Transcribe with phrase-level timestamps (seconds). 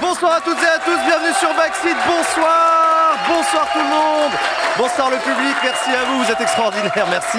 [0.00, 4.32] Bonsoir à toutes et à tous, bienvenue sur Backseat, bonsoir Bonsoir tout le monde.
[4.78, 7.38] Bonsoir le public, merci à vous, vous êtes extraordinaires, merci.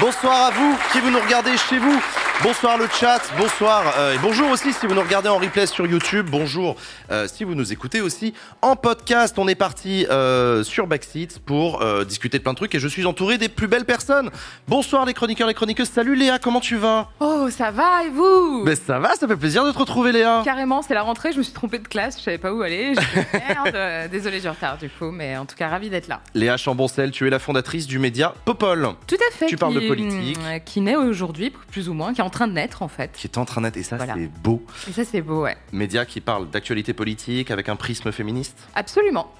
[0.00, 2.02] Bonsoir à vous qui vous nous regardez chez vous
[2.42, 5.86] Bonsoir le chat, bonsoir euh, et bonjour aussi si vous nous regardez en replay sur
[5.86, 6.26] YouTube.
[6.28, 6.74] Bonjour
[7.12, 9.38] euh, si vous nous écoutez aussi en podcast.
[9.38, 13.06] On est parti euh, sur Backseat pour discuter de plein de trucs et je suis
[13.06, 14.28] entouré des plus belles personnes.
[14.66, 15.88] Bonsoir les chroniqueurs, les chroniqueuses.
[15.88, 17.10] Salut Léa, comment tu vas?
[17.20, 18.64] Oh, ça va et vous?
[18.64, 20.42] Ben ça va, ça fait plaisir de te retrouver Léa.
[20.44, 22.94] Carrément, c'est la rentrée, je me suis trompée de classe, je savais pas où aller.
[23.48, 26.20] Merde, désolée du retard du coup, mais en tout cas, ravie d'être là.
[26.34, 29.46] Léa Chamboncel, tu es la fondatrice du média Popol Tout à fait.
[29.46, 30.38] Tu parles de politique.
[30.64, 33.12] Qui naît aujourd'hui, plus ou moins, qui est en train de naître en fait.
[33.12, 34.14] qui est en train d'être et ça Voilà.
[34.16, 34.60] c'est beau.
[34.88, 35.56] Et ça, c'est beau, ouais.
[35.72, 38.58] Média qui parle d'actualité politique avec un prisme féministe.
[38.74, 39.32] Absolument.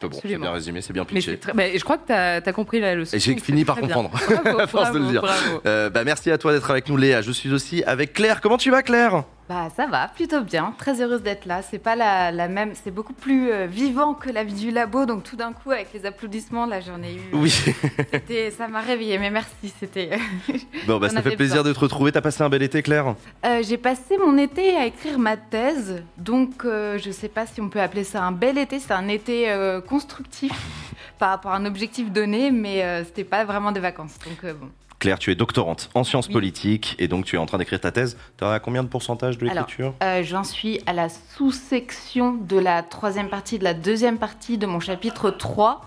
[0.00, 1.38] Bon, c'est bien résumé, c'est bien pitché.
[1.38, 3.16] très- bah, je crois que t'as as compris la leçon.
[3.18, 4.10] J'ai fini par comprendre.
[4.10, 5.24] Bravo, À force de le dire.
[5.66, 7.20] Euh, bah, merci à toi d'être avec nous Léa.
[7.20, 8.40] Je suis aussi avec Claire.
[8.40, 9.24] Comment tu vas Claire?
[9.48, 10.74] Bah ça va, plutôt bien.
[10.76, 11.62] Très heureuse d'être là.
[11.62, 15.06] C'est pas la, la même, c'est beaucoup plus euh, vivant que la vie du labo.
[15.06, 17.20] Donc tout d'un coup, avec les applaudissements, là, j'en ai eu.
[17.32, 17.50] Oui.
[17.50, 19.18] C'était, ça m'a réveillé.
[19.18, 20.18] Mais merci, c'était.
[20.86, 21.70] Bon, bah, J'en ça fait plaisir besoin.
[21.70, 22.12] de te retrouver.
[22.12, 23.14] T'as passé un bel été, Claire?
[23.44, 26.02] Euh, j'ai passé mon été à écrire ma thèse.
[26.16, 28.78] Donc euh, je sais pas si on peut appeler ça un bel été.
[28.78, 30.52] C'est un été euh, constructif
[31.18, 34.16] par rapport à un objectif donné, mais euh, c'était pas vraiment des vacances.
[34.24, 34.68] Donc euh, bon.
[34.98, 36.32] Claire, tu es doctorante en sciences Oui.
[36.32, 38.16] politiques et donc tu es en train d'écrire ta thèse.
[38.36, 39.94] Tu as combien de pourcentage de l'écriture?
[40.02, 44.66] Euh, J'en suis à la sous-section de la troisième partie, de la deuxième partie de
[44.66, 45.84] mon chapitre 3.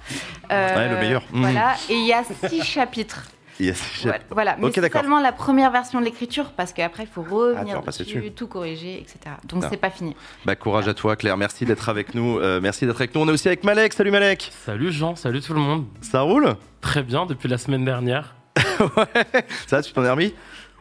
[0.51, 1.23] Euh, Ouais, le meilleur.
[1.33, 1.41] Mhm.
[1.41, 3.23] Voilà, et il y a six chapitres.
[3.59, 3.79] Yes.
[4.03, 7.23] Voilà, Voilà, mais Ok, c'est seulement la première version de l'écriture parce qu'après il faut
[7.29, 8.31] Ah, revenir repasser dessus, dessus.
[8.31, 9.35] tout corriger, etc.
[9.43, 9.67] Donc Ah.
[9.69, 10.15] c'est pas fini.
[10.45, 11.35] Bah, courage à toi, Claire.
[11.37, 12.39] Merci d'être avec nous.
[12.39, 13.21] Euh, merci d'être avec nous.
[13.21, 13.91] On est aussi avec Malek.
[13.93, 14.51] Salut Malek.
[14.65, 15.85] Salut Jean, salut tout le monde.
[15.99, 16.55] Ça roule?
[16.79, 18.33] Très bien depuis la semaine dernière.
[19.67, 20.33] Ça, va, tu t'en es remis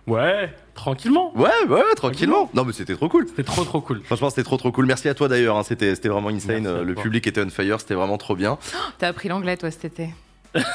[0.06, 1.32] Ouais, tranquillement.
[1.36, 2.50] Ouais, ouais, tranquillement.
[2.54, 3.28] Non, mais c'était trop cool.
[3.28, 4.02] C'était trop trop cool.
[4.04, 4.86] Franchement, c'était trop trop cool.
[4.86, 5.56] Merci à toi d'ailleurs.
[5.56, 5.62] hein.
[5.62, 6.66] C'était c'était vraiment insane.
[6.66, 7.02] Euh, Le toi.
[7.02, 7.78] public était on fire.
[7.80, 8.58] C'était vraiment trop bien.
[8.98, 10.08] T'as appris l'anglais toi cet été?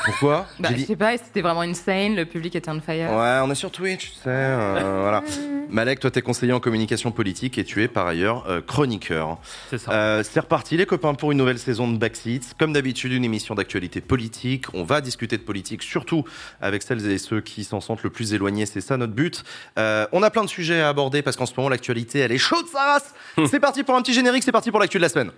[0.05, 3.11] Pourquoi Bah, je sais pas, c'était vraiment insane, le public était on fire.
[3.11, 4.21] Ouais, on est sur Twitch, tu sais.
[4.27, 5.23] euh, voilà.
[5.69, 9.39] Malek, toi, t'es conseiller en communication politique et tu es par ailleurs euh, chroniqueur.
[9.69, 9.91] C'est ça.
[9.91, 12.53] Euh, c'est reparti, les copains, pour une nouvelle saison de Backseat.
[12.57, 14.65] Comme d'habitude, une émission d'actualité politique.
[14.73, 16.23] On va discuter de politique, surtout
[16.61, 18.65] avec celles et ceux qui s'en sentent le plus éloignés.
[18.65, 19.43] C'est ça notre but.
[19.77, 22.37] Euh, on a plein de sujets à aborder parce qu'en ce moment, l'actualité, elle est
[22.37, 23.13] chaude, sa race.
[23.49, 24.43] c'est parti pour un petit générique.
[24.43, 25.31] C'est parti pour l'actu de la semaine.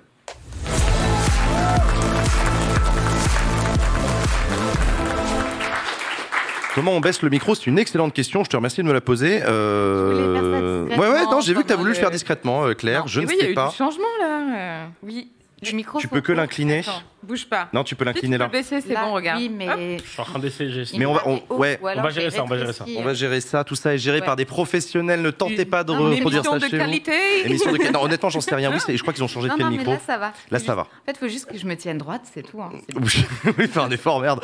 [6.77, 8.43] Comment on baisse le micro C'est une excellente question.
[8.43, 9.41] Je te remercie de me la poser.
[9.41, 11.89] Euh, Je voulais faire ça discrètement Ouais, ouais, non, j'ai vu que tu as voulu
[11.89, 12.99] le faire discrètement, euh, Claire.
[13.01, 13.07] Non.
[13.07, 13.69] Je ne oui, il y sais a eu pas.
[13.69, 14.83] du changement là.
[14.83, 14.85] euh.
[15.01, 15.31] Oui,
[15.65, 15.97] le micro.
[15.97, 16.83] Tu peux que l'incliner.
[17.23, 17.67] Bouge pas.
[17.73, 18.47] Non, tu peux l'incliner peux là.
[18.49, 19.39] baisser, c'est Là, bon, regarde.
[19.39, 19.97] Oui, mais.
[19.97, 20.69] Je suis en train d'essayer.
[20.85, 22.83] j'ai- Mais on va- on- Ou ouais, on va gérer ça, on va gérer ça.
[22.83, 23.63] rétréci, On va gérer ça.
[23.63, 24.25] Tout ça est géré Ouais.
[24.25, 25.21] par des professionnels.
[25.21, 27.11] Ne tentez pas de reproduire émission ça de chez qualité.
[27.43, 27.49] vous.
[27.49, 28.71] Émission de Non, honnêtement, j'en sais rien.
[28.71, 29.91] Oui, je crois qu'ils ont changé de mais micro.
[29.91, 30.31] là ça va.
[30.51, 30.83] Là, ça va.
[30.83, 32.61] En fait, il faut juste que je me tienne droite, c'est tout.
[32.61, 32.69] hein.
[33.57, 34.41] Oui, faire un effort, merde.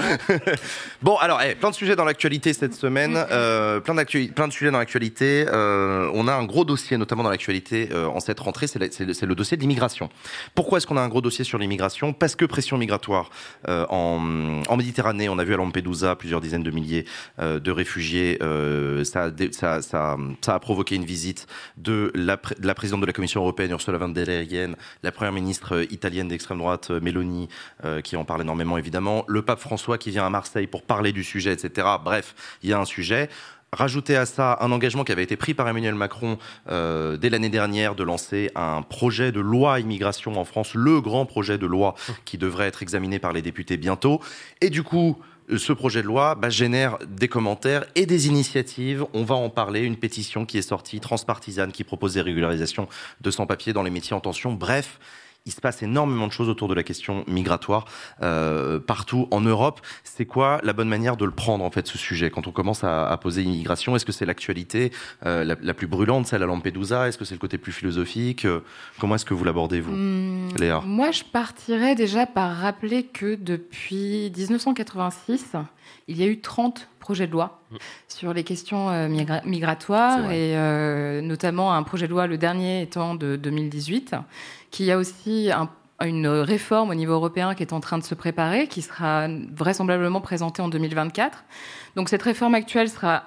[1.02, 4.80] bon, alors, eh, plein de sujets dans l'actualité cette semaine, euh, plein, de sujets dans
[4.80, 5.46] l'actualité.
[5.48, 9.36] Euh, on a un gros dossier, notamment dans l'actualité, euh, en cette rentrée, c'est le
[9.36, 10.10] dossier de l'immigration.
[10.56, 12.14] Pourquoi est-ce qu'on a un gros dossier sur l'immigration?
[12.14, 13.30] Parce que pression migratoire
[13.68, 17.04] euh, en, Méditerranée, on a vu à Lampedusa plusieurs dizaines de milliers
[17.40, 18.38] euh, de réfugiés.
[18.42, 19.28] euh, ça,
[20.48, 24.08] a provoqué une visite de la, de la présidente de la Commission européenne, Ursula von
[24.08, 27.50] der Leyen, la première ministre italienne d'extrême droite, Meloni,
[28.04, 31.26] qui en parle énormément évidemment, le pape François qui vient à Marseille pour parler du
[31.26, 31.86] sujet, etc.
[32.02, 33.30] Bref, il y a un sujet.
[33.74, 36.38] Rajouter à ça un engagement qui avait été pris par Emmanuel Macron
[36.70, 41.26] euh, dès l'année dernière de lancer un projet de loi immigration en France, le grand
[41.26, 44.22] projet de loi qui devrait être examiné par les députés bientôt.
[44.62, 45.18] Et du coup,
[45.50, 49.06] euh, ce projet de loi bah, génère des commentaires et des initiatives.
[49.14, 49.82] On va en parler.
[49.82, 52.88] Une pétition qui est sortie, transpartisane, qui propose des régularisations
[53.22, 54.54] de sans-papiers dans les métiers en tension.
[54.54, 55.00] Bref,
[55.46, 57.84] il se passe énormément de choses autour de la question migratoire
[58.22, 59.82] euh, partout en Europe.
[60.06, 62.30] C'est quoi la bonne manière de le prendre en fait ce sujet?
[62.30, 64.94] Quand on commence à, à poser immigration Est-ce que c'est l'actualité
[65.26, 67.10] euh, la, la plus brûlante, celle à Lampedusa?
[67.10, 68.46] Est-ce que c'est le côté plus philosophique?
[68.46, 68.62] Euh,
[69.00, 70.80] Comment est-ce que vous l'abordez vous Hmm, Léa?
[70.86, 75.56] Moi, je partirais déjà par rappeler que depuis 1986,
[76.08, 77.60] il y a eu 30 projets de loi
[78.08, 82.82] sur les questions euh, migra- migratoires et euh, notamment un projet de loi, le dernier
[82.82, 84.16] étant de 2018,
[84.74, 85.70] qui a aussi un-
[86.04, 90.20] une réforme au niveau européen qui est en train de se préparer, qui sera vraisemblablement
[90.20, 91.44] présentée en 2024.
[91.96, 93.24] Donc cette réforme actuelle sera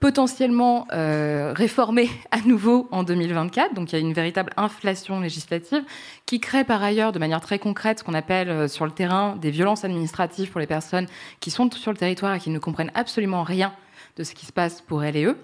[0.00, 3.74] potentiellement euh, réformée à nouveau en 2024.
[3.74, 5.82] Donc il y a une véritable inflation législative
[6.24, 9.36] qui crée par ailleurs de manière très concrète ce qu'on appelle euh, sur le terrain
[9.36, 11.06] des violences administratives pour les personnes
[11.40, 13.72] qui sont sur le territoire et qui ne comprennent absolument rien
[14.16, 15.36] de ce qui se passe pour elles et eux.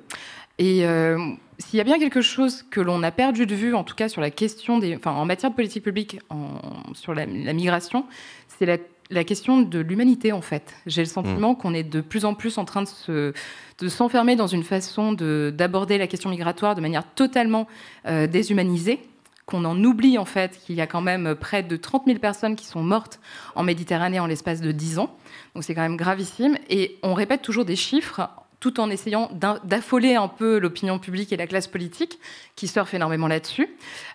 [0.58, 1.18] Et euh,
[1.58, 4.08] s'il y a bien quelque chose que l'on a perdu de vue, en tout cas
[4.08, 6.60] sur la question des, enfin, en matière de politique publique, en,
[6.94, 8.06] sur la, la migration,
[8.48, 8.78] c'est la,
[9.10, 10.74] la, question de l'humanité en fait.
[10.86, 11.56] J'ai le sentiment mmh.
[11.56, 13.32] qu'on est de plus en plus en train de se,
[13.78, 17.66] de s'enfermer dans une façon d'aborder la question migratoire de manière totalement
[18.06, 19.00] euh, déshumanisée
[19.46, 22.56] qu'on en oublie en fait qu'il y a quand même près de 30 000 personnes
[22.56, 23.20] qui sont mortes
[23.54, 25.14] en Méditerranée en l'espace de 10 ans.
[25.54, 26.56] Donc c'est quand même gravissime.
[26.70, 28.30] Et on répète toujours des chiffres
[28.64, 29.28] tout en essayant
[29.62, 32.18] d'affoler un peu l'opinion publique et la classe politique,
[32.56, 33.68] qui surfent énormément là-dessus.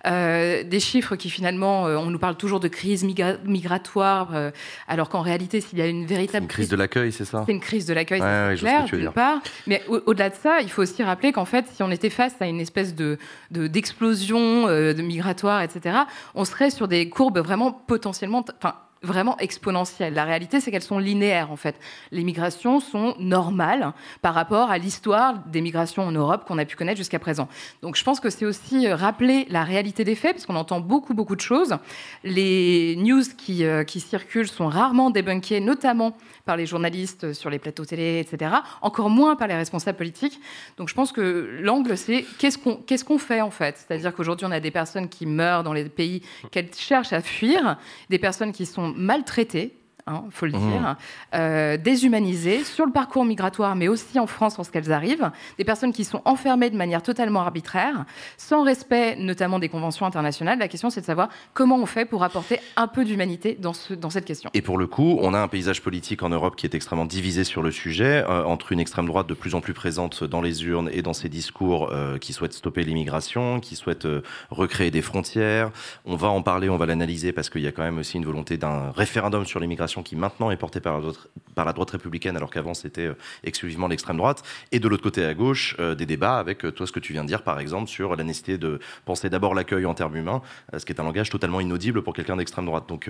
[0.07, 4.49] Euh, des chiffres qui finalement, euh, on nous parle toujours de crise migratoire, euh,
[4.87, 6.45] alors qu'en réalité, s'il y a une véritable...
[6.45, 7.43] Une crise de l'accueil, c'est ça?
[7.45, 9.39] C'est une crise de l'accueil, ouais, c'est clair, d'une part.
[9.67, 12.47] Mais au-delà de ça, il faut aussi rappeler qu'en fait, si on était face à
[12.47, 13.19] une espèce de
[13.51, 15.95] d'explosion de, de migratoire, etc.,
[16.33, 18.43] on serait sur des courbes vraiment potentiellement...
[18.57, 20.13] Enfin, vraiment exponentielles.
[20.13, 21.75] La réalité, c'est qu'elles sont linéaires, en fait.
[22.11, 26.75] Les migrations sont normales par rapport à l'histoire des migrations en Europe qu'on a pu
[26.75, 27.47] connaître jusqu'à présent.
[27.81, 30.79] Donc, je pense que c'est aussi euh, rappeler la réalité des faits, parce qu'on entend
[30.79, 31.77] beaucoup, beaucoup de choses.
[32.23, 36.15] Les news qui, euh, qui circulent sont rarement débunkées, notamment
[36.49, 38.55] par les journalistes sur les plateaux télé, etc.
[38.81, 40.41] Encore moins par les responsables politiques.
[40.77, 43.77] Donc, je pense que l'angle, c'est qu'est-ce qu'on fait, en fait?
[43.77, 47.77] C'est-à-dire qu'aujourd'hui, on a des personnes qui meurent dans les pays qu'elles cherchent à fuir,
[48.09, 49.75] des personnes qui sont maltraités
[50.09, 50.71] il hein, faut le mmh.
[50.71, 50.95] dire,
[51.35, 56.03] euh, déshumanisées sur le parcours migratoire, mais aussi en France lorsqu'elles arrivent, des personnes qui
[56.03, 58.05] sont enfermées de manière totalement arbitraire,
[58.37, 60.59] sans respect notamment des conventions internationales.
[60.59, 63.93] La question, c'est de savoir comment on fait pour apporter un peu d'humanité dans, ce,
[63.93, 64.49] dans cette question.
[64.53, 67.43] Et pour le coup, on a un paysage politique en Europe qui est extrêmement divisé
[67.43, 70.63] sur le sujet, euh, entre une extrême droite de plus en plus présente dans les
[70.65, 75.01] urnes et dans ses discours euh, qui souhaite stopper l'immigration, qui souhaite euh, recréer des
[75.01, 75.71] frontières.
[76.05, 78.25] On va en parler, on va l'analyser parce qu'il y a quand même aussi une
[78.25, 81.91] volonté d'un référendum sur l'immigration qui maintenant est portée par la droite, par la droite
[81.91, 84.43] républicaine, alors qu'avant c'était euh, exclusivement l'extrême droite.
[84.71, 87.13] Et de l'autre côté à gauche, euh, des débats avec euh, toi ce que tu
[87.13, 90.41] viens de dire, par exemple, sur la nécessité de penser d'abord l'accueil en termes humains,
[90.77, 92.87] ce qui est un langage totalement inaudible pour quelqu'un d'extrême droite.
[92.87, 93.09] Donc,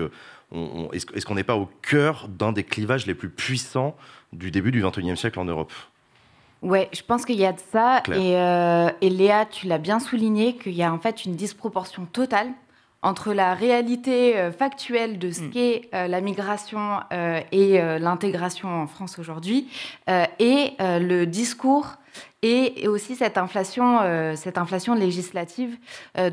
[0.52, 3.96] on, est-ce qu'on n'est pas au cœur d'un des clivages les plus puissants
[4.34, 5.72] du début du XXIe siècle en Europe?
[6.62, 8.02] Ouais, je pense qu'il y a de ça.
[8.14, 8.34] Et,
[9.06, 12.50] et, Léa, tu l'as bien souligné, qu'il y a en fait une disproportion totale
[13.02, 15.50] entre la réalité euh, factuelle de ce mm.
[15.52, 19.68] qu'est euh, la migration euh, et l'intégration en France aujourd'hui
[20.08, 21.96] et le discours
[22.42, 24.00] et, aussi cette inflation,
[24.36, 25.78] cette inflation législative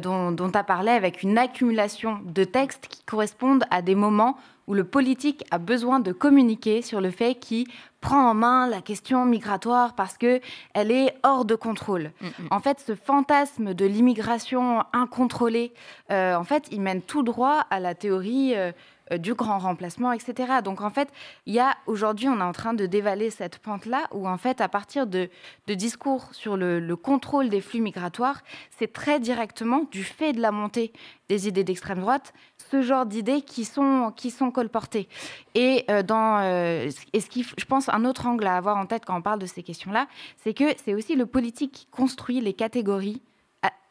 [0.01, 4.37] dont tu as parlé avec une accumulation de textes qui correspondent à des moments
[4.67, 7.67] où le politique a besoin de communiquer sur le fait qu'il
[8.01, 10.41] prend en main la question migratoire parce que
[10.75, 12.13] elle est hors de contrôle.
[12.21, 12.49] Mm, mm.
[12.51, 15.73] En fait, ce fantasme de l'immigration incontrôlée,
[16.11, 18.73] euh, en fait, il mène tout droit à la théorie euh,
[19.19, 20.55] du grand remplacement, etc.
[20.65, 21.09] Donc en fait,
[21.47, 24.61] il y a aujourd'hui, on est en train de dévaler cette pente-là, où en fait,
[24.61, 25.29] à partir de,
[25.69, 28.43] discours sur le, contrôle des flux migratoires,
[28.79, 30.93] c'est très directement du fait de la montée
[31.29, 32.33] des idées d'extrême droite,
[32.71, 35.09] ce genre d'idées qui sont, qui sont colportées.
[35.55, 38.87] Et, euh, dans, euh, et ce qui, je pense, un autre angle à avoir en
[38.87, 40.07] tête quand on parle de ces questions-là,
[40.37, 43.23] c'est que c'est aussi le politique qui construit les catégories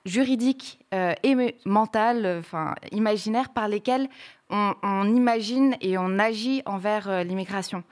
[0.06, 1.36] juridiques et
[1.66, 4.07] mentales, enfin imaginaires par lesquelles
[4.50, 7.84] on, imagine et on agit envers euh, l'immigration.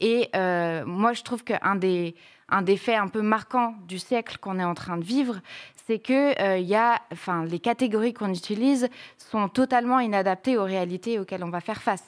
[0.00, 2.14] Et euh, moi, je trouve qu'un des,
[2.48, 5.40] un des faits un peu marquants du siècle qu'on est en train de vivre,
[5.86, 11.18] c'est que euh, y a, enfin, les catégories qu'on utilise sont totalement inadaptées aux réalités
[11.18, 12.04] auxquelles on va faire face.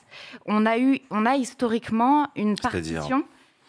[0.46, 3.24] On a eu, on a historiquement une partition.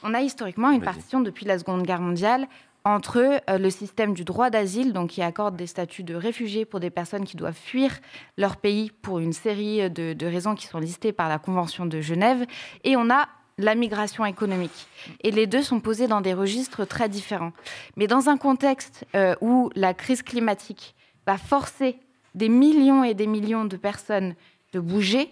[0.06, 2.48] On a historiquement une partition depuis la Seconde Guerre mondiale
[2.86, 6.80] entre euh, le système du droit d'asile, donc qui accorde des statuts de réfugiés pour
[6.80, 7.92] des personnes qui doivent fuir
[8.38, 12.46] leur pays pour une série de, raisons qui sont listées par la Convention de Genève,
[12.84, 14.88] et on a la migration économique.
[15.22, 17.54] Et les deux sont posés dans des registres très différents.
[17.96, 20.96] Mais dans un contexte euh, où la crise climatique
[21.28, 21.98] va forcer
[22.34, 24.34] des millions et des millions de personnes
[24.74, 25.32] de bouger,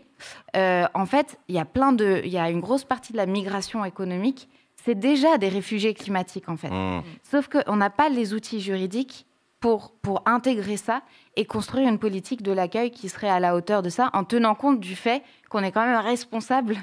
[0.55, 4.49] euh, en fait, il y a une grosse partie de la migration économique
[4.83, 6.69] c'est déjà des réfugiés climatiques en fait.
[6.69, 7.03] Mmh.
[7.23, 9.25] Sauf qu'on n'a pas les outils juridiques
[9.61, 11.03] pour, pour intégrer ça
[11.35, 14.55] et construire une politique de l'accueil qui serait à la hauteur de ça, en tenant
[14.55, 16.75] compte du fait qu'on est quand même responsable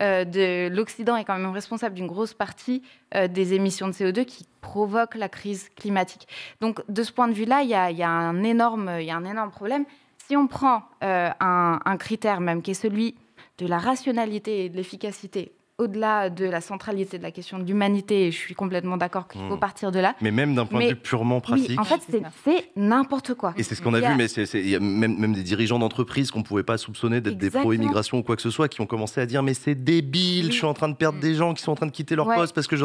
[0.00, 2.82] euh, de l'Occident est quand même responsable d'une grosse partie
[3.14, 6.28] euh, des émissions de CO2 qui provoquent la crise climatique.
[6.60, 9.10] Donc de ce point de vue-là, il y a, y a, un énorme, il y
[9.10, 9.84] a un énorme problème.
[10.28, 13.16] Si on prend euh, un, un critère même qui est celui
[13.58, 18.26] de la rationalité et de l'efficacité au-delà de la centralité de la question de l'humanité,
[18.26, 19.60] et je suis complètement d'accord qu'il faut Mm.
[19.60, 20.14] partir de là.
[20.20, 21.70] Mais même d'un point Mais- de vue purement pratique.
[21.70, 23.54] Oui, en fait, c'est- n'importe quoi.
[23.56, 26.30] Et c'est ce qu'on a vu, mais il y a même, même des dirigeants d'entreprises
[26.30, 29.20] qu'on pouvait pas soupçonner d'être des pro-immigration ou quoi que ce soit, qui ont commencé
[29.20, 30.52] à dire mais c'est débile, Oui.
[30.52, 31.22] je suis en train de perdre Mm.
[31.22, 32.36] des gens qui sont en train de quitter leur Ouais.
[32.36, 32.76] poste parce que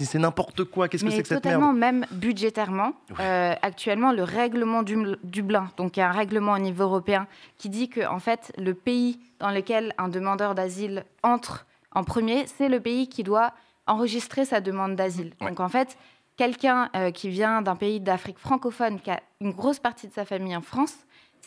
[0.00, 0.88] c'est n'importe quoi.
[0.88, 2.92] Qu'est-ce que c'est que cette totalement, merde même budgétairement.
[3.10, 3.16] Oui.
[3.20, 7.26] Euh, actuellement, le règlement du- Dublin, donc il y a un règlement au niveau européen
[7.58, 12.46] qui dit que en fait, le pays dans lequel un demandeur d'asile entre en premier,
[12.46, 13.52] c'est le pays qui doit
[13.86, 15.32] enregistrer sa demande d'asile.
[15.40, 15.48] Ouais.
[15.48, 15.96] Donc en fait,
[16.36, 20.24] quelqu'un euh, qui vient d'un pays d'Afrique francophone, qui a une grosse partie de sa
[20.24, 20.94] famille en France,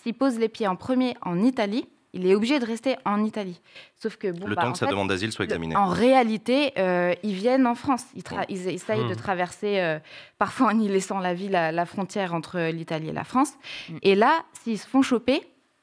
[0.04, 3.60] s'il pose les pieds en premier en Italie, il est obligé de rester en Italie.
[3.96, 5.76] Sauf que bon, Le bah, temps que sa fait, demande d'asile soit examinée.
[5.76, 8.06] en réalité, euh, ils viennent en France.
[8.16, 10.00] Ils, tra- ils essayent de traverser, euh,
[10.38, 13.54] parfois en y laissant la vie, la, la frontière entre l'Italie et la France.
[13.90, 13.98] Mm.
[14.02, 15.42] Et là, s'ils se font choper,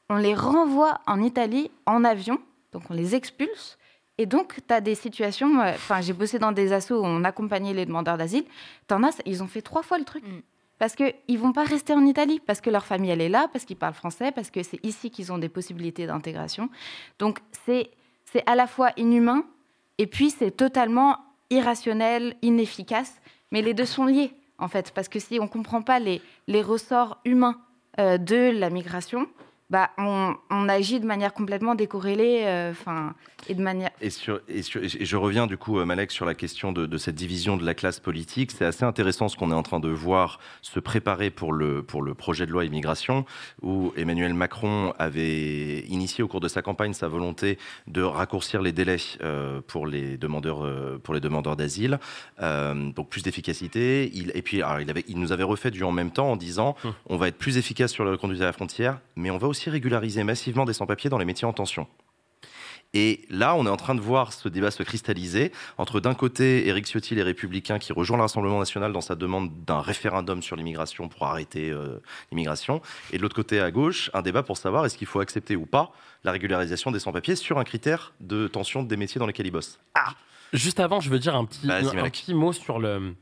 [0.08, 2.38] on les renvoie en Italie en avion,
[2.72, 3.76] donc on les expulse.
[4.22, 7.24] Et donc, tu as des situations, euh, enfin, j'ai bossé dans des assos où on
[7.24, 8.44] accompagnait les demandeurs d'asile.
[8.86, 10.22] T'en as, ils ont fait trois fois le truc.
[10.22, 10.42] Mm.
[10.78, 13.48] Parce qu'ils ne vont pas rester en Italie, parce que leur famille, elle est là,
[13.52, 16.70] parce qu'ils parlent français, parce que c'est ici qu'ils ont des possibilités d'intégration.
[17.18, 17.90] Donc, c'est
[18.26, 19.44] c'est à la fois inhumain,
[19.98, 21.18] et puis c'est totalement
[21.50, 23.20] irrationnel, inefficace.
[23.50, 26.22] Mais les deux sont liés, en fait, parce que si on ne comprend pas les,
[26.46, 27.60] les ressorts humains
[27.98, 29.26] euh, de la migration,
[29.72, 32.72] bah, on, on agit de manière complètement décorrélée, euh,
[33.48, 33.90] et de manière...
[34.02, 36.86] Et, sur, et, sur- et je reviens du coup, euh, Malek, sur la question de,
[36.86, 38.50] de cette division de la classe politique.
[38.52, 42.02] C'est assez intéressant ce qu'on est en train de voir se préparer pour le, pour
[42.02, 43.24] le projet de loi immigration,
[43.62, 48.72] où Emmanuel Macron avait initié au cours de sa campagne sa volonté de raccourcir les
[48.72, 51.98] délais euh, pour les demandeurs, euh, pour les demandeurs d'asile,
[52.42, 54.10] euh, donc plus d'efficacité.
[54.14, 56.36] Il, et puis, alors, il, avait, il nous avait refait du en même temps en
[56.36, 56.92] disant Hum.
[57.06, 59.61] on va être plus efficace sur la conduite à la frontière, mais on va aussi
[59.70, 61.86] régulariser massivement des sans-papiers dans les métiers en tension.
[62.94, 66.66] Et là, on est en train de voir ce débat se cristalliser entre d'un côté
[66.68, 70.56] Éric Ciotti, les Républicains, qui rejoint le Rassemblement national dans sa demande d'un référendum sur
[70.56, 74.84] l'immigration pour arrêter euh, l'immigration, et de l'autre côté à gauche, un débat pour savoir
[74.84, 75.92] est-ce qu'il faut accepter ou pas
[76.24, 79.80] la régularisation des sans-papiers sur un critère de tension des métiers dans lesquels ils bossent.
[80.52, 83.14] Juste avant, je veux dire un petit, un petit mot sur le,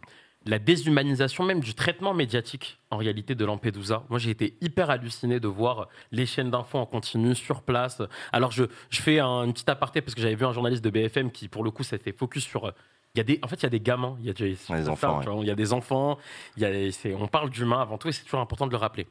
[0.46, 4.04] la déshumanisation même du traitement médiatique en réalité de Lampedusa.
[4.08, 8.00] Moi, j'ai été hyper halluciné de voir les chaînes d'infos en continu sur place.
[8.32, 10.90] Alors, je, je fais un, une petite aparté parce que j'avais vu un journaliste de
[10.90, 12.64] BFM qui, pour le coup, s'était focus sur.
[12.66, 12.72] euh,
[13.14, 14.56] Il y a des, en fait, il y a des gamins, il y a des,
[14.76, 16.18] des enfants, il y a des enfants,
[16.56, 19.06] il y a, on parle d'humains avant tout et c'est toujours important de le rappeler.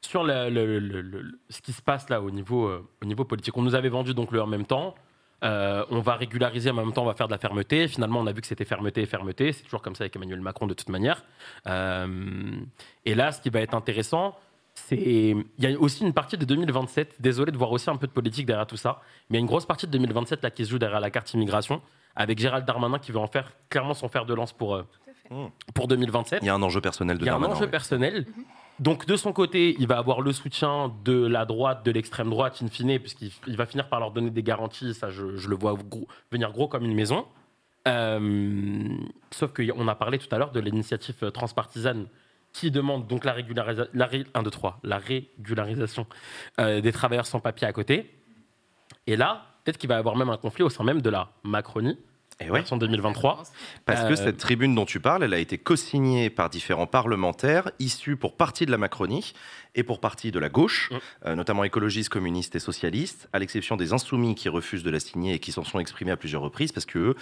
[0.00, 3.24] Sur le- le- le- le- ce qui se passe là au niveau, euh, au niveau
[3.24, 4.96] politique, on nous avait vendu donc le en même temps.
[5.42, 7.88] Euh, on va régulariser, mais en même temps, on va faire de la fermeté.
[7.88, 9.52] Finalement, on a vu que c'était fermeté et fermeté.
[9.52, 11.24] C'est toujours comme ça avec Emmanuel Macron de toute manière.
[11.66, 12.06] Euh,
[13.04, 14.36] et là, ce qui va être intéressant,
[14.74, 14.96] c'est.
[14.96, 17.16] Il y a aussi une partie de 2027.
[17.20, 19.00] Désolé de voir aussi un peu de politique derrière tout ça.
[19.30, 21.10] Mais il y a une grosse partie de 2027 là, qui se joue derrière la
[21.10, 21.82] carte immigration,
[22.14, 24.84] avec Gérald Darmanin qui veut en faire clairement son fer de lance pour, euh,
[25.74, 26.38] pour 2027.
[26.42, 27.70] Il y a un enjeu personnel de Il y a un Darmanin, enjeu oui.
[27.70, 28.26] personnel.
[28.80, 32.60] Donc, de son côté, il va avoir le soutien de la droite, de l'extrême droite,
[32.62, 34.94] in fine, puisqu'il il va finir par leur donner des garanties.
[34.94, 37.26] Ça, je, le vois gros- venir gros comme une maison.
[37.88, 38.88] Euh,
[39.30, 42.06] sauf qu'on a parlé tout à l'heure de l'initiative euh, transpartisane
[42.52, 44.26] qui demande donc la régularisation, la, ré-
[44.84, 46.06] la régularisation
[46.60, 48.10] euh, des travailleurs sans papier à côté.
[49.06, 51.30] Et là, peut-être qu'il va y avoir même un conflit au sein même de la
[51.44, 51.98] Macronie,
[52.46, 53.42] Et version 2023.
[53.86, 57.70] Parce que Euh, cette tribune dont tu parles, elle a été co-signée par différents parlementaires
[57.78, 59.32] issus pour partie de la Macronie
[59.74, 60.96] et pour partie de la gauche, Mm.
[61.26, 65.34] euh, notamment écologistes, communistes et socialistes, à l'exception des insoumis qui refusent de la signer
[65.34, 67.16] et qui s'en sont exprimés à plusieurs reprises, parce que eux,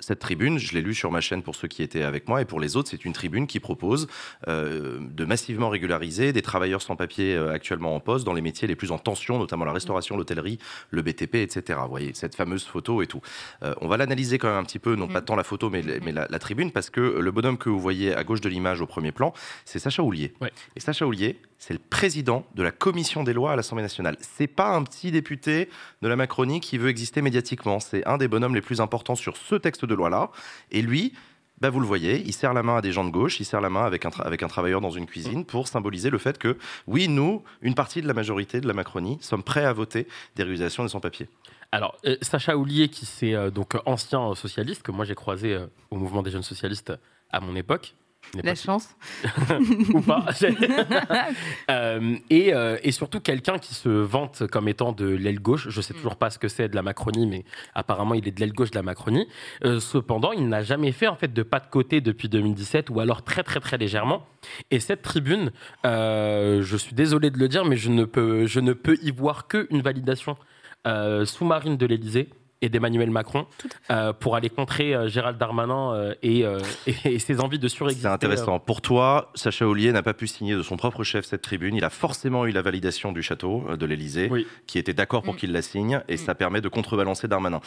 [0.00, 2.44] cette tribune, je l'ai lue sur ma chaîne pour ceux qui étaient avec moi, et
[2.44, 4.08] pour les autres, c'est une tribune qui propose
[4.48, 8.66] euh, de massivement régulariser des travailleurs sans papier euh, actuellement en poste dans les métiers
[8.66, 10.58] les plus en tension, notamment la restauration, l'hôtellerie,
[10.90, 11.78] le BTP, etc.
[11.84, 13.20] Vous voyez, cette fameuse photo et tout.
[13.62, 15.12] Euh, on va l'analyser quand même un petit peu, non Mm.
[15.12, 17.78] pas tant la photo, mais, mais la, la tribune, parce que le bonhomme que vous
[17.80, 20.32] voyez à gauche de l'image au premier plan, c'est Sacha Houlier.
[20.40, 20.50] Ouais.
[20.76, 24.16] Et Sacha Houlier, c'est le président de la commission des lois à l'Assemblée nationale.
[24.20, 25.68] C'est pas un petit député
[26.00, 27.78] de la Macronie qui veut exister médiatiquement.
[27.80, 30.30] C'est un des bonhommes les plus importants sur ce texte de loi-là.
[30.70, 31.12] Et lui,
[31.60, 33.60] bah vous le voyez, il serre la main à des gens de gauche, il serre
[33.60, 36.36] la main avec un, tra- avec un travailleur dans une cuisine pour symboliser le fait
[36.36, 36.56] que,
[36.88, 40.42] oui, nous, une partie de la majorité de la Macronie, sommes prêts à voter des
[40.42, 41.28] régulations des sans-papiers.
[41.72, 45.58] Alors, euh, Sacha Houlier, qui c'est euh, donc euh, ancien socialiste, que moi j'ai croisé
[45.90, 46.92] au mouvement des jeunes socialistes
[47.30, 47.94] à mon époque.
[48.42, 48.96] La chance.
[49.94, 50.26] ou pas.
[51.70, 55.68] Euh, et, euh, et surtout quelqu'un qui se vante comme étant de l'aile gauche.
[55.68, 58.40] Je sais toujours pas ce que c'est de la Macronie, mais apparemment il est de
[58.40, 59.26] l'aile gauche de la Macronie.
[59.64, 63.00] Euh, cependant, il n'a jamais fait en fait de pas de côté depuis 2017, ou
[63.00, 64.26] alors très très très légèrement.
[64.70, 65.52] Et cette tribune,
[65.84, 69.46] je suis désolé de le dire, mais je ne peux je ne peux y voir
[69.46, 70.36] que une validation
[70.84, 72.28] sous-marine de l'Élysée
[72.62, 73.46] et d'Emmanuel Macron
[73.90, 76.60] euh, pour aller contrer euh, Gérald Darmanin euh, et, euh,
[77.18, 78.06] ses envies de C'est surexister.
[78.08, 78.58] intéressant.
[78.60, 81.74] Pour toi, Sacha Ollier n'a pas pu signer de son propre chef cette tribune.
[81.76, 84.46] Il a forcément eu la validation du château de l'Élysée, Oui.
[84.66, 85.36] qui était d'accord pour Mm.
[85.36, 87.60] qu'il la signe, et ça permet de contrebalancer Darmanin.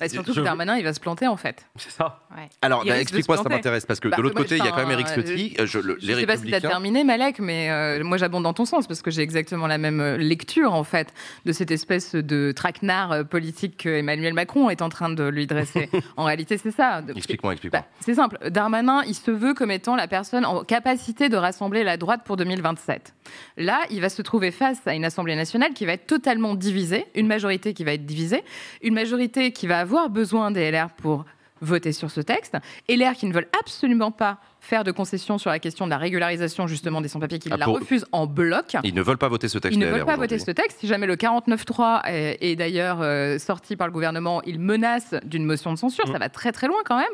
[0.00, 1.66] Bah, surtout Je- que Darmanin, il va se planter en fait.
[1.76, 2.20] C'est ça.
[2.62, 4.70] Alors, bah, explique-moi, ça m'intéresse, parce que Bah, de l'autre moi, côté, il y a
[4.70, 6.68] quand même Eric enfin, Ciotti, euh, je- les sais pas si tu as Républicains.
[6.68, 10.00] terminé, Malek, mais euh, moi j'abonde dans ton sens parce que j'ai exactement la même
[10.16, 11.12] lecture en fait
[11.44, 15.90] de cette espèce de traquenard politique que Emmanuel Macron est en train de lui dresser.
[16.16, 17.02] en réalité, c'est ça.
[17.14, 17.80] Explique-moi, explique-moi.
[17.80, 18.38] Bah, c'est simple.
[18.50, 22.36] Darmanin, il se veut comme étant la personne en capacité de rassembler la droite pour
[22.36, 23.14] 2027.
[23.56, 27.06] Là, il va se trouver face à une Assemblée nationale qui va être totalement divisée,
[27.14, 28.44] une majorité qui va être divisée,
[28.82, 31.24] une majorité qui va avoir besoin des LR pour
[31.60, 32.56] voter sur ce texte,
[32.88, 36.66] et qui ne veulent absolument pas faire de concessions sur la question de la régularisation
[36.66, 38.76] justement des sans-papiers, qui Ah, la pour- refusent en bloc.
[38.84, 39.76] Ils ne veulent pas voter ce texte.
[39.76, 40.78] Ils ne veulent pas voter ce texte.
[40.80, 45.44] Si jamais le 49.3 est, est d'ailleurs euh, sorti par le gouvernement, ils menacent d'une
[45.44, 46.06] motion de censure.
[46.08, 46.12] Mm.
[46.12, 47.06] Ça va très très loin quand même.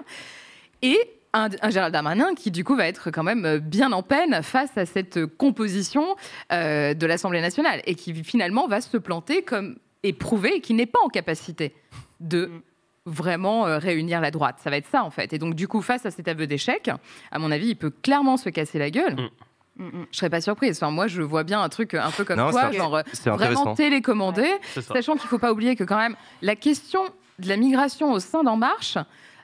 [0.83, 0.99] Et
[1.33, 4.43] un, un Gérald Darmanin qui du coup va être quand même euh, bien en peine
[4.43, 6.17] face à cette composition
[6.53, 10.87] euh, de l'Assemblée nationale et qui finalement va se planter comme éprouvé et qui n'est
[10.87, 11.75] pas en capacité
[12.21, 12.61] de Mm.
[13.07, 14.57] Vraiment euh, réunir la droite.
[14.63, 15.33] Ça va être ça en fait.
[15.33, 16.91] Et donc du coup face à cet aveu d'échec,
[17.31, 19.15] à mon avis, il peut clairement se casser la gueule.
[19.15, 19.29] Mm.
[19.77, 20.07] Mm, mm.
[20.11, 20.77] Je serais pas surprise.
[20.77, 23.75] Enfin, moi, je vois bien un truc un peu comme Non, toi, genre euh, vraiment
[23.75, 24.49] télécommandé,
[24.81, 27.01] sachant qu'il ne faut pas oublier que quand même la question
[27.39, 28.97] de la migration au sein d'En Marche,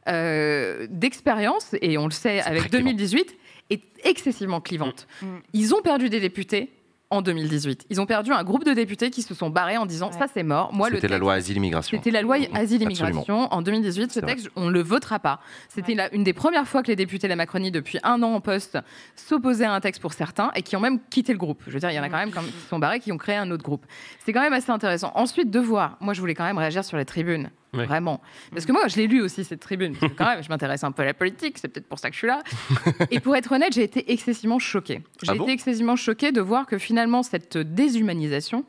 [0.08, 2.90] euh, d'expérience, et on le sait avec très clivant.
[2.90, 3.36] 2018,
[3.70, 5.06] est excessivement clivante.
[5.20, 5.26] Mm.
[5.52, 6.70] Ils ont perdu des députés
[7.12, 7.86] en 2018.
[7.90, 10.18] Ils ont perdu un groupe de députés qui se sont barrés en disant Ouais.
[10.18, 10.72] ça c'est mort.
[10.72, 11.96] Moi le C'était la texte- loi asile-immigration.
[11.98, 12.84] c'était la loi asile Absolument.
[12.90, 14.12] immigration en 2018.
[14.12, 14.30] Ce vrai.
[14.34, 15.40] texte, on ne le votera pas.
[15.68, 18.40] C'était une des premières fois que les députés de la Macronie, depuis un an en
[18.40, 18.78] poste,
[19.16, 21.62] s'opposaient à un texte pour certains et qui ont même quitté le groupe.
[21.66, 23.18] Je veux dire, il y en a quand même quand- qui sont barrés, qui ont
[23.18, 23.84] créé un autre groupe.
[24.24, 25.12] C'est quand même assez intéressant.
[25.14, 25.96] Ensuite, de voir.
[26.00, 27.50] Moi, je voulais quand même réagir sur les tribunes.
[27.74, 27.86] Oui.
[27.86, 28.20] Vraiment.
[28.50, 29.96] Parce que moi, je l'ai lu aussi, cette tribune.
[29.96, 31.56] Parce que quand même, je m'intéresse un peu à la politique.
[31.58, 32.42] C'est peut-être pour ça que je suis là.
[33.10, 35.02] Et pour être honnête, j'ai été excessivement choquée.
[35.22, 38.66] J'ai Ah bon été excessivement choquée de voir que finalement, cette déshumanisation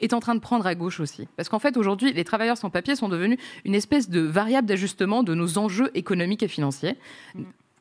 [0.00, 1.28] est en train de prendre à gauche aussi.
[1.36, 5.22] Parce qu'en fait, aujourd'hui, les travailleurs sans papier sont devenus une espèce de variable d'ajustement
[5.22, 6.96] de nos enjeux économiques et financiers,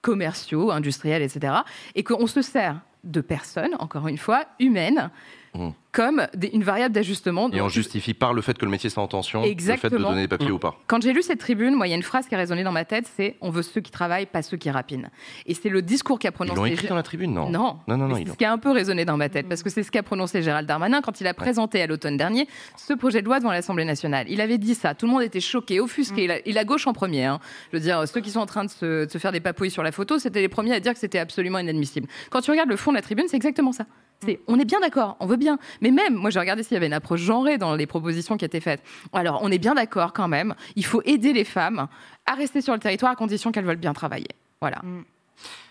[0.02, 1.54] commerciaux, industriels, etc.
[1.96, 5.10] Et qu'on se sert de personnes, encore une fois, humaines,
[5.56, 5.70] Mm.
[5.92, 7.50] comme des- une variable d'ajustement.
[7.52, 9.52] Et on justifie par le fait que le métier soit en tension, le fait de
[9.54, 10.10] Exactement.
[10.10, 10.78] donner des papiers ou pas.
[10.88, 12.72] Quand j'ai lu cette tribune, moi, il y a une phrase qui a résonné dans
[12.72, 15.10] ma tête, c'est «on veut ceux qui travaillent, pas ceux qui rapinent».
[15.48, 16.56] Et c'est le discours qu'a Ils prononcé...
[16.58, 18.60] l'ont écrit dans la tribune, non Non, Non, non, ils c'est ce qui a un
[18.60, 21.26] peu résonné dans ma tête, parce que c'est ce qu'a prononcé Gérald Darmanin quand il
[21.28, 22.48] a présenté à l'automne dernier
[22.78, 24.28] ce projet de loi devant l'Assemblée nationale.
[24.30, 26.86] Il avait dit ça, tout le monde était choqué, offusqué, et la, et la gauche
[26.86, 27.26] en premier.
[27.26, 27.40] hein.
[27.74, 29.72] Je veux dire, ceux qui sont en train de se, de se faire des papouilles
[29.72, 32.08] sur la photo, c'était les premiers à dire que c'était absolument inadmissible.
[32.30, 33.86] Quand tu regardes le fond de la tribune, c'est exactement ça.
[34.26, 35.58] C'est, on est bien d'accord, on veut bien.
[35.82, 38.44] Mais même, moi j'ai regardé s'il y avait une approche genrée dans les propositions qui
[38.46, 38.84] étaient faites.
[39.14, 41.88] Alors, on est bien d'accord quand même, il faut aider les femmes
[42.26, 44.28] à rester sur le territoire à condition qu'elles veulent bien travailler.
[44.60, 44.82] Voilà.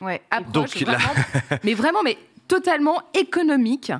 [0.01, 0.23] Ouais.
[0.31, 0.99] Approche Donc, là-
[1.63, 2.17] mais vraiment, mais
[2.49, 3.93] totalement économique.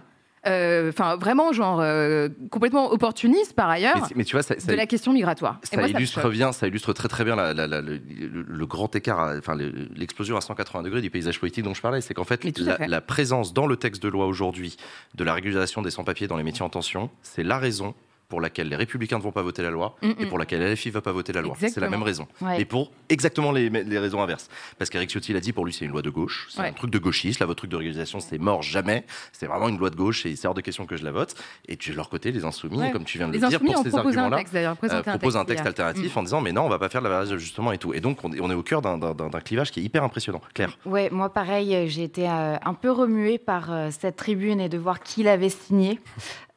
[0.47, 4.71] Euh, Enfin, vraiment, genre euh, complètement opportuniste par ailleurs Mais, mais tu vois, ça, ça-
[4.71, 5.59] de la question migratoire.
[5.65, 9.35] Ça moi, illustre bien, ça illustre très très bien la- la- la- le, grand écart,
[9.39, 12.01] enfin le- l'explosion à 180 degrés du paysage politique dont je parlais.
[12.01, 12.87] C'est qu'en fait, la, fait.
[12.89, 14.77] la présence dans le texte de loi aujourd'hui
[15.15, 17.95] de la régularisation des sans-papiers dans les métiers en tension, c'est la raison
[18.29, 20.29] pour laquelle les Républicains ne vont pas voter la loi Mm, et mm.
[20.29, 21.57] pour laquelle LFI ne va pas voter la loi.
[21.59, 22.29] C'est la même raison.
[22.43, 22.61] Ouais.
[22.61, 24.49] Et pour exactement les, les raisons inverses.
[24.79, 26.47] Parce qu'Eric Ciotti l'a dit, pour lui, c'est une loi de gauche.
[26.51, 26.69] C'est Ouais.
[26.69, 27.41] un truc de gauchiste.
[27.41, 29.05] Là, votre truc de régularisation, c'est mort jamais.
[29.33, 31.35] C'est vraiment une loi de gauche et c'est hors de question que je la vote.
[31.69, 32.91] Et de leur côté, les insoumis, Ouais.
[32.91, 35.67] comme tu viens de Les le dire, pour ces arguments-là, euh, présenté propose un texte
[35.67, 37.95] alternatif en disant mais non on va pas faire de la variation d'ajustement et tout
[37.95, 38.99] et donc on est, on est au cœur d'un-
[39.45, 43.39] clivage qui est hyper impressionnant Claire Ouais, moi pareil, j'ai été euh, un peu remuée
[43.39, 45.99] par euh, cette tribune et de voir qui l'avait signée,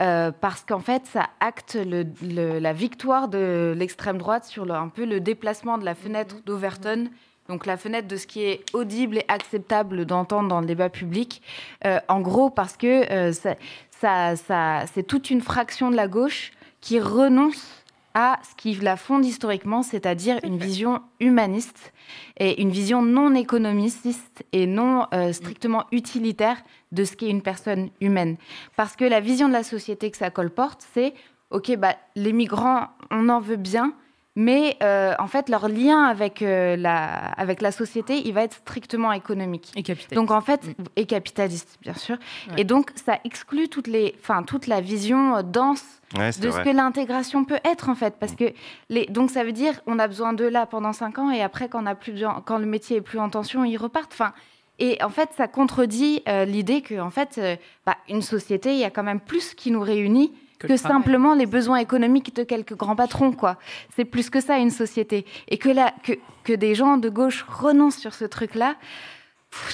[0.01, 4.73] euh, parce qu'en fait, ça acte le- le- la victoire de l'extrême droite sur le-
[4.73, 7.09] un peu le déplacement de la fenêtre d'Overton.
[7.49, 11.41] Donc la fenêtre de ce qui est audible et acceptable d'entendre dans le débat public.
[11.85, 13.55] Euh, en gros, parce que euh, ça,
[13.99, 17.83] ça- ça- c'est toute une fraction de la gauche qui renonce
[18.13, 21.93] à ce qui la fonde historiquement, c'est-à-dire une vision humaniste
[22.37, 26.57] et une vision non économiste et non euh, strictement utilitaire
[26.91, 28.37] de ce qu'est une personne humaine.
[28.75, 31.13] Parce que la vision de la société que ça colporte, c'est
[31.49, 33.93] ok, bah, les migrants, on en veut bien,
[34.37, 38.53] mais euh, en fait, leur lien avec, euh, la, avec la société, il va être
[38.53, 39.73] strictement économique.
[39.75, 40.13] Et capitaliste.
[40.13, 40.83] Donc en fait, Mm.
[40.95, 42.15] et capitaliste, bien sûr.
[42.49, 42.61] Ouais.
[42.61, 45.83] Et donc, ça exclut toutes les, enfin, toute la vision euh, dense
[46.17, 48.45] ouais, de ce que l'intégration peut être en fait parce que
[48.89, 51.67] les donc ça veut dire on a besoin d'eux là pendant cinq ans et après
[51.69, 54.33] quand on a plus besoin- quand le métier est plus en tension ils repartent enfin
[54.81, 58.79] et en fait ça contredit euh, l'idée que en fait euh, bah, une société il
[58.79, 62.35] y a quand même plus qui nous réunit Que que, le simplement les besoins économiques
[62.35, 63.57] de quelques grands patrons, quoi.
[63.95, 65.25] C'est plus que ça, une société.
[65.47, 66.13] Et que, là, que,
[66.43, 68.75] que des gens de gauche renoncent sur ce truc-là,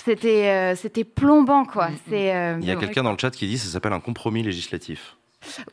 [0.06, 1.89] c'était euh, c'était plombant, quoi.
[1.89, 1.98] Mm, mm.
[2.10, 4.43] C'est euh, Il y a quelqu'un dans le chat qui dit ça s'appelle un compromis
[4.43, 5.17] législatif.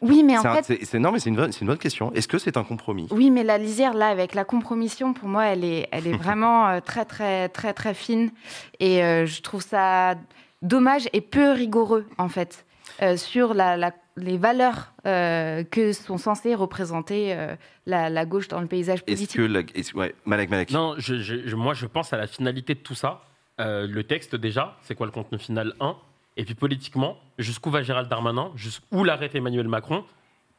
[0.00, 2.12] Oui, mais en fait, non, mais c'est une, une bonne question.
[2.12, 3.08] Est-ce que c'est un compromis?
[3.10, 6.68] Oui, mais la lisière, là, avec la compromission, pour moi, elle est, elle est vraiment
[6.68, 8.30] euh, très, très, très, très fine.
[8.80, 10.14] Et euh, je trouve ça
[10.62, 12.64] dommage et peu rigoureux, en fait,
[13.02, 18.46] euh, sur la, la- les valeurs euh, que sont censées représenter euh, la, la gauche
[18.46, 19.36] dans le paysage Est-ce politique.
[19.36, 20.70] que la, est-ce- ouais, Malek Malek.
[20.70, 23.22] Non, je- je- je- moi je pense à la finalité de tout ça.
[23.60, 25.96] Euh, le texte déjà, c'est quoi le contenu final 1
[26.36, 28.50] Et puis politiquement, jusqu'où va Gérald Darmanin?
[28.56, 30.04] Jusqu'où l'arrête Emmanuel Macron?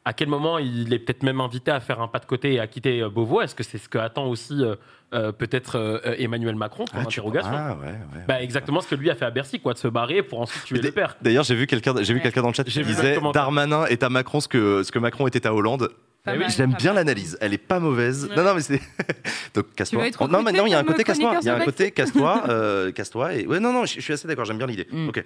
[0.04, 2.60] À quel moment il est peut-être même invité à faire un pas de côté et
[2.60, 3.40] à quitter euh, Beauvau?
[3.40, 4.76] Est-ce que c'est ce que attend aussi euh,
[5.14, 7.50] euh, peut-être euh, Emmanuel Macron pour Ah, tu- l'interrogation?
[7.52, 8.24] ah, ouais, ouais.
[8.28, 10.62] bah, Exactement ce que lui a fait à Bercy, quoi, de se barrer pour ensuite
[10.62, 11.16] tuer le père.
[11.22, 13.18] D'ailleurs, j'ai vu quelqu'un, j'ai vu quelqu'un dans le chat qui disait.
[13.34, 15.88] Darmanin est à Macron ce que ce que Macron était à Hollande.
[16.28, 17.36] Eh oui, J'aime bien l'analyse.
[17.40, 18.26] Elle est pas mauvaise.
[18.28, 18.36] Ouais.
[18.36, 18.80] Non, non, mais c'est.
[19.54, 20.04] Donc casse-toi.
[20.28, 21.38] non, mais non, il y a un côté casse-toi.
[21.40, 23.34] Il y a un côté casse-toi, euh, casse-toi.
[23.34, 24.44] Et ouais, non, non, je, je suis assez d'accord.
[24.44, 24.86] J'aime bien l'idée.
[24.90, 25.08] Mm.
[25.08, 25.24] Ok.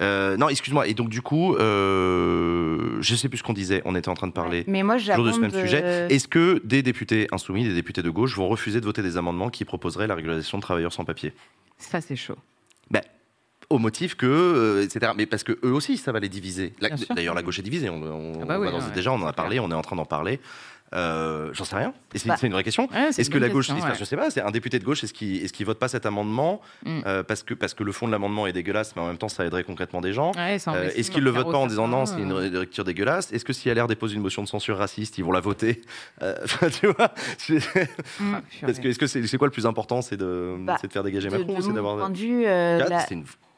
[0.00, 0.86] Euh, non, excuse-moi.
[0.88, 3.82] Et donc du coup, euh, je sais plus ce qu'on disait.
[3.84, 4.64] On était en train de parler.
[4.66, 5.82] Mais moi, Toujours de ce même sujet.
[5.84, 9.16] euh, Est-ce que des députés insoumis, des députés de gauche vont refuser de voter des
[9.16, 11.32] amendements qui proposeraient la régularisation de travailleurs sans papier?
[11.78, 12.36] Ça, c'est chaud.
[13.72, 15.12] au motif que, euh, etc.
[15.16, 16.72] Mais parce que eux aussi, ça va les diviser.
[17.14, 17.88] D'ailleurs, la gauche est divisée.
[17.88, 19.70] On, on- Ah bah on oui, va dans- ouais, déjà, on en a parlé, on
[19.70, 20.40] est en train d'en parler.
[20.92, 21.94] Euh, J'en sais rien.
[22.14, 22.36] C'est Bah.
[22.36, 22.88] c'est une vraie question.
[22.92, 23.94] Ouais, Est-ce que la gauche, question, ouais.
[23.98, 26.60] je sais pas, c'est un député de gauche, est-ce qu'il qu'il vote pas cet amendement
[26.84, 27.00] Mm.
[27.06, 29.28] euh, parce que parce que le fond de l'amendement est dégueulasse, mais en même temps,
[29.28, 30.32] ça aiderait concrètement des gens.
[30.32, 33.32] Ouais, Euh, Est-ce six qu'ils le votent pas en disant non, c'est une lecture dégueulasse?
[33.32, 35.80] Est-ce que si LR dépose une motion de censure raciste, ils vont la voter?
[36.22, 36.34] Euh,
[36.80, 37.12] Tu vois
[38.20, 41.02] Ah, Parce que est-ce que c'est quoi le plus important C'est de, Bah, de faire
[41.04, 41.98] dégager de, Macron de ou c'est d'avoir.
[42.46, 42.78] euh,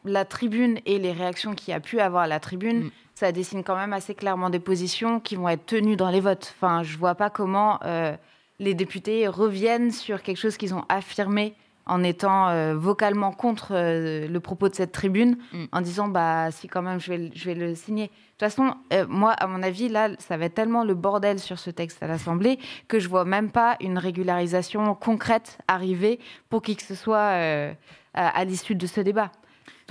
[0.05, 2.91] la tribune et les réactions qu'il y a pu avoir à la tribune, Mm.
[3.23, 6.53] Ça dessine quand même assez clairement des positions qui vont être tenues dans les votes.
[6.57, 8.17] Enfin, je vois pas comment euh,
[8.59, 11.55] les députés reviennent sur quelque chose qu'ils ont affirmé
[11.87, 15.65] en étant euh, vocalement contre euh, le propos de cette tribune, Mm.
[15.73, 18.07] en disant bah si quand même je vais, le- je vais le signer.
[18.07, 21.39] De toute façon, euh, moi à mon avis là, ça va être tellement le bordel
[21.39, 22.59] sur ce texte à l'Assemblée
[22.89, 26.19] que je vois même pas une régularisation concrète arriver
[26.51, 27.31] pour qui que ce soit
[28.15, 29.31] à, à l'issue de ce débat.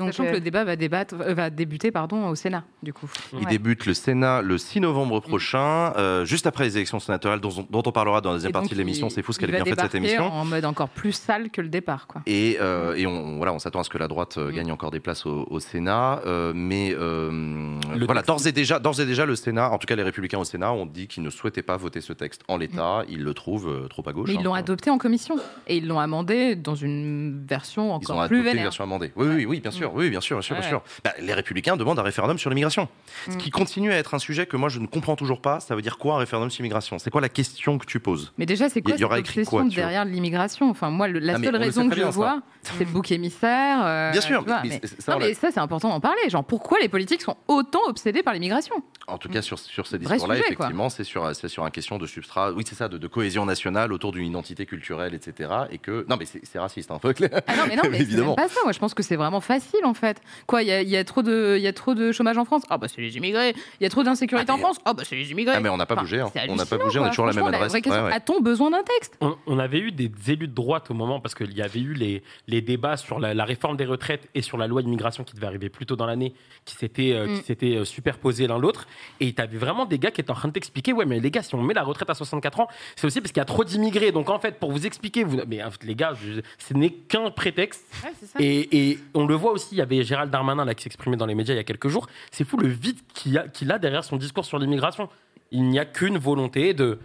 [0.01, 2.93] Donc, Sachant euh, que le débat va, débattre, euh, va débuter pardon, au Sénat, du
[2.93, 3.09] coup.
[3.33, 3.45] Il Ouais.
[3.45, 7.67] débute le Sénat le 6 novembre prochain, euh, juste après les élections sénatoriales, dont, on-
[7.69, 9.09] dont on parlera dans la deuxième partie de l'émission.
[9.09, 10.25] C'est fou ce qu'elle est va bien faite cette émission.
[10.31, 12.21] En mode encore plus sale que le départ, quoi.
[12.25, 14.55] Et, euh, et on, voilà, on s'attend à ce que la droite euh, Mm.
[14.55, 16.21] gagne encore des places au, au Sénat.
[16.25, 19.95] euh, mais euh, voilà, d'ores et, déjà, d'ores et déjà, le Sénat, en tout cas
[19.95, 23.03] les Républicains au Sénat, ont dit qu'ils ne souhaitaient pas voter ce texte en l'état.
[23.09, 24.29] Ils le trouvent euh, trop à gauche.
[24.29, 24.31] Mm.
[24.31, 24.43] Mais ils hein.
[24.43, 25.35] l'ont adopté en commission
[25.67, 28.63] et ils l'ont amendé dans une version Ils ont encore plus une vénère.
[28.63, 29.11] version amendée.
[29.15, 30.81] Oui, oui, oui, bien sûr, oui, bien sûr, bien sûr, bien sûr.
[31.03, 32.87] Bah, les Républicains demandent un référendum sur l'immigration,
[33.29, 33.37] ce Mm.
[33.37, 35.59] qui continue à être un sujet que moi je ne comprends toujours pas.
[35.59, 36.99] Ça veut dire quoi un référendum sur l'immigration?
[36.99, 38.33] C'est quoi la question que tu poses?
[38.37, 40.69] Mais déjà, c'est quoi cette obsession derrière l'immigration?
[40.69, 43.11] Enfin, moi, le- la seule on le raison que je bien, vois, c'est le bouc
[43.11, 43.79] émissaire.
[43.85, 46.29] euh, Bien sûr, vois, mais- ça, non, mais ça, c'est important d'en parler.
[46.29, 48.75] Genre, pourquoi les politiques sont autant obsédés par l'immigration?
[49.07, 52.05] En tout cas, sur, sur ces discours-là, effectivement, c'est sur, c'est sur un question de
[52.07, 55.49] substrat, oui, c'est ça, de, de cohésion nationale autour d'une identité culturelle, etc.
[55.71, 57.41] Et que, non, mais c'est raciste, hein, faut être clair.
[57.47, 58.35] Ah non, mais non, mais Évidemment.
[58.35, 58.59] pas ça.
[58.63, 60.21] Moi, je pense que c'est vraiment facile, en fait.
[60.47, 62.37] Quoi, il y a, il y a trop de, il y a trop de chômage
[62.37, 62.63] en France?
[62.69, 63.53] Ah bah c'est les immigrés.
[63.79, 64.77] Il y a trop d'insécurité Ah, en France?
[64.85, 65.55] Ah bah c'est les immigrés.
[65.57, 66.31] Ah, mais on n'a pas Enfin, bougé, hein.
[66.49, 67.73] on n'a pas bougé, on est toujours à la même adresse.
[67.73, 68.13] Ouais, ouais.
[68.13, 69.17] A-t-on besoin d'un texte?
[69.21, 71.93] On, on avait eu des élus de droite au moment, parce qu'il y avait eu
[71.93, 75.35] les, les débats sur la, la réforme des retraites et sur la loi d'immigration qui
[75.35, 76.33] devait arriver plus tôt dans l'année,
[76.65, 77.41] qui s'étaient euh, Mm.
[77.43, 78.87] s'étaient, euh, superposés l'un l'autre.
[79.19, 81.31] Et tu avais vraiment des gars qui étaient en train de t'expliquer Ouais, mais les
[81.31, 83.45] gars, si on met la retraite à 64 ans, c'est aussi parce qu'il y a
[83.45, 84.11] trop d'immigrés.
[84.11, 87.83] Donc en fait, pour vous expliquer, vous, mais les gars, je- ce n'est qu'un prétexte.
[88.03, 88.39] Ouais, c'est ça.
[88.39, 91.25] Et, et on le voit aussi, il y avait Gérald Darmanin là, qui s'exprimait dans
[91.25, 92.07] les médias il y a quelques jours.
[92.31, 95.09] C'est fou le vide qu'il a, derrière son discours sur l'immigration.
[95.51, 96.99] Il n'y a qu'une volonté de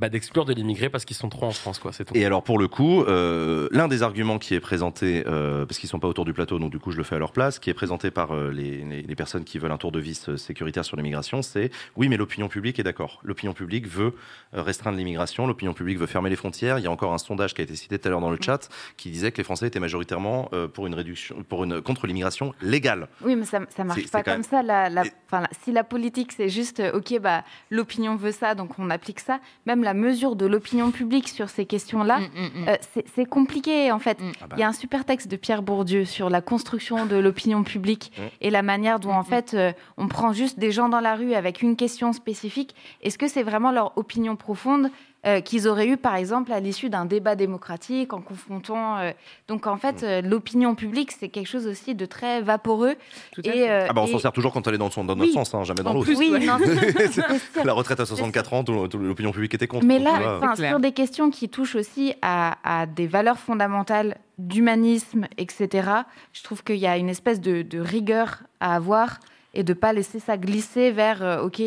[0.00, 1.92] bah, d'exclure de l'immigré parce qu'ils sont trop en France, quoi.
[1.92, 2.14] C'est tout.
[2.16, 5.88] Et alors pour le coup, euh, l'un des arguments qui est présenté, euh, parce qu'ils
[5.88, 7.68] sont pas autour du plateau, donc du coup je le fais à leur place, qui
[7.70, 10.84] est présenté par euh, les, les- les personnes qui veulent un tour de vis sécuritaire
[10.84, 13.20] sur l'immigration, c'est oui mais l'opinion publique est d'accord.
[13.22, 14.14] L'opinion publique veut
[14.52, 16.78] restreindre l'immigration, l'opinion publique veut fermer les frontières.
[16.78, 18.38] Il y a encore un sondage qui a été cité tout à l'heure dans le
[18.40, 22.06] chat qui disait que les Français étaient majoritairement euh, pour une réduction, pour une contre
[22.06, 23.08] l'immigration légale.
[23.22, 24.62] Oui, mais ça, ça marche C'est- pas c'est comme ça.
[24.62, 28.54] La, la- Et- enfin, la- si la politique, c'est juste, OK, bah, l'opinion veut ça,
[28.54, 32.62] donc on applique ça, même la mesure de l'opinion publique sur ces questions-là, Mm, mm,
[32.64, 32.68] mm.
[32.68, 32.76] euh,
[33.14, 34.20] c'est- compliqué, en fait.
[34.20, 34.32] Mm.
[34.40, 37.16] Ah bah, Il y a un super texte de Pierre Bourdieu sur la construction de
[37.16, 38.22] l'opinion publique Mm.
[38.40, 41.34] et la manière dont, en fait, euh, on prend juste des gens dans la rue
[41.34, 42.74] avec une question spécifique.
[43.02, 44.90] Est-ce que c'est vraiment leur opinion profonde
[45.26, 48.96] euh, qu'ils auraient eu, par exemple, à l'issue d'un débat démocratique, en confrontant.
[48.98, 49.12] euh,
[49.48, 52.94] Donc, en fait, euh, l'opinion publique, c'est quelque chose aussi de très vaporeux.
[53.32, 53.70] Tout à Et, fait.
[53.70, 55.20] euh, Ah bah on et- s'en sert toujours quand elle est dans, son, dans Oui.
[55.20, 56.10] notre sens, hein, jamais dans l'autre.
[56.16, 56.38] Oui, ouais.
[56.46, 56.56] non.
[57.64, 59.84] La retraite à 64 ans, l'opinion publique était contre.
[59.84, 60.70] Mais là, clair.
[60.70, 65.88] sur des questions qui touchent aussi à, à des valeurs fondamentales d'humanisme, etc.,
[66.32, 69.20] je trouve qu'il y a une espèce de, de rigueur à avoir
[69.54, 71.60] et de pas laisser ça glisser vers euh, OK,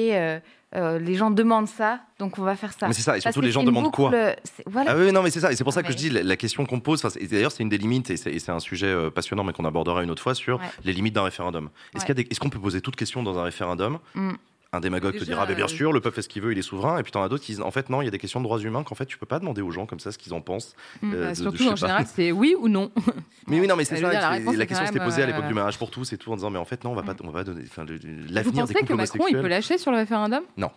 [0.76, 2.88] euh, les gens demandent ça, donc on va faire ça.
[2.88, 4.92] Mais c'est ça, et surtout les gens demandent quoi boucle, c'est- Voilà.
[4.92, 5.52] Ah oui, non, mais c'est ça.
[5.52, 7.04] Et c'est pour ça que je dis la, la question qu'on pose.
[7.20, 10.04] Et d'ailleurs, c'est une des limites, et c'est un sujet euh, passionnant, mais qu'on abordera
[10.04, 10.66] une autre fois sur Ouais.
[10.84, 11.70] les limites d'un référendum.
[11.96, 12.02] Ouais.
[12.30, 14.32] est-ce qu'on peut poser toute question dans un référendum Mm.
[14.74, 16.52] Un démagogue te Déjà, dira, bah, bien euh, sûr, le peuple fait ce qu'il veut,
[16.52, 16.98] il est souverain.
[16.98, 18.40] Et puis t'en as d'autres qui disent, en fait, non, il y a des questions
[18.40, 20.34] de droits humains qu'en fait, tu peux pas demander aux gens comme ça ce qu'ils
[20.34, 20.76] en pensent.
[21.04, 21.14] Mm.
[21.14, 22.92] euh, Bah, de- surtout, en général, c'est oui ou non.
[23.48, 24.10] Mais oui, non, mais c'est ça.
[24.10, 26.36] dire, la question s'était posée à l'époque euh, du mariage pour tous et tout en
[26.36, 27.64] disant, mais en fait, non, on va pas, on va pas donner.
[28.30, 30.44] L'avenir des que Macron, il peut lâcher sur le référendum?
[30.58, 30.72] Non.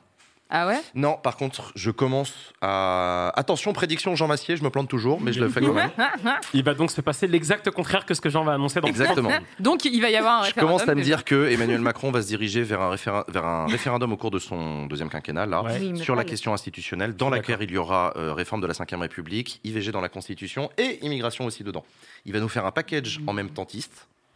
[0.48, 0.80] Ah ouais?
[0.94, 3.32] Non, par contre, je commence à.
[3.36, 5.90] Attention, prédiction Jean Massier, je me plante toujours, mais je le fais quand même.
[6.54, 9.30] Il va donc se passer l'exact contraire que ce que Jean va annoncer dans Exactement.
[9.58, 12.22] Donc, il va y avoir un Je commence à me dire que Emmanuel Macron va
[12.22, 15.62] se diriger vers un, référa- vers un référendum au cours de son deuxième quinquennat, là,
[15.62, 15.78] Ouais.
[15.80, 18.74] Oui, mais sur la question institutionnelle, dans laquelle il y aura euh, réforme de la
[18.74, 21.84] Ve République, IVG dans la Constitution et immigration aussi dedans.
[22.24, 23.50] Il va nous faire un package en même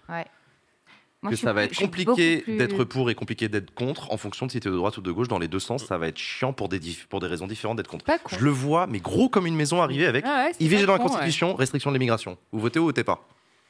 [0.08, 0.24] Ouais.
[1.22, 4.16] Moi, que ça va plus- être compliqué plus- d'être pour et compliqué d'être contre, en
[4.16, 5.98] fonction de si tu es de droite ou de gauche, dans les deux sens, ça
[5.98, 8.06] va être chiant pour des, dif- pour des raisons différentes d'être contre.
[8.06, 8.34] Pas con.
[8.38, 10.98] Je le vois, mais gros comme une maison arriver avec Ah ouais, IVG dans la
[10.98, 11.06] ouais.
[11.06, 12.38] Constitution, restriction de l'immigration.
[12.52, 13.26] Vous votez ou vous votez pas?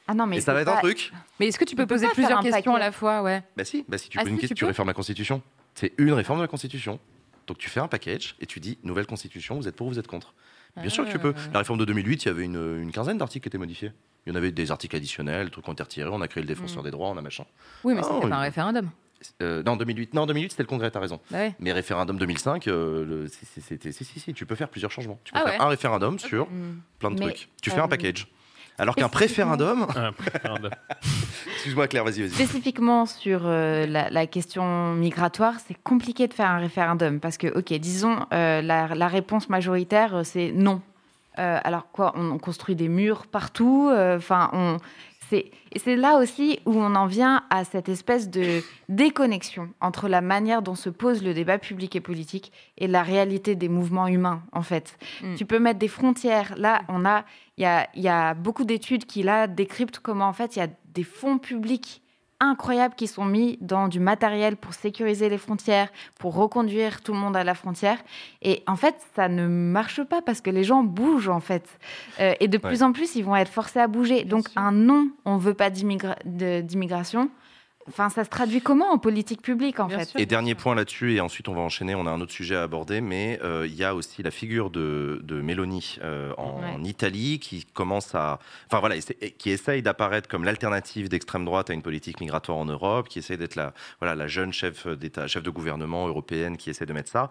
[0.07, 2.07] Ah non, mais Et ça va être un truc Mais est-ce que tu peux poser
[2.07, 3.43] plusieurs questions à la fois Ouais.
[3.57, 4.93] Bah si, bah si tu Ah poses si, une tu question, tu peux réformes la
[4.93, 5.41] Constitution.
[5.75, 6.99] C'est une réforme de la Constitution.
[7.47, 9.99] Donc tu fais un package et tu dis nouvelle Constitution, vous êtes pour ou vous
[9.99, 10.33] êtes contre?
[10.77, 11.33] Bien sûr que tu peux.
[11.35, 11.49] Ah.
[11.53, 13.91] La réforme de 2008, il y avait une, une quinzaine d'articles qui étaient modifiés.
[14.25, 16.43] Il y en avait des articles additionnels, des trucs ont été retirés, on a créé
[16.43, 16.85] le défenseur Mm.
[16.85, 17.43] des droits, on a machin.
[17.83, 18.29] Oui, mais Ah, c'était oui.
[18.29, 18.89] pas un référendum.
[19.41, 21.19] Euh, non, 2008, non, 2008 c'était le Congrès, t'as raison.
[21.29, 21.55] Bah ouais.
[21.59, 24.91] Mais référendum 2005, euh, le- c'est- c'est- c'était- si, si, si, tu peux faire plusieurs
[24.91, 25.19] changements.
[25.23, 25.65] Tu peux Ah faire ouais.
[25.65, 26.79] un référendum sur Mm.
[26.99, 27.49] plein de Mais, trucs.
[27.61, 28.27] Tu fais euh, un package.
[28.79, 29.85] Alors qu'un préférendum.
[31.55, 32.29] Excuse-moi Claire, vas-y, vas-y.
[32.31, 37.47] Spécifiquement sur euh, la, la question migratoire, c'est compliqué de faire un référendum parce que,
[37.47, 40.81] ok, disons, euh, la, la réponse majoritaire, euh, c'est non.
[41.39, 44.77] Euh, alors quoi, on, on construit des murs partout, euh, enfin,
[45.29, 45.51] c'est-
[45.95, 50.75] là aussi où on en vient à cette espèce de déconnexion entre la manière dont
[50.75, 54.97] se pose le débat public et politique et la réalité des mouvements humains, en fait.
[55.23, 55.35] Mm.
[55.35, 56.53] Tu peux mettre des frontières.
[56.57, 57.23] Là, on a,
[57.57, 60.63] il y a, y a beaucoup d'études qui là décryptent comment en fait il y
[60.63, 62.00] a des fonds publics
[62.41, 67.19] incroyables qui sont mis dans du matériel pour sécuriser les frontières, pour reconduire tout le
[67.19, 67.99] monde à la frontière.
[68.41, 71.65] Et en fait, ça ne marche pas parce que les gens bougent en fait.
[72.19, 72.69] Euh, et de Ouais.
[72.69, 74.23] plus en plus, ils vont être forcés à bouger.
[74.25, 74.59] Donc sûr.
[74.61, 77.29] un non, on veut pas d'immigration.
[77.91, 80.19] Enfin, ça se traduit comment en politique publique en Bien fait sûr.
[80.19, 82.63] Et dernier point là-dessus, et ensuite on va enchaîner, on a un autre sujet à
[82.63, 86.89] aborder, mais euh, il y a aussi la figure de, de Mélanie euh, en, Ouais.
[86.89, 88.39] Italie qui commence à.
[88.67, 88.95] Enfin voilà,
[89.37, 93.37] qui essaye d'apparaître comme l'alternative d'extrême droite à une politique migratoire en Europe, qui essaye
[93.37, 97.09] d'être la, voilà, la jeune chef d'État, chef de gouvernement européenne qui essaie de mettre
[97.11, 97.29] ça.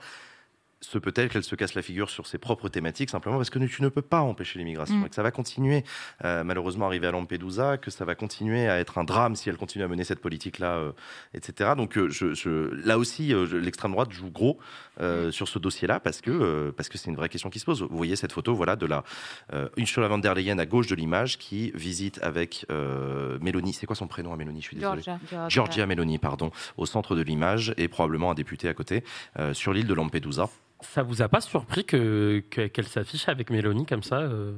[0.83, 3.83] Se peut-elle qu'elle se casse la figure sur ses propres thématiques simplement parce que tu
[3.83, 5.05] ne peux pas empêcher l'immigration Mm.
[5.05, 5.85] et que ça va continuer,
[6.25, 9.59] euh, malheureusement, arriver à Lampedusa, que ça va continuer à être un drame si elle
[9.59, 10.93] continue à mener cette politique-là, euh,
[11.35, 11.73] etc.
[11.77, 14.59] Donc euh, je, je- là aussi, euh, l'extrême droite joue gros
[15.03, 17.83] euh, sur ce dossier-là parce que parce que c'est une vraie question qui se pose.
[17.83, 19.05] Vous voyez cette photo, voilà, de la
[19.77, 22.65] Ursula von der Leyen à gauche de l'image qui visite avec
[23.41, 23.73] Mélanie.
[23.75, 24.61] C'est quoi son prénom à Mélanie?
[24.63, 25.03] Je suis désolé.
[25.03, 25.49] Georgia.
[25.49, 29.05] Giorgia Meloni, pardon, au centre de l'image et probablement un député à côté
[29.53, 30.49] sur l'île de Lampedusa.
[30.83, 34.53] Ça vous a pas surpris que que- qu'elle s'affiche avec Mélanie comme ça euh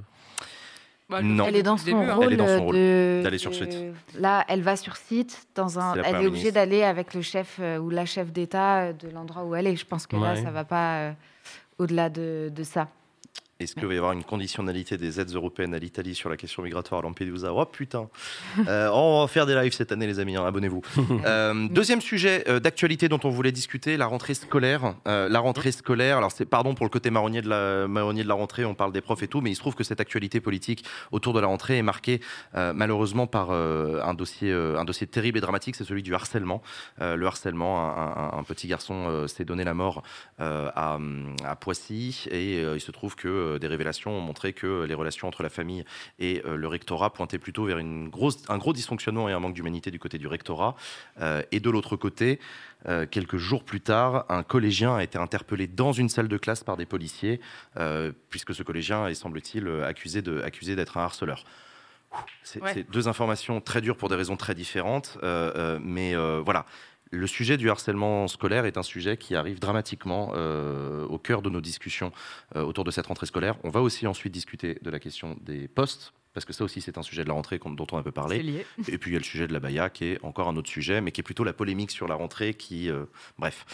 [1.11, 1.45] Bah, Non.
[1.45, 2.15] fais Elle est dans depuis son le début, hein.
[2.15, 3.77] rôle Elle est dans son rôle, de d'aller sur site.
[4.19, 5.95] Là, elle va sur site dans un.
[5.95, 6.55] Elle est obligée ministre.
[6.55, 9.77] d'aller avec le chef euh, ou la chef d'État euh, de l'endroit où elle est.
[9.77, 11.13] Je pense que là, ça va pas euh,
[11.79, 12.89] au-delà de, de ça.
[13.63, 16.63] Est-ce qu'il va y avoir une conditionnalité des aides européennes à l'Italie sur la question
[16.63, 17.53] migratoire à Lampedusa?
[17.53, 18.09] Oh putain
[18.69, 20.83] Euh, On va faire des lives cette année, les amis, hein, abonnez-vous.
[21.25, 24.95] Euh, deuxième sujet euh, d'actualité dont on voulait discuter, la rentrée scolaire.
[25.07, 28.29] Euh, la rentrée scolaire, alors c'est pardon pour le côté marronnier de, la, marronnier de
[28.29, 30.41] la rentrée, on parle des profs et tout, mais il se trouve que cette actualité
[30.41, 32.21] politique autour de la rentrée est marquée
[32.55, 36.63] malheureusement par un, dossier, un dossier terrible et dramatique, c'est celui du harcèlement.
[37.01, 40.03] Le harcèlement, un, un- un petit garçon s'est donné la mort
[40.39, 40.99] à,
[41.45, 45.43] à Poissy et il se trouve que des révélations ont montré que les relations entre
[45.43, 45.85] la famille
[46.19, 49.55] et euh, le rectorat pointaient plutôt vers une grosse, un gros dysfonctionnement et un manque
[49.55, 50.75] d'humanité du côté du rectorat.
[51.21, 52.39] Euh, et de l'autre côté,
[52.89, 56.65] euh, quelques jours plus tard, un collégien a été interpellé dans une salle de classe
[56.65, 57.41] par des policiers,
[57.77, 61.45] euh, puisque ce collégien est, semble-t-il, euh, accusé de- accusé d'être un harceleur.
[62.43, 62.85] C'est Ouais.
[62.91, 66.67] deux informations très dures pour des raisons très différentes, euh, euh, mais euh, voilà.
[67.15, 71.51] Le sujet du harcèlement scolaire est un sujet qui arrive dramatiquement euh, au cœur de
[71.51, 72.11] nos discussions
[72.57, 73.57] euh, autour de cette rentrée scolaire.
[73.65, 76.97] On va aussi ensuite discuter de la question des postes, parce que ça aussi c'est
[76.97, 78.43] un sujet de la rentrée dont on a un peu parlé.
[78.43, 78.67] lié.
[78.89, 80.71] Et puis il y a le sujet de la Baïa qui est encore un autre
[80.71, 82.89] sujet, mais qui est plutôt la polémique sur la rentrée qui...
[82.89, 83.05] euh,
[83.39, 83.67] bref.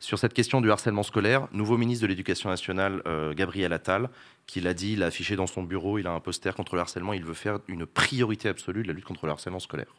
[0.00, 3.02] Sur cette question du harcèlement scolaire, nouveau ministre de l'Éducation nationale,
[3.34, 4.08] Gabriel Attal,
[4.46, 6.82] qui l'a dit, il l'a affiché dans son bureau, il a un poster contre le
[6.82, 9.94] harcèlement, il veut faire une priorité absolue de la lutte contre le harcèlement scolaire.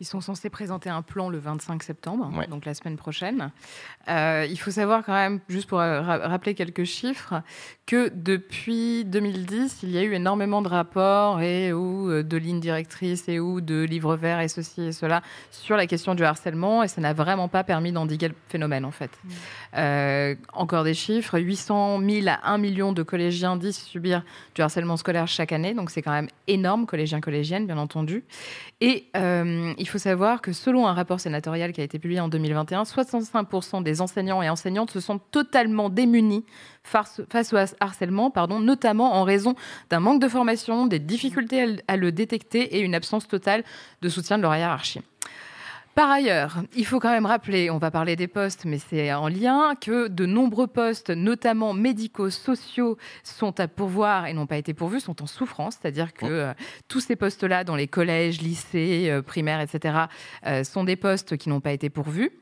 [0.00, 2.46] Ils sont censés présenter un plan le 25 septembre, Ouais.
[2.46, 3.50] donc la semaine prochaine.
[4.08, 7.42] Euh, il faut savoir quand même, juste pour euh, ra- rappeler quelques chiffres,
[7.86, 12.60] que depuis 2010, il y a eu énormément de rapports et ou euh, de lignes
[12.60, 16.82] directrices et ou de livres verts et ceci et cela sur la question du harcèlement
[16.82, 19.10] et ça n'a vraiment pas permis d'endiguer le phénomène en fait.
[19.76, 24.96] Euh, encore des chiffres, 800 000 à 1 million de collégiens disent subir du harcèlement
[24.96, 28.24] scolaire chaque année, donc c'est quand même énorme, collégiens, collégiennes bien entendu.
[28.80, 32.28] Et euh, il faut savoir que selon un rapport sénatorial qui a été publié en
[32.28, 36.44] 2021, 65% des enseignants et enseignantes se sont totalement démunis
[36.82, 39.54] face, au harcèlement, pardon, notamment en raison
[39.90, 43.64] d'un manque de formation, des difficultés à le détecter et une absence totale
[44.02, 45.00] de soutien de leur hiérarchie.
[46.00, 49.28] Par ailleurs, il faut quand même rappeler, on va parler des postes, mais c'est en
[49.28, 54.72] lien, que de nombreux postes, notamment médicaux, sociaux, sont à pourvoir et n'ont pas été
[54.72, 56.54] pourvus, sont en souffrance, c'est-à-dire que euh,
[56.88, 60.04] tous ces postes-là, dans les collèges, lycées, euh, primaires, etc.,
[60.46, 62.32] euh, sont des postes qui n'ont pas été pourvus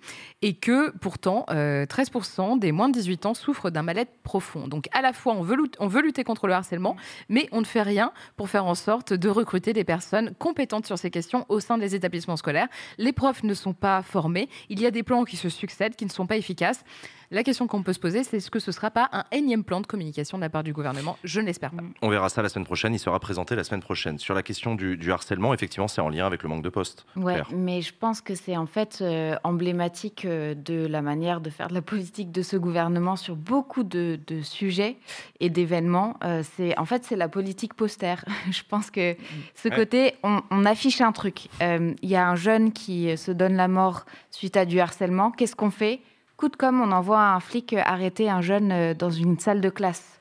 [0.42, 4.68] et que pourtant, euh, 13% des moins de 18 ans souffrent d'un mal-être profond.
[4.68, 6.97] Donc à la fois, on veut, on veut lutter contre le harcèlement,
[7.29, 10.97] mais on ne fait rien pour faire en sorte de recruter des personnes compétentes sur
[10.97, 12.68] ces questions au sein des établissements scolaires.
[12.99, 16.05] Les profs ne sont pas formés, il y a des plans qui se succèdent, qui
[16.05, 16.85] ne sont pas efficaces.
[17.31, 19.62] La question qu'on peut se poser, c'est est-ce que ce ne sera pas un énième
[19.62, 21.19] plan de communication de la part du gouvernement?
[21.25, 21.83] Je ne l'espère pas.
[22.01, 24.19] On verra ça la semaine prochaine, il sera présenté la semaine prochaine.
[24.19, 27.05] Sur la question du, du harcèlement, effectivement, c'est en lien avec le manque de postes.
[27.21, 27.47] Claire.
[27.55, 31.69] mais je pense que c'est en fait euh, emblématique euh, de la manière de faire
[31.69, 34.97] de la politique de ce gouvernement sur beaucoup de, de sujets
[35.41, 36.17] et d'événements.
[36.25, 38.25] Euh, c'est en fait c'est la politique poster.
[38.51, 39.17] je pense que
[39.55, 39.77] ce Ouais.
[39.77, 41.49] côté, on, on affiche un truc.
[41.61, 45.31] Euh, Il y a un jeune qui se donne la mort suite à du harcèlement.
[45.31, 46.01] Qu'est-ce qu'on fait?
[46.38, 49.70] Coup de com, on envoie un flic arrêter un jeune euh, dans une salle de
[49.70, 50.20] classe.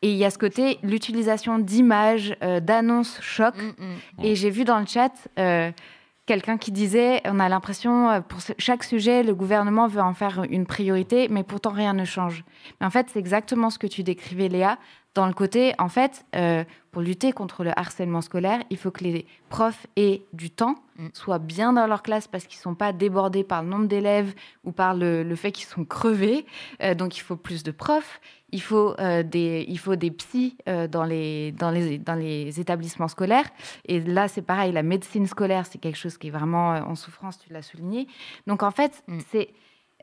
[0.00, 3.54] Et il y a ce côté, l'utilisation d'images, euh, d'annonces choc.
[3.54, 4.24] Mm, mm.
[4.24, 5.70] Et j'ai vu dans le chat euh,
[6.24, 10.64] quelqu'un qui disait on a l'impression, pour chaque sujet, le gouvernement veut en faire une
[10.64, 12.42] priorité, mais pourtant rien ne change.
[12.80, 14.78] Mais en fait, c'est exactement ce que tu décrivais, Léa,
[15.14, 19.04] dans le côté, en fait, euh, pour lutter contre le harcèlement scolaire, il faut que
[19.04, 21.08] les profs aient du temps, Mm.
[21.12, 24.32] soient bien dans leur classe parce qu'ils ne sont pas débordés par le nombre d'élèves
[24.62, 26.46] ou par le, le fait qu'ils sont crevés.
[26.82, 28.20] Euh, donc, il faut plus de profs.
[28.52, 33.08] Il faut, euh, des, il faut des psys dans, les, dans, les, dans les établissements
[33.08, 33.48] scolaires.
[33.86, 37.38] Et là, c'est pareil, la médecine scolaire, c'est quelque chose qui est vraiment en souffrance,
[37.40, 38.06] tu l'as souligné.
[38.46, 39.18] Donc, en fait, Mm.
[39.32, 39.48] c'est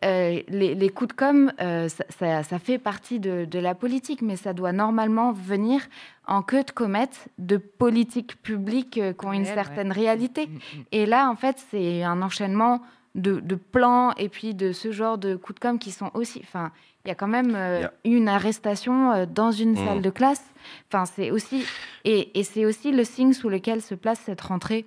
[0.04, 4.22] les, les coups de com', euh, ça, ça- ça fait partie de, de la politique,
[4.22, 5.82] mais ça doit normalement venir
[6.28, 9.54] en queue de comète de politiques publiques euh, qui ont une ouais.
[9.54, 10.48] certaine réalité.
[10.48, 10.84] Mm, mm.
[10.92, 12.82] Et là, en fait, c'est un enchaînement
[13.14, 16.40] de, de plans et puis de ce genre de coups de com' qui sont aussi...
[16.44, 16.72] Enfin,
[17.04, 19.86] il y a quand même euh, une arrestation euh, dans une Mm.
[19.86, 20.44] salle de classe.
[20.88, 21.66] Enfin, c'est aussi...
[22.06, 24.86] Et, et c'est aussi le signe sous lequel se place cette rentrée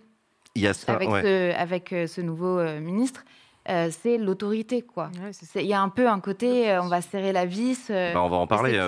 [0.55, 1.22] Il y a ça, avec, ouais.
[1.22, 3.24] ce, avec euh, ce nouveau euh, ministre.
[3.70, 5.11] Euh, c'est l'autorité, quoi.
[5.22, 5.31] Ouais,
[5.62, 7.87] Il y a un peu un côté, euh, on va serrer la vis.
[7.90, 8.79] euh, Bah, on va en parler.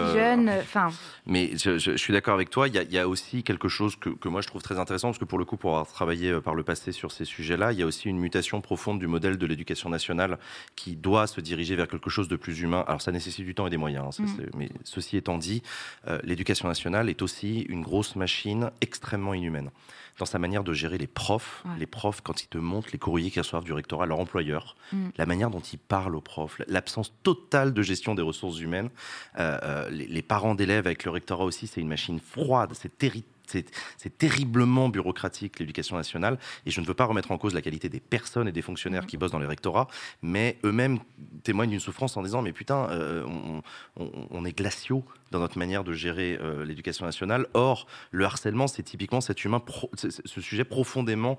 [0.61, 0.91] Enfin,
[1.25, 2.69] Mais je, je- je suis d'accord avec toi.
[2.69, 4.79] Il y, a, il y a aussi quelque chose que, que moi je trouve très
[4.79, 7.73] intéressant, parce que pour le coup, pour avoir travaillé par le passé sur ces sujets-là,
[7.73, 10.39] il y a aussi une mutation profonde du modèle de l'éducation nationale
[10.75, 12.85] qui doit se diriger vers quelque chose de plus humain.
[12.87, 14.05] Alors ça nécessite du temps et des moyens.
[14.07, 14.51] hein, ça, Mm.
[14.59, 15.62] Mais ceci étant dit,
[16.07, 19.71] euh, l'éducation nationale est aussi une grosse machine extrêmement inhumaine
[20.18, 21.62] dans sa manière de gérer les profs.
[21.64, 21.79] Ouais.
[21.79, 25.09] Les profs, quand ils te montrent les courriers qu'ils reçoivent du rectorat, leur employeur, Mm.
[25.16, 28.90] la manière dont ils parlent aux profs, l'absence totale de gestion des ressources humaines.
[29.38, 32.96] Euh, euh, les, les parents d'élèves avec le rectorat aussi, c'est une machine froide, c'est
[32.96, 33.26] terrible.
[33.46, 37.88] C'est terriblement bureaucratique l'éducation nationale et je ne veux pas remettre en cause la qualité
[37.88, 39.09] des personnes et des fonctionnaires Mhm.
[39.09, 39.88] qui bossent dans les rectorats,
[40.22, 40.98] mais eux-mêmes
[41.42, 43.62] témoignent d'une souffrance en disant mais putain euh, on,
[44.02, 47.46] on- on est glaciaux dans notre manière de gérer euh, l'éducation nationale.
[47.54, 51.38] Or le harcèlement c'est typiquement cet humain pro- ce sujet profondément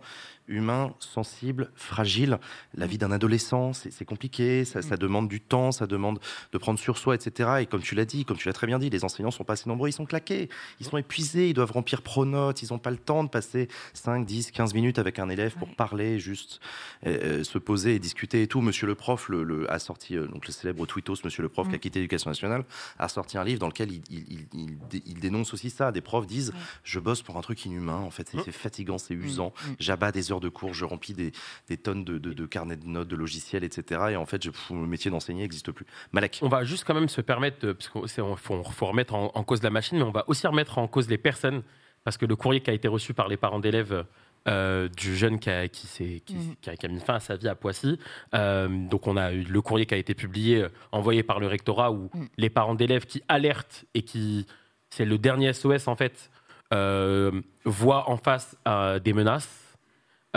[0.49, 2.37] humain, sensible, fragile.
[2.73, 6.19] La vie d'un adolescent c'est c'est compliqué, ça, ça demande du temps, ça demande
[6.51, 7.49] de prendre sur soi, etc.
[7.61, 9.53] Et comme tu l'as dit, comme tu l'as très bien dit, les enseignants sont pas
[9.53, 12.79] assez nombreux, ils sont claqués, ils sont épuisés, ils doivent remplir réfléchir pronote, ils n'ont
[12.79, 15.73] pas le temps de passer 5, 10, 15 minutes avec un élève pour Ouais.
[15.75, 16.59] parler, juste
[17.05, 18.61] euh, se poser et discuter et tout.
[18.61, 21.67] Monsieur le prof le, le- a sorti, euh, donc le célèbre tweetos, Monsieur le prof
[21.67, 21.79] qui a Mm.
[21.81, 22.65] quitté l'éducation nationale,
[22.99, 25.91] a sorti un livre dans lequel il, il- il- il dé- il dénonce aussi ça.
[25.91, 26.59] Des profs disent Ouais.
[26.83, 28.51] Je bosse pour un truc inhumain, en fait, c'est Mm.
[28.51, 29.53] fatigant, c'est usant.
[29.67, 29.71] Mm.
[29.79, 31.31] J'abats des heures de cours, je remplis des,
[31.67, 34.01] des tonnes de, de- de carnets de notes, de logiciels, etc.
[34.11, 35.85] Et en fait, je, pff, le métier d'enseigner n'existe plus.
[36.11, 36.39] Malek.
[36.41, 39.43] On va juste quand même se permettre, de- parce qu'il faut, faut remettre en, en
[39.43, 41.63] cause la machine, mais on va aussi remettre en cause les personnes,
[42.07, 44.05] parce que le courrier qui a été reçu par les parents d'élèves
[44.47, 46.55] euh, du jeune qui a, qui, s'est- qui- Mhm.
[46.61, 47.99] qui a- qui a mis fin à sa vie à Poissy,
[48.33, 51.47] euh, donc on a eu le courrier qui a été publié, euh, envoyé par le
[51.47, 52.27] rectorat, où Mhm.
[52.37, 54.47] les parents d'élèves qui alertent et qui,
[54.89, 56.31] c'est le dernier SOS en fait,
[56.73, 59.77] euh, voient en face euh, des menaces.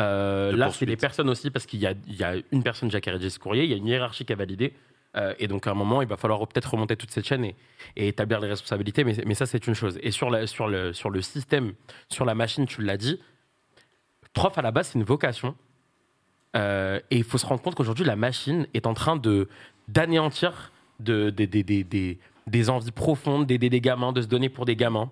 [0.00, 2.64] Euh, De là, c'est les personnes aussi, parce qu'il y a, il y a une
[2.64, 4.72] personne déjà qui a rédigé ce courrier, il y a une hiérarchie qui a validé.
[5.16, 7.56] Euh, et donc, à un moment, il va falloir peut-être remonter toute cette chaîne et,
[7.96, 9.04] établir les responsabilités.
[9.04, 9.98] Mais, ça, c'est une chose.
[10.02, 11.72] Et sur, le, système,
[12.08, 13.20] sur la machine, tu l'as dit,
[14.32, 15.56] prof, à la base, c'est une vocation.
[16.56, 19.48] Euh, et il faut se rendre compte qu'aujourd'hui, la machine est en train de
[19.88, 25.10] d'anéantir de, des- envies profondes d'aider des gamins, de se donner pour des gamins.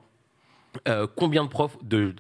[0.86, 2.14] Euh, combien de profs, de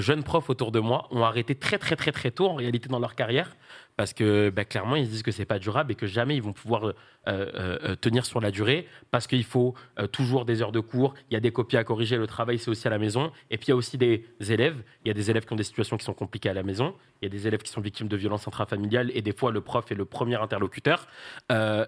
[0.00, 2.98] jeunes profs autour de moi ont arrêté très très très très tôt en réalité dans
[2.98, 3.54] leur carrière
[4.00, 6.40] parce que bah, clairement ils se disent que c'est pas durable et que jamais ils
[6.40, 6.94] vont pouvoir euh,
[7.28, 8.88] euh, euh, tenir sur la durée.
[9.10, 9.74] Parce qu'il faut
[10.10, 12.70] toujours des heures de cours, il y a des copies à corriger, le travail c'est
[12.70, 13.30] aussi à la maison.
[13.50, 15.56] Et puis il y a aussi des élèves, il y a des élèves qui ont
[15.56, 17.82] des situations qui sont compliquées à la maison, il y a des élèves qui sont
[17.82, 21.06] victimes de violences intrafamiliales et des fois le prof est le premier interlocuteur.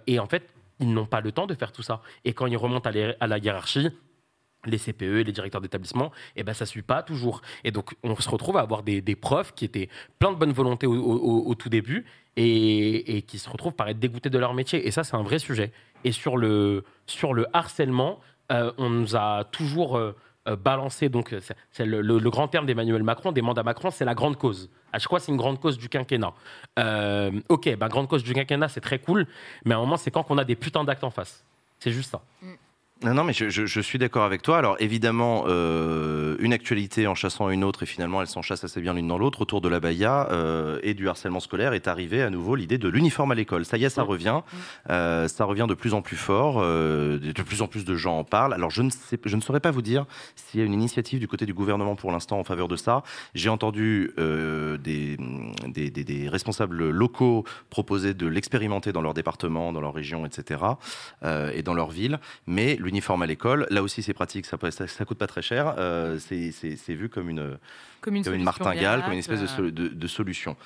[0.07, 0.51] Et en fait
[0.81, 2.03] ils n'ont pas le temps de faire tout ça.
[2.27, 3.89] Et quand ils remontent à la hiérarchie
[4.65, 7.43] les CPE, les directeurs d'établissement, et ben ça suit pas toujours.
[7.65, 9.89] Et donc on se retrouve à avoir des, profs qui étaient
[10.19, 12.05] plein de bonne volonté au, tout début
[12.37, 14.87] et, qui se retrouvent par être dégoûtés de leur métier.
[14.87, 15.73] Et ça c'est un vrai sujet.
[16.05, 20.17] Et sur le sur le harcèlement, euh, on nous a toujours euh,
[20.49, 21.35] euh, balancé donc
[21.71, 24.71] c'est le, grand terme d'Emmanuel Macron, des mandats Macron, c'est la grande cause.
[24.93, 26.35] À chaque fois c'est une grande cause du quinquennat.
[27.49, 29.27] Ok, ben grande cause du quinquennat c'est très cool,
[29.65, 31.45] mais à un moment c'est quand qu'on a des putains d'actes en face.
[31.79, 32.23] C'est juste ça.
[33.05, 34.59] Non, non, mais je, je- je suis d'accord avec toi.
[34.59, 38.95] Alors évidemment, euh, une actualité en chassant une autre, et finalement elles s'enchassent assez bien
[38.95, 42.31] l'une dans l'autre, autour de la Baïa euh, et du harcèlement scolaire, est arrivée à
[42.31, 43.65] nouveau l'idée de l'uniforme à l'école.
[43.65, 44.41] Ça y est, ça revient.
[44.91, 46.61] Euh, ça revient de plus en plus fort.
[46.63, 48.55] de plus en plus de gens en parlent.
[48.55, 51.19] Alors je ne, sais, je ne saurais pas vous dire s'il y a une initiative
[51.19, 53.03] du côté du gouvernement pour l'instant en faveur de ça.
[53.35, 55.17] J'ai entendu des,
[55.67, 60.61] des, des- des responsables locaux proposer de l'expérimenter dans leur département, dans leur région, etc.
[61.53, 62.21] et dans leur ville.
[62.47, 65.75] Mais l'uniforme à l'école, là aussi c'est pratique, ça, ça, ça coûte pas très cher.
[65.79, 67.59] euh, c'est- vu comme une,
[68.03, 70.57] Comme une, comme une solution martingale, comme une espèce de, solution.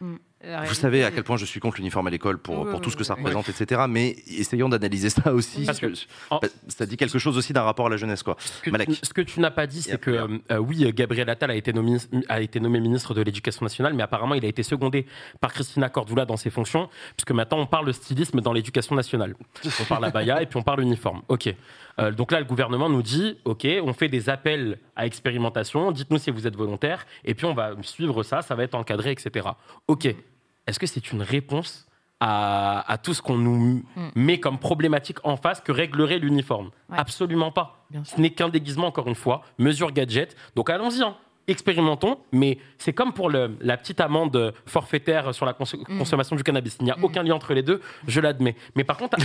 [0.00, 0.06] La
[0.42, 2.80] Vous savez à quel point je suis contre l'uniforme à l'école pour, Oui, pour oui,
[2.80, 3.20] tout ce que ça oui.
[3.20, 3.82] représente, etc.
[3.88, 5.66] Mais essayons d'analyser ça aussi.
[5.66, 5.92] Parce que-
[6.30, 8.22] en- ça dit quelque chose aussi d'un rapport à la jeunesse.
[8.22, 8.36] Quoi.
[8.38, 8.88] Ce que, Malek.
[8.88, 10.10] tu, ce que tu n'as pas dit, c'est que
[10.50, 11.98] euh, oui, Gabriel Attal a été, nommé,
[12.30, 15.04] a été nommé ministre de l'Éducation nationale, mais apparemment il a été secondé
[15.40, 19.34] par Christina Cordula dans ses fonctions, puisque maintenant on parle de stylisme dans l'Éducation nationale.
[19.80, 21.20] On parle abaya et puis on parle uniforme.
[21.28, 21.54] Ok.
[21.98, 25.92] Euh, donc là, le gouvernement nous dit, ok, on fait des appels à expérimentation.
[25.92, 28.40] Dites-nous si vous êtes volontaire, et puis on va suivre ça.
[28.40, 29.48] Ça va être encadré, etc.
[29.86, 30.08] Ok.
[30.70, 31.86] Est-ce que c'est une réponse
[32.20, 34.08] à, à tout ce qu'on nous Mm.
[34.14, 36.70] met comme problématique en face que réglerait l'uniforme?
[36.88, 36.96] Ouais.
[36.98, 37.86] Absolument pas.
[38.04, 40.36] Ce n'est qu'un déguisement, encore une fois, mesure gadget.
[40.54, 41.16] Donc allons-y, hein.
[41.48, 45.98] Expérimentons, mais c'est comme pour le- la petite amende forfaitaire sur la cons- Mm.
[45.98, 46.76] consommation du cannabis.
[46.80, 48.56] Il n'y a aucun lien entre les deux, je l'admets.
[48.76, 49.18] Mais par contre,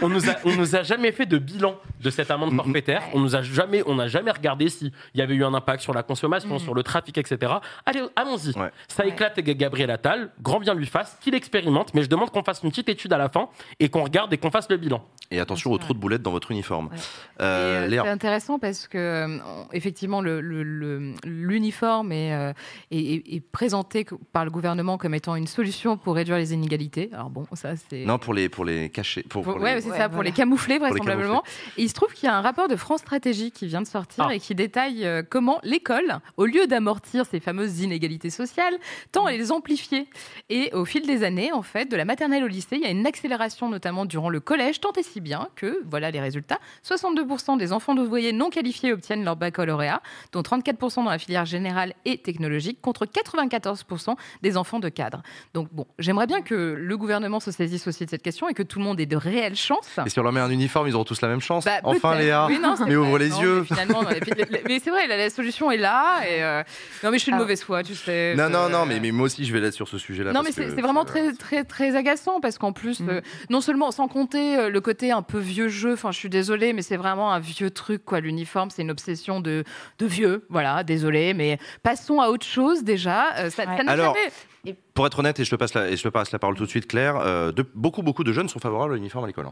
[0.00, 2.54] on, on nous a, on nous a jamais fait de bilan de cette amende Mm,
[2.54, 2.62] mm.
[2.64, 3.02] forfaitaire.
[3.14, 5.92] On nous a jamais, on n'a jamais regardé s'il y avait eu un impact sur
[5.94, 6.58] la consommation, Mm.
[6.60, 7.52] sur le trafic, etc.
[7.86, 8.56] Allez, allons-y.
[8.58, 8.70] Ouais.
[8.88, 9.10] Ça Ouais.
[9.10, 12.70] éclate Gabriel Attal, grand bien lui fasse, qu'il expérimente, mais je demande qu'on fasse une
[12.70, 13.48] petite étude à la fin
[13.80, 15.04] et qu'on regarde et qu'on fasse le bilan.
[15.30, 16.86] Et attention aux trous de boulettes dans votre uniforme.
[16.86, 16.96] Ouais.
[17.40, 19.38] Euh, euh, c'est intéressant parce que euh,
[19.72, 21.14] effectivement le- le- le-
[21.50, 22.52] l'uniforme est, euh,
[22.90, 27.10] est- est- est présenté par le gouvernement comme étant une solution pour réduire les inégalités.
[27.12, 29.22] Alors bon, ça c'est Non, pour les, pour les cacher.
[29.22, 31.42] Pour, pour- pour ouais, les- c'est Ouais, ça, pour les camoufler les vraisemblablement.
[31.76, 33.86] Et il se trouve qu'il y a un rapport de France Stratégie qui vient de
[33.86, 34.34] sortir Ah.
[34.34, 38.74] et qui détaille euh, comment l'école, au lieu d'amortir ces fameuses inégalités sociales,
[39.12, 40.06] tend à les amplifier.
[40.50, 42.90] Et au fil des années, en fait, de la maternelle au lycée, il y a
[42.90, 47.56] une accélération notamment durant le collège, tant et si bien que, voilà les résultats, 62%
[47.56, 52.16] des enfants d'ouvriers non qualifiés obtiennent leur baccalauréat, dont 34% dans la filière générale et
[52.16, 55.22] technologique contre 94% des enfants de cadre.
[55.52, 58.62] Donc bon, j'aimerais bien que le gouvernement se saisisse aussi de cette question et que
[58.62, 59.90] tout le monde ait de réelles chances.
[60.06, 61.66] Et si on leur met un uniforme, ils auront tous la même chance.
[61.66, 62.14] Bah, enfin.
[62.16, 63.66] Léa, Oui, non, c'est mais ouvre les Non, yeux.
[63.68, 66.22] Mais, le- mais c'est vrai, la, la solution est là.
[66.26, 66.62] Et euh,
[67.04, 67.40] Non, mais je suis de Ah.
[67.40, 68.34] mauvaise foi, tu sais.
[68.36, 70.32] Non, non, Euh, non, mais, mais moi aussi, je vais là sur ce sujet-là.
[70.32, 73.08] non, parce mais c'est vraiment très, très, très agaçant parce qu'en plus, Mm.
[73.10, 73.20] euh,
[73.50, 76.72] non seulement, sans compter euh, le côté un peu vieux jeu, enfin, je suis désolée,
[76.72, 78.20] mais c'est vraiment un vieux truc, quoi.
[78.20, 79.64] L'uniforme, c'est une obsession de,
[79.98, 80.46] de vieux.
[80.48, 80.82] Voilà,
[81.18, 83.34] désolée, mais passons à autre chose déjà.
[83.36, 83.76] Euh, ça Ouais.
[83.76, 84.76] ça n'a Alors, jamais.
[84.94, 86.64] Pour être honnête, et je te passe la, et je te passe la parole tout
[86.64, 89.46] de suite, Claire, euh, de- beaucoup, beaucoup de jeunes sont favorables à l'uniforme à l'école.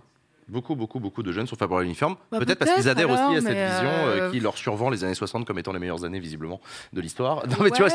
[0.48, 2.14] Beaucoup, beaucoup, beaucoup de jeunes sont favorables à l'uniforme.
[2.30, 4.90] Bah, peut-être parce qu'ils adhèrent alors, aussi à cette vision euh, euh, qui leur survend
[4.90, 6.60] les années 60 comme étant les meilleures années, visiblement,
[6.92, 7.42] de l'histoire.
[7.48, 7.90] Non, mais tu vois,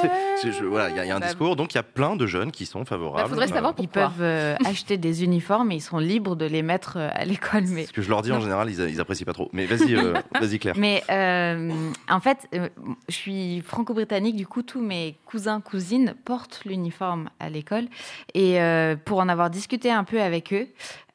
[0.68, 1.56] voilà, il y, a- il y a un Bah, discours.
[1.56, 3.24] Donc, il y a plein de jeunes qui sont favorables.
[3.24, 4.10] Bah, faudrait Euh, savoir Ils pourquoi.
[4.10, 7.64] peuvent euh, acheter des uniformes et ils seront libres de les mettre euh, à l'école.
[7.70, 9.50] Mais Ce que je leur dis en général, ils, ils apprécient pas trop.
[9.54, 10.76] Mais vas-y, euh, vas-y Claire.
[10.78, 12.68] Mais euh, en fait, euh,
[13.08, 17.86] je suis franco-britannique, du coup, tous mes cousins, cousines portent l'uniforme à l'école.
[18.34, 20.68] Et euh, pour en avoir discuté un peu avec eux,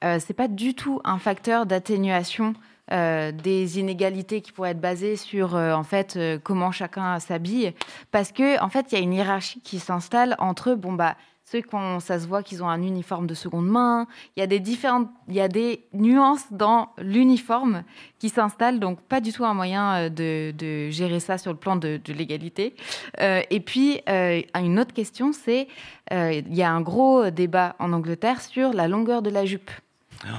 [0.06, 2.54] euh, c'est pas du tout un facteur d'atténuation.
[2.92, 7.74] euh, des inégalités qui pourraient être basées sur euh, en fait euh, comment chacun s'habille
[8.12, 11.62] parce que en fait il y a une hiérarchie qui s'installe entre bon bah ceux
[11.62, 14.60] qu'on ça se voit qu'ils ont un uniforme de seconde main il y a des
[14.60, 17.82] différentes il y a des nuances dans l'uniforme
[18.20, 20.54] qui s'installe, donc pas du tout un moyen de,
[20.90, 22.76] gérer ça sur le plan de, de l'égalité.
[23.18, 25.68] Et puis, une autre question, c'est,
[26.10, 29.70] il y a un gros débat en Angleterre sur la longueur de la jupe.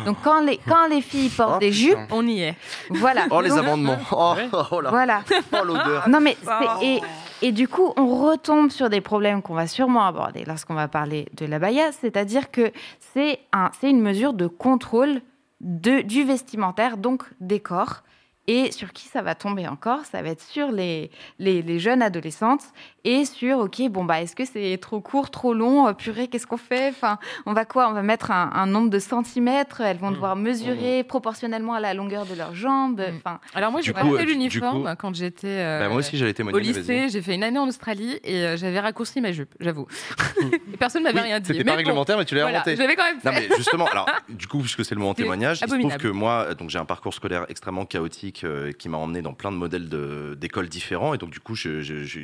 [0.06, 1.80] Donc quand les, quand les filles portent Oh, des putain.
[1.82, 2.56] jupes, On y est.
[2.90, 3.26] voilà.
[3.32, 3.98] Oh, les Donc, amendements.
[4.12, 4.36] Oh,
[4.72, 4.90] oh là.
[4.90, 5.22] Voilà.
[5.54, 6.10] Oh, l'odeur.
[6.10, 7.02] Non mais c'est- et,
[7.42, 11.28] et du coup on retombe sur des problèmes qu'on va sûrement aborder lorsqu'on va parler
[11.34, 12.72] de la baya, c'est-à-dire que
[13.14, 15.22] c'est un c'est une mesure de contrôle
[15.62, 18.04] de du vestimentaire donc des corps
[18.50, 20.06] et sur qui ça va tomber encore?
[20.06, 22.64] Ça va être sur les, les, les jeunes adolescentes
[23.10, 26.46] et sur, ok, bon, bah, est-ce que c'est trop court, trop long Euh, Purée, qu'est-ce
[26.48, 26.90] qu'on fait?
[26.90, 27.90] Enfin, On va quoi?
[27.90, 30.14] On va mettre un, un nombre de centimètres Elles vont Mmh.
[30.14, 33.16] devoir mesurer proportionnellement à la longueur de leurs jambes Mmh.
[33.18, 36.60] Enfin, Alors moi, j'ai porté euh, l'uniforme quand j'étais euh, Bah, moi aussi, au témoigner.
[36.72, 36.80] vas-y.
[36.82, 37.10] lycée.
[37.10, 39.88] J'ai fait une année en Australie et euh, j'avais raccourci ma jupe, j'avoue.
[40.74, 41.48] et personne n'avait Oui, rien dit.
[41.48, 42.76] C'était pas bon, réglementaire, mais tu l'as voilà, inventé.
[42.76, 43.30] j'avais quand même fait.
[43.32, 46.04] Non mais justement, alors du coup, puisque c'est le moment témoignage, il se trouve abominable.
[46.04, 49.52] que moi, donc j'ai un parcours scolaire extrêmement chaotique euh, qui m'a emmené dans plein
[49.52, 52.20] de modèles de- d'écoles différents, et donc du coup, je- je- je-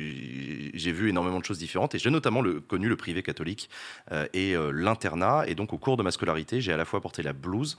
[0.74, 3.68] j'ai vu énormément de choses différentes, et j'ai notamment le, connu le privé catholique
[4.12, 7.00] euh, et euh, l'internat, et donc au cours de ma scolarité, j'ai à la fois
[7.00, 7.78] porté la blouse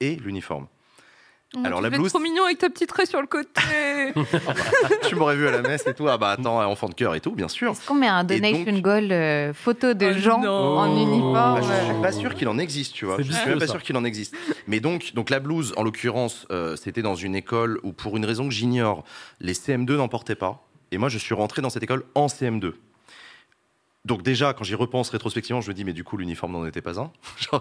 [0.00, 0.66] et l'uniforme.
[1.56, 3.48] Oh, Alors, tu la blouse- trop mignon avec ta petite raie sur le côté.
[5.08, 7.20] tu m'aurais vu à la messe et tout, ah bah attends, enfant de cœur et
[7.20, 7.70] tout, bien sûr.
[7.72, 10.50] est-ce qu'on met un donation donc- goal euh, photo de Oh gens non.
[10.78, 13.16] en uniforme Ah, je suis pas sûr qu'il en existe, tu vois.
[13.22, 13.72] Je suis même pas ça.
[13.72, 14.34] sûr qu'il en existe.
[14.66, 18.26] Mais donc, donc la blouse, en l'occurrence, euh, c'était dans une école où, pour une
[18.26, 19.04] raison que j'ignore,
[19.40, 20.67] les CM2 n'en portaient pas.
[20.90, 22.74] Et moi, je suis rentré dans cette école en CM2.
[24.08, 26.80] Donc déjà, quand j'y repense rétrospectivement, je me dis, mais du coup, l'uniforme n'en était
[26.80, 27.12] pas un.
[27.38, 27.60] Genre,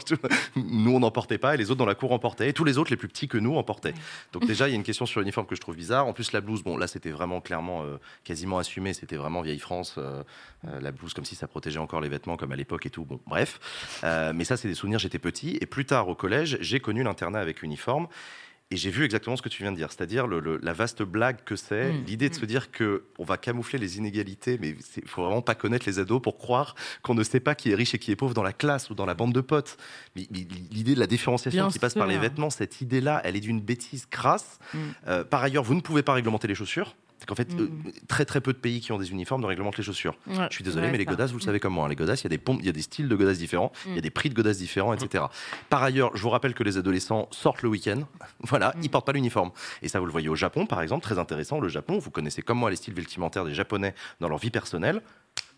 [0.56, 2.64] nous, on n'en portait pas, et les autres dans la cour en portaient, et tous
[2.64, 3.94] les autres, les plus petits que nous, en portaient.
[4.32, 6.08] Donc déjà, il y a une question sur l'uniforme que je trouve bizarre.
[6.08, 8.94] En plus, la blouse, bon, là, c'était vraiment clairement euh, quasiment assumé.
[8.94, 10.24] C'était vraiment vieille France, euh,
[10.68, 13.04] euh, la blouse, comme si ça protégeait encore les vêtements, comme à l'époque et tout.
[13.04, 13.60] Bon, bref.
[14.04, 15.58] Mais ça, c'est des souvenirs, j'étais petit.
[15.60, 18.08] Et plus tard, au collège, j'ai connu l'internat avec uniforme.
[18.70, 21.02] Et j'ai vu exactement ce que tu viens de dire, c'est-à-dire le- le- la vaste
[21.02, 22.04] blague que c'est, Mm.
[22.06, 25.56] l'idée de se dire que on va camoufler les inégalités, mais il faut vraiment pas
[25.56, 28.18] connaître les ados pour croire qu'on ne sait pas qui est riche et qui est
[28.18, 29.78] pauvre dans la classe ou dans la bande de potes.
[30.18, 33.38] Mais, mais l'idée de la différenciation Bien qui passe par les vêtements, cette idée-là, elle
[33.38, 34.60] est d'une bêtise crasse.
[34.74, 34.78] Mm.
[35.08, 36.94] Euh, par ailleurs, vous ne pouvez pas réglementer les chaussures.
[37.28, 37.60] Qu'en fait, Mm.
[37.60, 37.68] euh,
[38.08, 40.16] très très peu de pays qui ont des uniformes ne réglementent les chaussures.
[40.28, 41.86] Ouais, Je suis désolé, ouais, mais les godasses, vous le savez comme moi.
[41.86, 41.90] hein.
[41.90, 43.72] Les godasses, il y a des pompes, il y a des styles de godasses différents,
[43.86, 44.02] il y a Mm.
[44.02, 45.26] des prix de godasses différents, etc.
[45.70, 48.02] Par ailleurs, je vous rappelle que les adolescents sortent le week-end.
[48.40, 48.80] Voilà, Mm.
[48.84, 49.52] ils portent pas l'uniforme.
[49.82, 51.60] Et ça, vous le voyez au Japon, par exemple, très intéressant.
[51.60, 55.02] Le Japon, vous connaissez comme moi les styles vestimentaires des Japonais dans leur vie personnelle.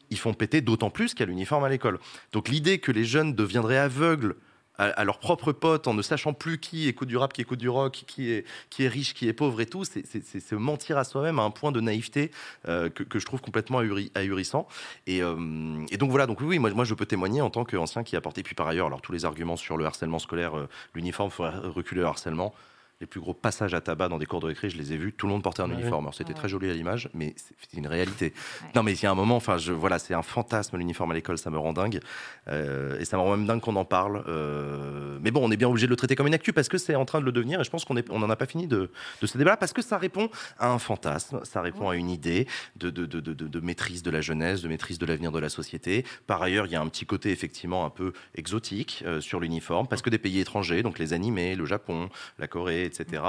[0.09, 1.99] Ils font péter d'autant plus qu'il y a l'uniforme à l'école.
[2.31, 4.35] Donc l'idée que les jeunes deviendraient aveugles
[4.79, 7.69] à, leurs propres potes en ne sachant plus qui écoute du rap, qui écoute du
[7.69, 11.03] rock, qui est, qui est riche, qui est pauvre et tout, c'est se mentir à
[11.03, 12.31] soi-même à un point de naïveté
[12.67, 14.67] euh, que, je trouve complètement ahuri- ahurissant.
[15.05, 18.03] Et, euh, et donc voilà, donc oui, moi, moi je peux témoigner en tant qu'ancien
[18.03, 18.41] qui a porté.
[18.41, 22.01] Puis par ailleurs, alors tous les arguments sur le harcèlement scolaire, euh, l'uniforme, faudrait reculer
[22.01, 22.53] le harcèlement.
[23.01, 25.13] Les plus gros passages à tabac dans des cours de récré, je les ai vus.
[25.13, 25.75] Tout le monde portait un Ouais.
[25.79, 26.03] uniforme.
[26.03, 26.35] Alors c'était Ouais.
[26.35, 28.33] très joli à l'image, mais c'est une réalité.
[28.61, 28.67] Ouais.
[28.75, 31.13] Non, mais il y a un moment, enfin, je, voilà, c'est un fantasme l'uniforme à
[31.13, 32.01] l'école, ça me rend dingue.
[32.49, 34.25] Euh, et ça me rend même dingue qu'on en parle.
[34.27, 36.77] Euh, mais bon, on est bien obligé de le traiter comme une actu parce que
[36.77, 37.61] c'est en train de le devenir.
[37.61, 38.91] Et je pense qu'on on n'en a pas fini de,
[39.21, 42.47] de ce débat parce que ça répond à un fantasme, ça répond à une idée
[42.75, 45.39] de, de, de, de, de- de maîtrise de la jeunesse, de maîtrise de l'avenir de
[45.39, 46.03] la société.
[46.27, 49.87] Par ailleurs, il y a un petit côté effectivement un peu exotique euh, sur l'uniforme
[49.87, 53.23] parce que des pays étrangers, donc les animés, le Japon, la Corée, etc.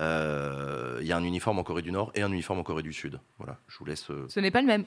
[0.00, 2.82] Euh, Il y a un uniforme en Corée du Nord et un uniforme en Corée
[2.82, 3.18] du Sud.
[3.38, 4.10] Voilà, je vous laisse.
[4.10, 4.84] euh, Ce n'est pas le même.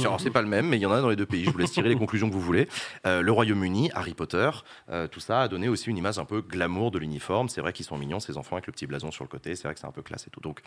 [0.00, 1.44] alors, c'est pas le même, mais il y en a dans les deux pays.
[1.44, 2.68] Je vous laisse tirer les conclusions que vous voulez.
[3.06, 4.50] Euh, le Royaume-Uni, Harry Potter,
[4.90, 7.48] euh, tout ça a donné aussi une image un peu glamour de l'uniforme.
[7.48, 9.54] C'est vrai qu'ils sont mignons, ces enfants avec le petit blason sur le côté.
[9.54, 10.40] C'est vrai que c'est un peu classe et tout.
[10.40, 10.60] Donc,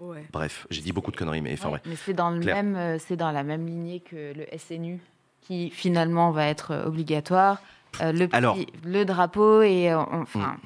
[0.00, 0.24] Ouais.
[0.32, 1.80] bref, j'ai dit beaucoup de conneries, mais enfin, Ouais, ouais.
[1.86, 2.62] Mais c'est dans le Claire.
[2.62, 5.00] même, c'est dans la même lignée que le SNU,
[5.42, 7.60] qui finalement va être obligatoire.
[8.02, 8.56] Euh, le, petit- Alors.
[8.84, 10.58] le drapeau et enfin,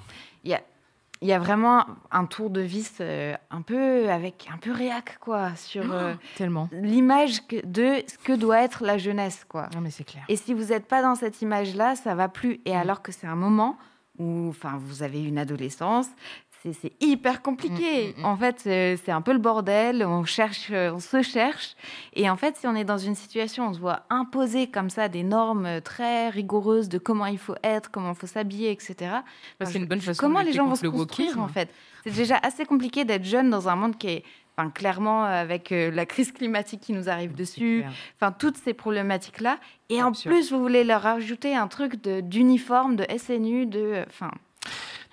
[0.45, 0.61] il y a,
[1.23, 5.18] il y a vraiment un tour de vis euh, un peu avec un peu réac
[5.20, 6.68] quoi sur euh, Tellement.
[6.73, 9.68] l'image de ce que doit être la jeunesse quoi.
[9.75, 10.25] Non, mais c'est clair.
[10.29, 12.61] Et si vous n'êtes pas dans cette image-là, ça va plus.
[12.64, 13.79] Et alors que c'est un moment
[14.18, 16.09] où, enfin, vous avez une adolescence,
[16.73, 18.15] c'est hyper compliqué.
[18.17, 18.25] Mm, mm, mm.
[18.25, 20.05] En fait, c'est un peu le bordel.
[20.05, 21.75] On cherche, euh, on se cherche.
[22.15, 24.91] Et en fait, si on est dans une situation, où on se voit imposer comme
[24.91, 28.95] ça des normes très rigoureuses de comment il faut être, comment il faut s'habiller, etc.
[29.59, 31.69] Que c'est une bonne façon Comment de les gens vont se construire en fait?
[32.05, 34.25] C'est déjà assez compliqué d'être jeune dans un monde qui est,
[34.57, 37.85] enfin, clairement avec euh, la crise climatique qui nous arrive dessus,
[38.17, 39.59] enfin toutes ces problématiques là
[39.89, 44.31] et en plus vous voulez leur rajouter un truc de- d'uniforme de, SNU de enfin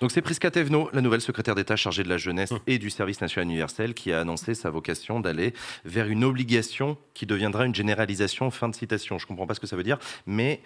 [0.00, 2.60] Donc c'est Prisca Thévenot, la nouvelle secrétaire d'État chargée de la jeunesse Hum.
[2.66, 5.52] et du service national universel, qui a annoncé sa vocation d'aller
[5.84, 8.50] vers une obligation qui deviendra une généralisation.
[8.50, 9.18] Fin de citation.
[9.18, 10.62] Je comprends pas ce que ça veut dire, mais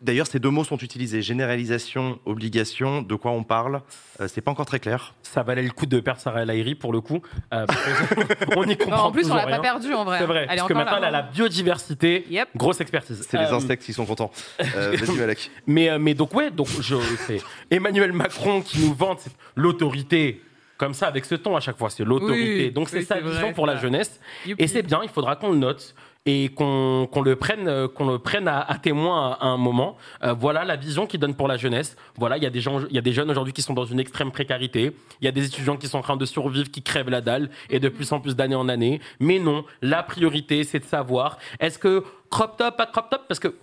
[0.00, 1.22] d'ailleurs ces deux mots sont utilisés.
[1.22, 3.02] Généralisation, obligation.
[3.02, 3.82] De quoi on parle
[4.20, 5.14] Euh, C'est pas encore très clair.
[5.22, 7.20] Ça valait le coup de perdre Sarah El pour le coup.
[7.54, 7.66] euh,
[8.56, 10.18] on y Non, comprend en plus, on l'a pas perdu en vrai.
[10.18, 12.48] C'est vrai, Elle parce que maintenant elle a la biodiversité, Yep.
[12.56, 13.26] grosse expertise.
[13.28, 14.30] C'est les Euh, insectes qui sont contents.
[14.76, 15.50] Euh, Vas-y Malak.
[15.66, 16.96] Mais, mais donc, ouais, donc je,
[17.26, 17.40] c'est
[17.70, 19.24] Emmanuel Macron qui nous vante
[19.56, 20.42] l'autorité.
[20.76, 22.64] Comme ça, avec ce ton à chaque fois, c'est l'autorité.
[22.66, 24.18] Oui, donc, c'est oui, sa c'est vision vrai, pour la jeunesse.
[24.46, 24.62] Youpi.
[24.62, 25.94] Et c'est bien, il faudra qu'on le note
[26.26, 29.56] et qu'on qu'on le prenne, euh, qu'on le prenne à, à témoin à, à un
[29.56, 29.96] moment.
[30.22, 31.96] Euh, voilà la vision qu'il donne pour la jeunesse.
[32.18, 33.86] Voilà, il y a des gens, il y a des jeunes aujourd'hui qui sont dans
[33.86, 34.92] une extrême précarité.
[35.20, 37.48] Il y a des étudiants qui sont en train de survivre, qui crèvent la dalle
[37.70, 39.00] et de plus en plus d'année en année.
[39.18, 43.40] Mais non, la priorité, c'est de savoir est-ce que crop top, pas crop top, parce
[43.40, 43.54] que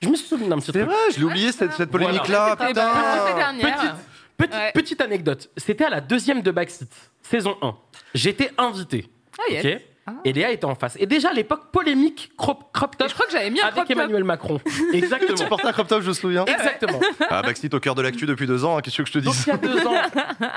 [0.00, 0.84] je me souviens d'un petit C'est truc.
[0.84, 2.54] vrai, je l'ai oublié cette, cette polémique-là.
[2.72, 3.54] Dernière.
[3.58, 3.94] Petite,
[4.36, 4.72] petite, Ouais.
[4.72, 5.50] petite anecdote.
[5.56, 6.88] C'était à la deuxième de Backseat,
[7.22, 7.74] saison 1.
[8.14, 9.08] J'étais invité.
[9.38, 9.80] Ah, yes.
[10.06, 10.96] Ok Et Léa était en face.
[11.00, 13.64] Et déjà à l'époque, polémique crop, crop Et top je crois que j'avais mis un
[13.64, 13.96] avec crop top.
[13.98, 14.60] Emmanuel Macron.
[14.64, 15.48] Tu Exactement.
[15.48, 16.44] portais un crop top, je me souviens.
[16.44, 17.00] Exactement.
[17.30, 18.76] Ah, Backseat au cœur de l'actu depuis deux ans.
[18.76, 19.94] hein, Qu'est-ce que je te Donc dis il y a deux ans,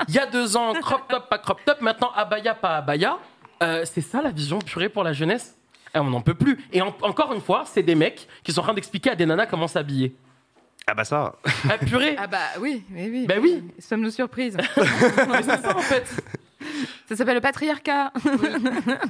[0.08, 1.80] il y a deux ans, crop top, pas crop top.
[1.80, 3.18] Maintenant, abaya, pas abaya.
[3.62, 5.56] Euh, c'est ça la vision purée pour la jeunesse?
[5.94, 6.58] Eh, On n'en peut plus.
[6.72, 9.26] Et en- encore une fois, c'est des mecs qui sont en train d'expliquer à des
[9.26, 10.14] nanas comment s'habiller.
[10.86, 11.34] Ah bah ça.
[11.68, 13.26] Ah, purée Ah bah oui, oui, oui.
[13.26, 13.62] Bah oui.
[13.78, 14.56] Sommes-nous surprises?
[14.76, 16.06] Mais c'est ça en fait
[17.08, 18.12] Ça s'appelle le patriarcat.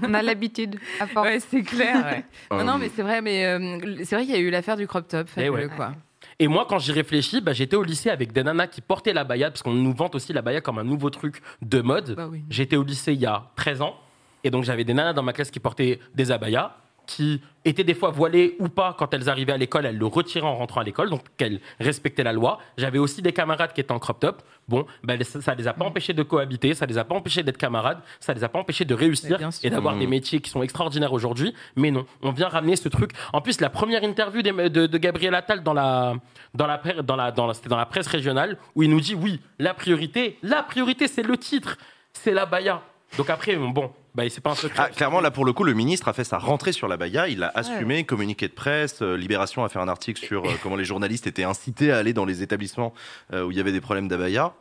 [0.03, 0.77] on a l'habitude.
[1.17, 2.05] Ouais, c'est clair.
[2.05, 2.25] ouais.
[2.59, 4.77] Non, non, Euh, mais c'est vrai, mais euh, c'est vrai qu'il y a eu l'affaire
[4.77, 5.27] du crop top.
[5.37, 5.69] Eh faites-le, ouais.
[5.75, 5.93] quoi.
[6.41, 9.25] Et moi, quand j'y réfléchis, bah, j'étais au lycée avec des nanas qui portaient la
[9.25, 12.15] baya, parce qu'on nous vante aussi la baya comme un nouveau truc de mode.
[12.15, 12.43] Bah oui.
[12.51, 13.97] J'étais au lycée il y a 13 ans,
[14.45, 16.77] et donc j'avais des nanas dans ma classe qui portaient des abayas,
[17.09, 20.47] qui étaient des fois voilées ou pas quand elles arrivaient à l'école, elles le retiraient
[20.47, 22.59] en rentrant à l'école, donc qu'elles respectaient la loi.
[22.77, 24.43] J'avais aussi des camarades qui étaient en crop top.
[24.69, 27.43] Bon, bah, ça, ça les a pas empêchés de cohabiter, ça les a pas empêchés
[27.43, 30.01] d'être camarades, ça les a pas empêchés de réussir et d'avoir Mmh.
[30.01, 31.55] des métiers qui sont extraordinaires aujourd'hui.
[31.77, 33.13] Mais non, on vient ramener ce truc.
[33.33, 36.15] En plus, la première interview de, de Gabriel Attal dans la,
[36.55, 39.15] dans la, dans la, dans la, c'était dans la presse régionale où il nous dit
[39.15, 41.79] oui, la priorité, la priorité, c'est le titre,
[42.13, 42.83] c'est la baya.
[43.17, 44.83] Donc après, bon, bah, c'est pas un secret.
[44.87, 47.29] Ah, clairement, là, pour le coup, le ministre a fait sa rentrée sur la Baïa.
[47.29, 49.01] Il a assumé, communiqué de presse.
[49.03, 52.13] euh, Libération a fait un article sur euh, comment les journalistes étaient incités à aller
[52.13, 52.93] dans les établissements
[53.33, 54.53] euh, où il y avait des problèmes d'Abaya.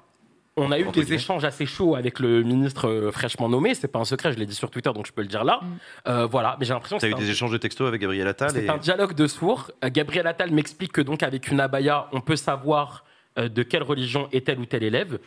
[0.60, 1.16] On a eu des guillemets.
[1.18, 3.76] échanges assez chauds avec le ministre euh, fraîchement nommé.
[3.76, 5.60] C'est pas un secret, je l'ai dit sur Twitter, donc je peux le dire là.
[6.08, 8.02] Euh, voilà, mais j'ai l'impression que Tu as eu un- des échanges de textos avec
[8.02, 8.70] Gabriel Attal C'est et...
[8.70, 9.70] un dialogue de sourds.
[9.84, 13.04] Euh, Gabriel Attal m'explique que donc avec une abaya, on peut savoir
[13.38, 15.20] euh, de quelle religion est tel ou tel élève.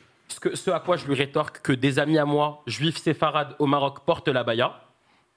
[0.55, 4.01] Ce, à quoi je lui rétorque que des amis à moi, juifs séfarades au Maroc,
[4.07, 4.81] portent l'abaya.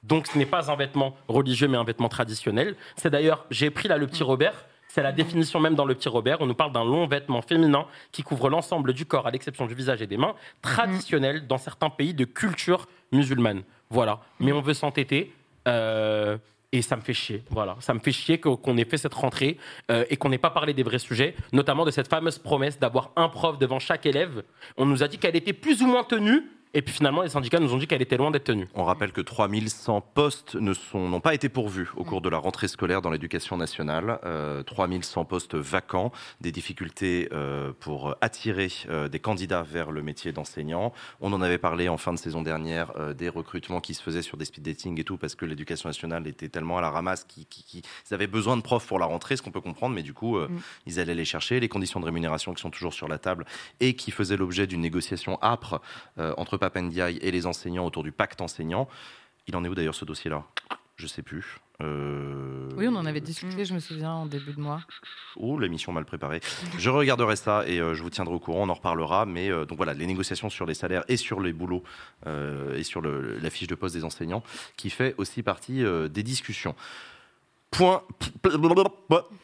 [0.04, 2.76] Donc ce n'est pas un vêtement religieux, mais un vêtement traditionnel.
[2.96, 4.66] C'est d'ailleurs, j'ai pris là le petit Robert.
[4.89, 6.41] C'est la définition même dans le petit Robert.
[6.41, 9.74] On nous parle d'un long vêtement féminin qui couvre l'ensemble du corps, à l'exception du
[9.74, 13.64] visage et des mains, traditionnel dans certains pays de culture musulmane.
[13.89, 14.20] Voilà.
[14.39, 15.34] Mais on veut s'entêter.
[15.68, 16.38] euh,
[16.74, 17.44] et ça me fait chier.
[17.52, 17.78] Voilà.
[17.80, 19.58] Ça me fait chier qu'on ait fait cette rentrée
[19.92, 23.12] euh, et qu'on n'ait pas parlé des vrais sujets, notamment de cette fameuse promesse d'avoir
[23.16, 24.44] un prof devant chaque élève.
[24.76, 26.42] On nous a dit qu'elle était plus ou moins tenue.
[26.76, 28.68] Et puis finalement, les syndicats nous ont dit qu'elle était loin d'être tenue.
[28.74, 32.40] On rappelle que 3100 postes ne sont- n'ont pas été pourvus au cours de la
[32.40, 34.20] rentrée scolaire dans l'éducation nationale.
[34.26, 36.12] Euh, 3100 postes vacants,
[36.42, 40.94] des difficultés euh, pour attirer euh, des candidats vers le métier d'enseignant.
[41.22, 44.24] On en avait parlé en fin de saison dernière euh, des recrutements qui se faisaient
[44.24, 47.24] sur des speed dating et tout parce que l'éducation nationale était tellement à la ramasse
[47.24, 49.94] qu'ils qui, qui- ils avaient besoin de profs pour la rentrée, ce qu'on peut comprendre,
[49.94, 50.60] mais du coup, euh, Mm.
[50.88, 51.60] ils allaient les chercher.
[51.60, 53.46] Les conditions de rémunération qui sont toujours sur la table
[53.80, 55.80] et qui faisaient l'objet d'une négociation âpre
[56.18, 58.88] euh, entre Papendiaï et les enseignants autour du pacte enseignant.
[59.47, 60.43] Il en est où d'ailleurs ce dossier-là?
[60.95, 61.57] Je sais plus.
[61.82, 64.80] Euh, Oui, on en avait discuté, je me souviens, en début de mois.
[65.36, 66.39] Oh, l'émission mal préparée.
[66.78, 69.26] Je regarderai ça et euh, je vous tiendrai au courant, on en reparlera.
[69.26, 71.84] Mais euh, donc voilà, les négociations sur les salaires et sur les boulots
[72.26, 74.43] et sur le- la fiche de poste des enseignants
[74.78, 76.76] qui fait aussi partie des discussions.
[77.72, 78.03] Point,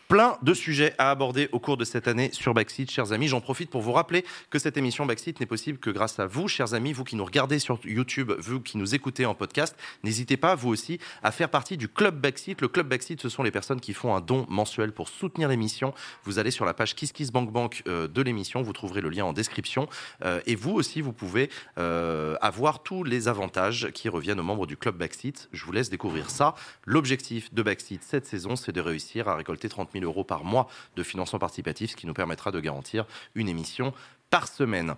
[0.10, 3.28] plein de sujets à aborder au cours de cette année sur Backseat, chers amis.
[3.28, 6.47] J'en profite pour vous rappeler que cette émission Backseat n'est possible que grâce à vous,
[6.47, 9.78] chers amis, vous qui nous regardez sur YouTube, vous qui nous écoutez en podcast.
[10.03, 12.60] N'hésitez pas, vous aussi, à faire partie du Club Backseat.
[12.60, 15.93] Le Club Backseat, ce sont les personnes qui font un don mensuel pour soutenir l'émission.
[16.24, 19.88] Vous allez sur la page KissKissBankBank euh, de l'émission, vous trouverez le lien en description.
[20.26, 24.66] Euh, et vous aussi, vous pouvez euh, avoir tous les avantages qui reviennent aux membres
[24.66, 25.49] du Club Backseat.
[25.51, 26.55] Je vous laisse découvrir ça.
[26.86, 30.68] L'objectif de Backseat cette saison, c'est de réussir à récolter 30 000 euros par mois
[30.95, 33.93] de financement participatif, ce qui nous permettra de garantir une émission
[34.30, 34.95] par semaine.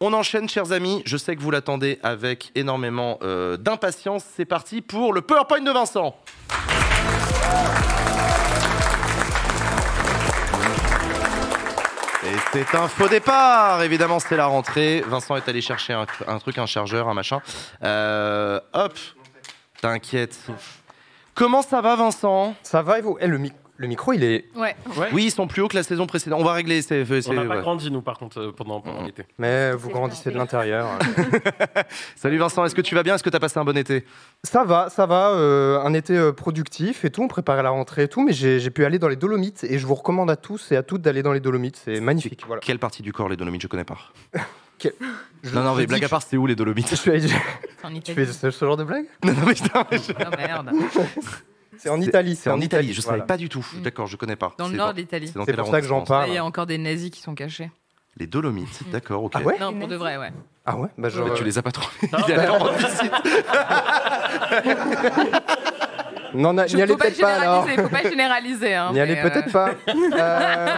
[0.00, 1.02] On enchaîne, chers amis.
[1.04, 4.24] Je sais que vous l'attendez avec énormément euh, d'impatience.
[4.34, 6.16] C'est parti pour le PowerPoint de Vincent.
[12.22, 13.82] Et c'est un faux départ.
[13.82, 15.02] Évidemment, c'est la rentrée.
[15.06, 17.40] Vincent est allé chercher un, truc, un chargeur, un machin.
[17.82, 18.94] Euh, hop,
[19.80, 20.38] t'inquiète.
[21.34, 22.54] Comment ça va, Vincent?
[22.62, 23.16] Ça va et vous?
[23.20, 24.44] Eh, le, mi- le micro, il est.
[24.54, 24.76] Ouais.
[25.10, 26.38] Oui, ils sont plus hauts que la saison précédente.
[26.38, 26.82] On va régler.
[26.82, 27.60] C'est, c'est- On n'a pas ouais.
[27.62, 29.06] grandi, nous, par contre, euh, pendant, pendant Mhm.
[29.06, 29.24] l'été.
[29.38, 30.86] Mais vous C'est grandissez de l'intérieur.
[32.14, 33.14] Salut Vincent, est-ce que tu vas bien?
[33.14, 34.04] Est-ce que tu as passé un bon été?
[34.44, 35.30] Ça va, ça va.
[35.30, 37.22] euh, un été euh, productif et tout.
[37.22, 38.22] On préparait la rentrée et tout.
[38.22, 40.76] Mais j'ai j'ai pu aller dans les Dolomites et je vous recommande à tous et
[40.76, 41.80] à toutes d'aller dans les Dolomites.
[41.82, 42.42] C'est magnifique.
[42.46, 42.60] Voilà.
[42.60, 43.62] Quelle partie du corps les Dolomites?
[43.62, 43.96] Je connais pas.
[44.78, 44.92] Quel-
[45.42, 46.90] Je- non, non, mais blague à part, c'est où les Dolomites?
[46.90, 49.04] Je je fais ce, ce genre de blague?
[49.24, 50.70] Non, non, mais putain, mais je- Oh merde.
[51.80, 52.36] C'est en Italie.
[52.36, 53.24] C'est en Italie, je savais voilà.
[53.24, 53.66] pas du tout.
[53.74, 53.82] Mm.
[53.82, 54.52] D'accord, je connais pas.
[54.58, 55.28] Dans le nord de l'Italie.
[55.28, 56.28] c'est pour ça que j'en parle.
[56.28, 57.70] Il y a encore des nazis qui sont cachés.
[58.16, 59.32] Les Dolomites, d'accord, ok.
[59.36, 60.32] Ah ouais Non, pour de vrai, ouais.
[60.66, 61.96] Ah ouais bah, genre, Bah, tu les as pas trouvés.
[62.26, 63.12] Il est allé en visite.
[66.34, 67.66] Non, n'y allez faut pas peut-être pas alors.
[67.66, 68.74] généraliser, faut pas généraliser.
[68.74, 69.70] Hein, N'y allez mais, euh, peut-être pas.
[70.12, 70.76] Euh,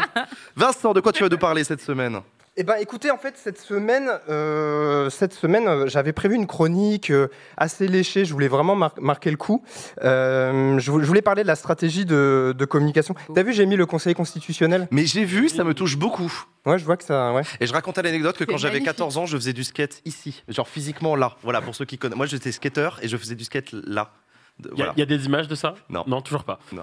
[0.54, 2.20] Vincent, de quoi tu vas nous parler cette semaine?
[2.58, 7.10] Eh ben, écoutez, en fait, cette semaine, euh, cette semaine, euh, j'avais prévu une chronique
[7.10, 8.26] euh, assez léchée.
[8.26, 9.64] Je voulais vraiment mar- marquer le coup.
[10.02, 13.14] Euh, je, vou- je voulais parler de la stratégie de, de communication.
[13.34, 14.86] T'as vu, j'ai mis le Conseil constitutionnel.
[14.90, 16.30] Mais j'ai vu, ça me touche beaucoup.
[16.66, 17.32] Ouais, je vois que ça.
[17.32, 17.40] Ouais.
[17.58, 18.96] Et je racontais l'anecdote que quand j'avais magnifique.
[18.98, 21.36] 14 ans, je faisais du skate ici, genre physiquement là.
[21.42, 22.18] Voilà, pour ceux qui connaissent.
[22.18, 24.12] Moi, j'étais skateur et je faisais du skate là.
[24.60, 24.92] Il y, a- Voilà.
[24.96, 26.04] il y a des images de ça Non.
[26.06, 26.58] Non, toujours pas.
[26.72, 26.82] Non.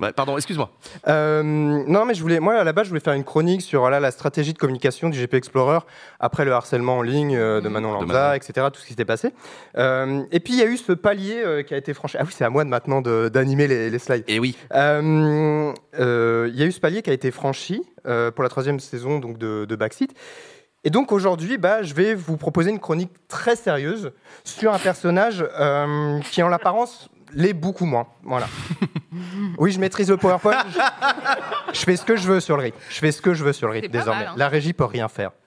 [0.00, 0.70] Ouais, pardon, excuse-moi.
[1.08, 3.80] Euh, non, mais je voulais, moi, à la base, je voulais faire une chronique sur
[3.80, 5.80] voilà, la stratégie de communication du GP Explorer
[6.20, 7.72] après le harcèlement en ligne euh, de Mhm.
[7.74, 8.34] Manon De Lanza, Manon.
[8.34, 9.34] etc., tout ce qui s'était passé.
[9.76, 12.16] Euh, et puis, il y a eu ce palier euh, qui a été franchi.
[12.18, 14.24] Ah oui, c'est à moi de maintenant de- d'animer les, les slides.
[14.28, 18.30] Et oui, Euh, euh, Il y a eu ce palier qui a été franchi euh,
[18.30, 20.10] pour la troisième saison donc de, de Backseat.
[20.82, 24.12] Et donc aujourd'hui, bah, je vais vous proposer une chronique très sérieuse
[24.44, 28.06] sur un personnage euh, qui, en l'apparence, l'est beaucoup moins.
[28.22, 28.48] Voilà.
[29.58, 30.64] oui, je maîtrise le PowerPoint.
[30.70, 30.78] Je,
[31.78, 32.74] je fais ce que je veux sur le RIP.
[32.88, 34.20] Je fais ce que je veux sur le pas désormais.
[34.20, 34.34] mal, hein.
[34.36, 35.30] La régie peut rien faire.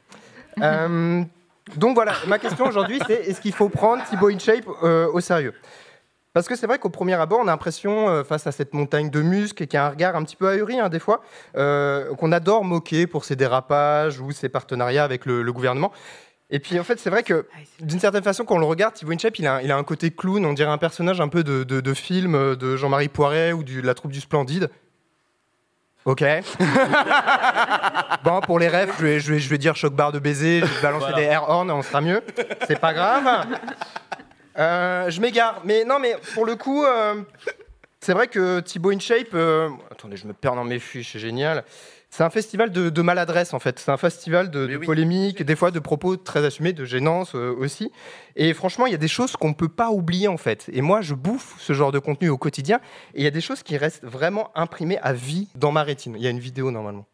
[0.62, 1.24] Euh,
[1.78, 5.56] donc voilà, ma question aujourd'hui, c'est est-ce qu'il faut prendre Thibaut InShape euh, au sérieux?
[6.34, 9.10] Parce que c'est vrai qu'au premier abord, on a l'impression, euh, face à cette montagne
[9.10, 11.22] de muscles, qui a un regard un petit peu ahuri, hein, des fois,
[11.56, 15.92] euh, qu'on adore moquer pour ses dérapages ou ses partenariats avec le, le gouvernement.
[16.50, 17.48] Et puis, en fait, c'est vrai que,
[17.80, 19.84] d'une certaine façon, quand on le regarde, Thibaut Inchep, il a, un- il a un
[19.84, 23.08] côté clown, on dirait un personnage un peu de, de- de film euh, de Jean-Marie
[23.10, 24.70] Poiret ou de la troupe du Splendide.
[26.06, 26.22] Ok.
[28.24, 30.60] bon, pour les rêves, je vais, je vais- je vais dire choc barre de baiser,
[30.60, 31.18] je vais balancer Voilà.
[31.18, 32.22] des air horns, on sera mieux.
[32.68, 33.48] C'est pas grave.
[34.58, 35.62] Euh, je m'égare.
[35.66, 37.22] Mais non, mais pour le coup, euh,
[38.00, 39.34] c'est vrai que Thibaut InShape.
[39.34, 41.64] euh, attendez, je me perds dans mes fiches, c'est génial.
[42.10, 43.80] C'est un festival de, de maladresse, en fait.
[43.80, 44.86] C'est un festival de, de oui.
[44.86, 47.92] polémiques, des fois de propos très assumés, de gênance euh, aussi.
[48.36, 50.70] Et franchement, il y a des choses qu'on ne peut pas oublier, en fait.
[50.72, 52.80] Et moi, je bouffe ce genre de contenu au quotidien.
[53.16, 56.14] Et il y a des choses qui restent vraiment imprimées à vie dans ma rétine.
[56.16, 57.08] Il y a une vidéo, normalement.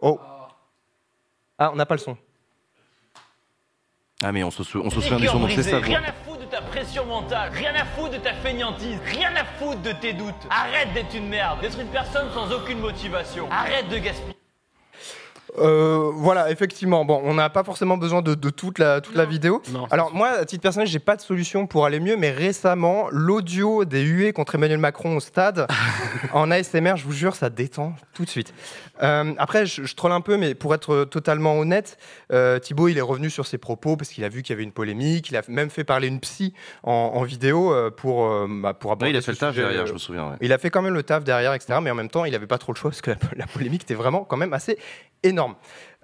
[0.00, 0.18] Oh.
[1.58, 2.18] Ah, on n'a pas le son.
[4.24, 5.78] Ah, mais on se, sou- on se souvient du son, c'est ça.
[5.78, 9.44] Rien à foutre de ta pression mentale, rien à foutre de ta fainéantise, rien à
[9.44, 10.34] foutre de tes doutes.
[10.48, 13.46] Arrête d'être une merde, d'être une personne sans aucune motivation.
[13.50, 14.32] Arrête de gaspiller.
[15.58, 17.04] Euh, voilà, effectivement.
[17.04, 19.62] Bon, on n'a pas forcément besoin de, de toute, la, toute la vidéo.
[19.72, 23.06] Non, Alors moi, à titre personnel, j'ai pas de solution pour aller mieux, mais récemment,
[23.10, 25.66] l'audio des huées contre Emmanuel Macron au stade,
[26.32, 28.52] en ASMR, je vous jure, ça détend tout de suite.
[29.02, 31.98] Euh, après, je, je troll un peu, mais pour être totalement honnête,
[32.32, 34.64] euh, Thibaut, il est revenu sur ses propos parce qu'il a vu qu'il y avait
[34.64, 35.28] une polémique.
[35.30, 38.90] Il a même fait parler une psy en, en vidéo euh, pour, euh, bah, pour
[38.90, 40.30] Ouais, aborder il a fait le taf sujet, derrière, euh, je me souviens.
[40.30, 40.36] ouais.
[40.40, 41.78] il a fait quand même le taf derrière, etc.
[41.82, 43.82] Mais en même temps, il n'avait pas trop le choix parce que la, la polémique
[43.82, 44.78] était vraiment quand même assez
[45.22, 45.45] énorme.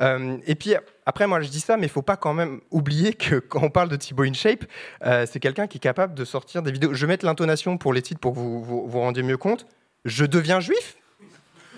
[0.00, 0.74] Euh, et puis
[1.06, 3.70] après, moi, je dis ça, mais il faut pas quand même oublier que quand on
[3.70, 4.64] parle de Thibaut InShape,
[5.04, 6.94] euh, c'est quelqu'un qui est capable de sortir des vidéos.
[6.94, 9.66] Je vais mettre l'intonation pour les titres pour que vous vous, vous rendiez mieux compte.
[10.04, 10.96] Je deviens juif?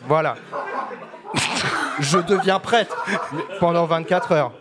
[0.07, 0.37] Voilà.
[2.01, 3.05] je deviens prêtre
[3.61, 4.53] pendant 24 heures.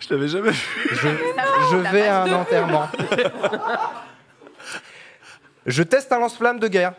[0.00, 0.86] Je l'avais jamais vu.
[0.90, 1.08] Je,
[1.70, 2.88] je vais à un enterrement.
[5.66, 6.94] Je teste un lance-flamme de guerre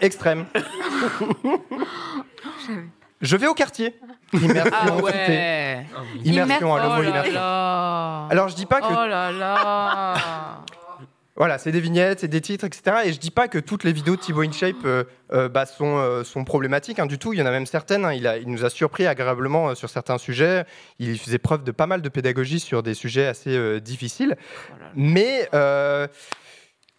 [0.00, 0.46] extrême.
[3.20, 3.94] Je vais au quartier.
[4.32, 5.86] Immersion, Ah ouais.
[6.24, 7.32] Immersion, Oh mot là immersion.
[7.34, 8.26] là.
[8.30, 10.14] Alors je dis pas que Oh là là.
[11.36, 12.96] voilà, c'est des vignettes, c'est des titres, etc.
[13.06, 15.96] Et je dis pas que toutes les vidéos de Thibaut InShape euh, euh, bah, sont,
[15.98, 17.32] euh, sont problématiques hein, du tout.
[17.32, 18.04] Il y en a même certaines.
[18.04, 18.12] hein.
[18.12, 20.64] Il, a, il nous a surpris agréablement sur certains sujets.
[20.98, 24.36] Il faisait preuve de pas mal de pédagogie sur des sujets assez difficiles.
[24.94, 26.06] Mais euh,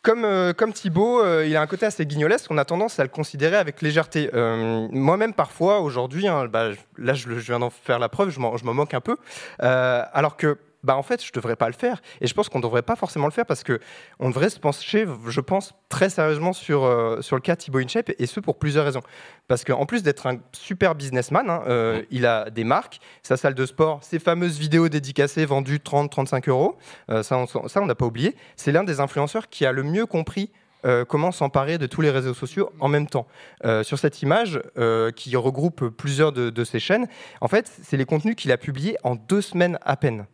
[0.01, 2.47] comme, euh, comme Thibaut, euh, il a un côté assez guignolesque.
[2.49, 4.29] On a tendance à le considérer avec légèreté.
[4.33, 8.39] Euh, Moi-même, parfois, aujourd'hui, hein, bah, là, je, je viens d'en faire la preuve, je
[8.39, 9.17] m'en moque un peu.
[9.63, 12.01] Euh, alors que, bah, en fait, je devrais pas le faire.
[12.21, 13.79] Et je pense qu'on devrait pas forcément le faire parce que
[14.19, 18.11] on devrait se pencher, je pense, très sérieusement sur, euh, sur le cas Thibaut InShape,
[18.19, 19.01] et ce pour plusieurs raisons.
[19.47, 23.53] Parce qu'en plus d'être un super businessman, hein, euh, il a des marques, sa salle
[23.55, 26.77] de sport, ses fameuses vidéos dédicacées vendues 30-35 euros,
[27.09, 28.35] euh, ça, on s'en- ça, on n'a pas oublié.
[28.55, 30.51] C'est l'un des influenceurs qui a le mieux compris
[30.85, 33.25] euh, comment s'emparer de tous les réseaux sociaux en même temps.
[33.65, 37.07] Euh, sur cette image euh, qui regroupe plusieurs de, de ses chaînes,
[37.41, 40.27] en fait, c'est les contenus qu'il a publiés en deux semaines à peine.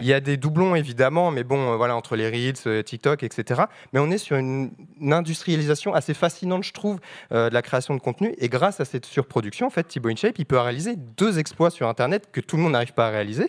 [0.00, 3.22] Il y a des doublons évidemment, mais bon, euh, voilà, entre les Reels, euh, TikTok,
[3.22, 3.62] etc.
[3.92, 6.98] Mais on est sur une, une industrialisation assez fascinante, je trouve,
[7.32, 8.34] euh, de la création de contenu.
[8.38, 11.88] Et grâce à cette surproduction, en fait, Thibaut InShape, il peut réaliser deux exploits sur
[11.88, 13.48] Internet que tout le monde n'arrive pas à réaliser.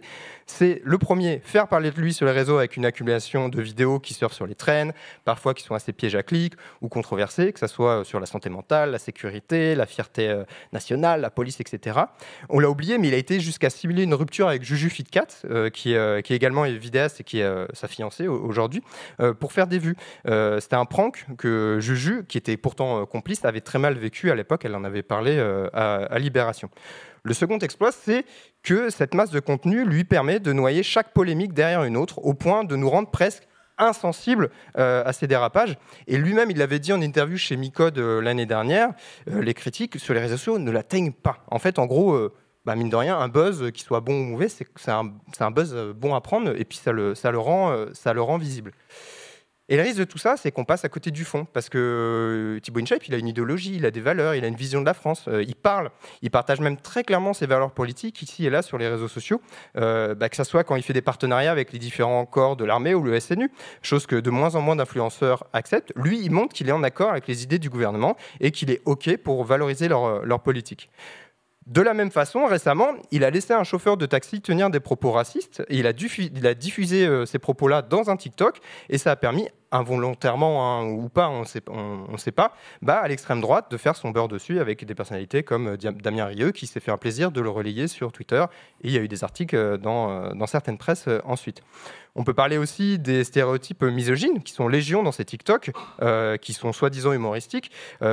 [0.49, 3.99] C'est le premier, faire parler de lui sur les réseaux avec une accumulation de vidéos
[3.99, 4.93] qui surfent sur les traînes,
[5.25, 8.49] parfois qui sont assez pièges à clics ou controversées, que ce soit sur la santé
[8.49, 11.99] mentale, la sécurité, la fierté euh, nationale, la police, etc.
[12.47, 15.69] On l'a oublié, mais il a été jusqu'à simuler une rupture avec Juju Fitcat, euh,
[15.69, 18.81] qui, euh, est également vidéaste et qui est euh, sa fiancée au- aujourd'hui,
[19.19, 19.97] euh, pour faire des vues.
[20.29, 24.31] Euh, C'était un prank que Juju, qui était pourtant euh, complice, avait très mal vécu
[24.31, 24.63] à l'époque.
[24.63, 26.69] Elle en avait parlé euh, à Libération.
[27.27, 28.23] Le second exploit, c'est
[28.63, 32.33] que cette masse de contenu lui permet de noyer chaque polémique derrière une autre, au
[32.33, 33.43] point de nous rendre presque
[33.77, 35.77] insensibles euh, à ces dérapages.
[36.07, 38.93] Et lui-même, il l'avait dit en interview chez Micode euh, l'année dernière,
[39.29, 41.43] euh, les critiques sur les réseaux sociaux ne l'atteignent pas.
[41.51, 44.23] En fait, en gros, euh, bah, mine de rien, un buzz, qui soit bon ou
[44.23, 48.71] mauvais, c'est un, buzz bon à prendre, et puis ça le, ça le rend visible.
[49.69, 51.77] Et le risque de tout ça, c'est qu'on passe à côté du fond, parce que
[51.77, 54.79] euh, Thibaut InShape, il a une idéologie, il a des valeurs, il a une vision
[54.79, 55.91] de la France, euh, il parle,
[56.21, 59.41] il partage même très clairement ses valeurs politiques ici et là sur les réseaux sociaux,
[59.75, 62.63] euh, bah, que ce soit quand il fait des partenariats avec les différents corps de
[62.63, 63.51] l'armée ou le SNU,
[63.81, 65.91] chose que de moins en moins d'influenceurs acceptent.
[65.97, 68.81] Lui, il montre qu'il est en accord avec les idées du gouvernement et qu'il est
[68.85, 70.89] OK pour valoriser leur, politique.
[71.65, 75.11] De la même façon, récemment, il a laissé un chauffeur de taxi tenir des propos
[75.11, 78.59] racistes et il a, diffusé ces propos-là dans un TikTok
[78.89, 83.41] et ça a permis, involontairement hein, ou pas, on on sait pas, bah, à l'extrême
[83.41, 86.79] droite de faire son beurre dessus avec des personnalités comme euh, Damien Rieu qui s'est
[86.79, 88.45] fait un plaisir de le relayer sur Twitter
[88.81, 91.61] et il y a eu des articles euh, dans, euh, dans certaines presses ensuite.
[92.15, 95.69] On peut parler aussi des stéréotypes misogynes qui sont légion dans ces TikTok,
[96.41, 97.69] qui sont soi-disant humoristiques.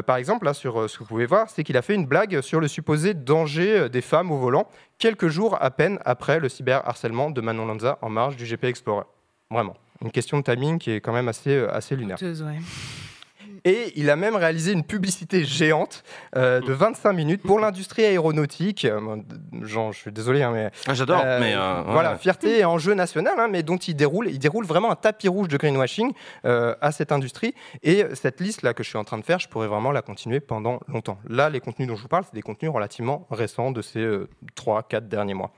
[0.06, 2.42] Par exemple, là, sur ce que vous pouvez voir, c'est qu'il a fait une blague
[2.42, 7.30] sur le supposé danger des femmes au volant, quelques jours à peine après le cyberharcèlement
[7.30, 9.06] de Manon Lanza en marge du GP Explorer.
[9.50, 9.74] Vraiment.
[10.02, 12.16] Une question de timing qui est quand même assez, euh, assez lunaire.
[12.16, 12.58] Douteuse, ouais.
[13.66, 16.02] Et il a même réalisé une publicité géante
[16.36, 18.84] euh, de 25 minutes pour l'industrie aéronautique.
[18.84, 19.16] Euh,
[19.62, 22.18] Jean, je suis désolé, hein, mais Ah, J'adore, euh, mais euh, voilà, ouais.
[22.18, 25.48] fierté et enjeu national, hein, mais dont il déroule, il déroule vraiment un tapis rouge
[25.48, 26.12] de greenwashing
[26.44, 27.54] euh, à cette industrie.
[27.82, 30.02] Et cette liste là que je suis en train de faire, je pourrais vraiment la
[30.02, 31.18] continuer pendant longtemps.
[31.26, 34.28] Là, les contenus dont je vous parle, c'est des contenus relativement récents de ces euh,
[34.58, 35.52] 3-4 derniers mois.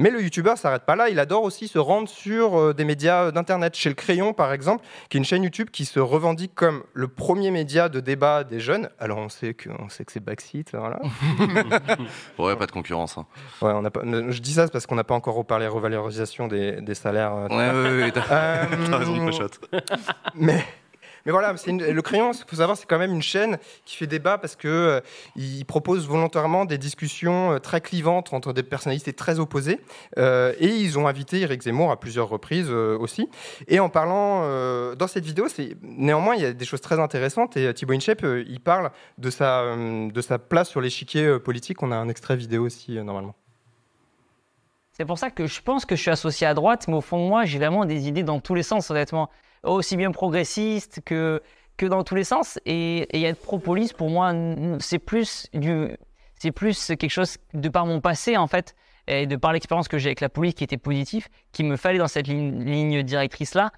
[0.00, 3.30] Mais le youtubeur s'arrête pas là, il adore aussi se rendre sur euh, des médias
[3.32, 3.76] d'internet.
[3.76, 7.06] Chez Le Crayon, par exemple, qui est une chaîne YouTube qui se revendique comme le
[7.06, 8.88] premier média de débat des jeunes.
[8.98, 11.00] Alors on sait que, on sait que c'est backseat, voilà.
[12.38, 13.18] Ouais, pas de concurrence.
[13.18, 13.26] hein.
[13.60, 16.80] Ouais, on n'a pas, je dis ça parce qu'on n'a pas encore reparlé revalorisation des,
[16.80, 17.34] des salaires.
[17.34, 17.56] euh, Ouais,
[17.98, 19.30] ouais, ouais, t'as euh, t'as raison,
[20.34, 20.64] mais,
[21.26, 24.38] Mais voilà, le crayon, il faut savoir, c'est quand même une chaîne qui fait débat
[24.38, 25.00] parce que euh,
[25.70, 29.80] propose volontairement des discussions euh, très clivantes entre des personnalités très opposées.
[30.18, 33.28] Euh, et ils ont invité Eric Zemmour à plusieurs reprises euh, aussi.
[33.68, 34.20] Et en parlant
[34.96, 35.46] dans cette vidéo,
[35.82, 37.56] néanmoins il y a des choses très intéressantes.
[37.56, 41.82] Et Thibaut Inchep, il parle de sa de sa place sur l'échiquier politique.
[41.82, 43.34] On a un extrait vidéo aussi normalement.
[44.92, 47.18] C'est pour ça que je pense que je suis associé à droite, mais au fond
[47.28, 49.30] moi, j'ai vraiment des idées dans tous les sens, honnêtement.
[49.62, 51.42] Aussi bien progressiste que,
[51.76, 52.58] que dans tous les sens.
[52.66, 54.32] Et, et être pro-police, pour moi,
[54.78, 55.88] c'est plus, du,
[56.38, 58.74] c'est plus quelque chose de par mon passé, en fait,
[59.06, 61.98] et de par l'expérience que j'ai avec la police qui était positive, qui me fallait
[61.98, 63.72] dans cette ligne, ligne directrice-là.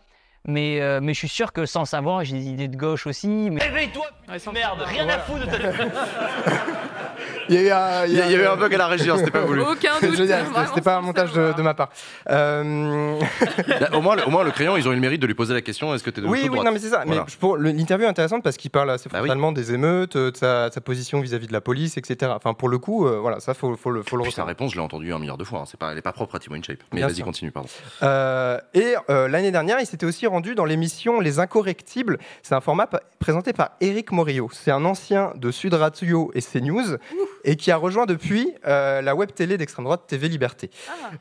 [0.47, 3.07] Mais, euh, mais je suis sûr que sans le savoir, j'ai des idées de gauche
[3.07, 3.29] aussi.
[3.29, 3.63] Mais...
[3.63, 5.59] Réveille-toi, Ouais, merde, rien à foutre de ta
[7.49, 8.79] Il y a eu un, Il y, a il y a eu un bug à
[8.79, 9.61] la régie, hein, c'était pas voulu.
[9.63, 10.17] Aucun doute.
[10.17, 11.89] C'était- pas un montage de, ma part.
[12.31, 13.19] Euh,
[13.67, 15.35] Là, au, moins, le- au moins, le crayon, ils ont eu le mérite de lui
[15.35, 16.79] poser la question est-ce que t'es de gauche Oui, ou de oui, droite non, mais
[16.79, 17.03] c'est ça.
[17.07, 17.25] Voilà.
[17.27, 19.27] Mais pour le- l'interview est intéressante parce qu'il parle assez Bah oui.
[19.27, 22.33] frontalement des émeutes, euh, de sa, de sa position vis-à-vis de la police, etc.
[22.35, 24.73] Enfin, pour le coup, euh, voilà, ça faut, faut le, faut le Puis sa réponse,
[24.73, 25.61] je l'ai entendue un milliard de fois.
[25.61, 25.65] hein.
[25.67, 26.79] C'est pas, elle est pas propre à Timo InShape.
[26.93, 27.69] Mais Bien vas-y, continue, pardon.
[28.03, 32.19] Euh, et euh, l'année dernière, il s'était aussi rendu dans l'émission Les Incorrectibles.
[32.43, 32.89] C'est un format
[33.19, 34.49] présenté par Éric Morillo.
[34.53, 36.97] C'est un ancien de Sud Radio et CNews
[37.45, 40.71] et qui a rejoint depuis euh, la web télé d'extrême droite TV Liberté.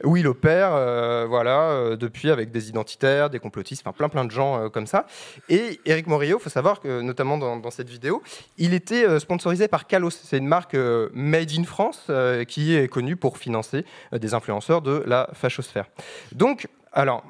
[0.04, 4.26] Où il opère, euh, voilà, euh, depuis avec des identitaires, des complotistes, enfin plein plein
[4.26, 5.06] de gens comme ça.
[5.50, 8.22] Et Éric Morillo, faut savoir que notamment dans, dans cette vidéo,
[8.58, 10.12] il était sponsorisé par Kalos.
[10.12, 10.76] C'est une marque
[11.14, 12.12] made in France
[12.48, 15.86] qui est connue pour financer des influenceurs de la fachosphère.
[16.34, 17.24] Donc, alors.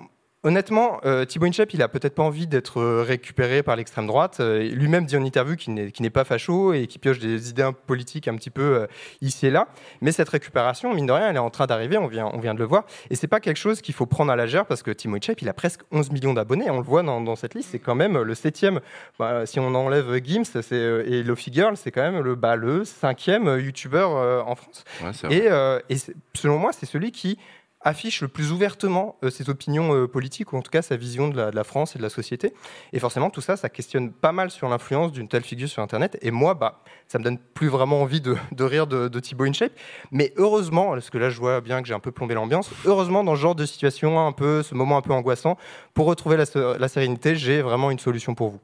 [0.44, 4.38] Honnêtement, euh, Thibaut Inchep, il a peut-être pas envie d'être euh, récupéré par l'extrême droite.
[4.40, 8.28] Euh, Lui-même dit en interview qu'il n'est pas facho et qu'il pioche des idées politiques
[8.28, 8.88] un petit peu euh,
[9.22, 9.68] ici et là.
[10.02, 12.00] Mais cette récupération, mine de rien, elle est en train d'arriver.
[12.00, 12.86] On vient, on vient de le voir.
[13.12, 15.44] Et c'est pas quelque chose qu'il faut prendre à la légère parce que Thibaut Inchep,
[15.44, 16.72] il a presque 11 millions d'abonnés.
[16.72, 17.70] On le voit dans, dans cette liste.
[17.72, 18.80] C'est quand même le septième.
[19.20, 22.84] Bah, si on enlève Gims c'est, et Lofi Girl, c'est quand même le, bah, le
[22.84, 24.10] cinquième youtubeur
[24.48, 24.86] en France.
[25.04, 25.36] Ouais.
[25.36, 25.98] Et, et
[26.34, 27.38] selon moi, c'est celui qui
[27.84, 31.28] affiche le plus ouvertement euh, ses opinions euh, politiques, ou en tout cas sa vision
[31.28, 32.54] de la, France et de la société.
[32.94, 36.18] Et forcément, tout ça, ça questionne pas mal sur l'influence d'une telle figure sur Internet.
[36.22, 39.74] Et moi, bah, ça me donne plus vraiment envie de, rire de, Thibaut InShape.
[40.12, 43.24] Mais heureusement, parce que là, je vois bien que j'ai un peu plombé l'ambiance, heureusement,
[43.24, 45.58] dans ce genre de situation, un peu, ce moment un peu angoissant,
[45.94, 48.60] pour retrouver la sérénité, j'ai vraiment une solution pour vous.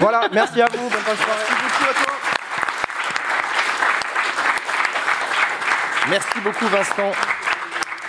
[0.00, 1.44] Voilà, merci à vous, bonne fin de soirée.
[6.08, 7.12] Merci beaucoup, Vincent.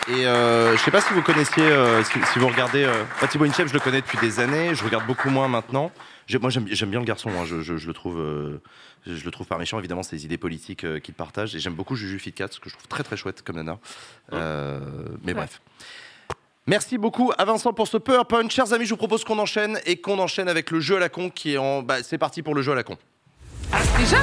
[0.08, 2.84] Et euh, je sais pas si vous connaissiez, euh, si, si vous regardez.
[2.84, 4.74] Euh, bah, Thibaut Inchep, je le connais depuis des années.
[4.74, 5.92] Je regarde beaucoup moins maintenant.
[6.40, 7.30] Moi, j'aime bien le garçon.
[7.30, 7.46] hein.
[7.46, 8.62] Je, je- je le trouve, euh,
[9.06, 9.78] je le trouve pas méchant.
[9.78, 11.56] Évidemment, ses idées politiques euh, qu'il partage.
[11.56, 13.78] Et j'aime beaucoup Juju Fitcat, ce que je trouve très très chouette comme nana.
[14.34, 14.80] Euh,
[15.24, 15.62] mais bref.
[16.68, 18.48] Merci beaucoup à Vincent pour ce PowerPoint.
[18.50, 21.10] Chers amis, je vous propose qu'on enchaîne et qu'on enchaîne avec le jeu à la
[21.10, 21.82] con qui est en.
[21.82, 22.98] Bah, c'est parti pour le jeu à la con.
[23.98, 24.18] Déjà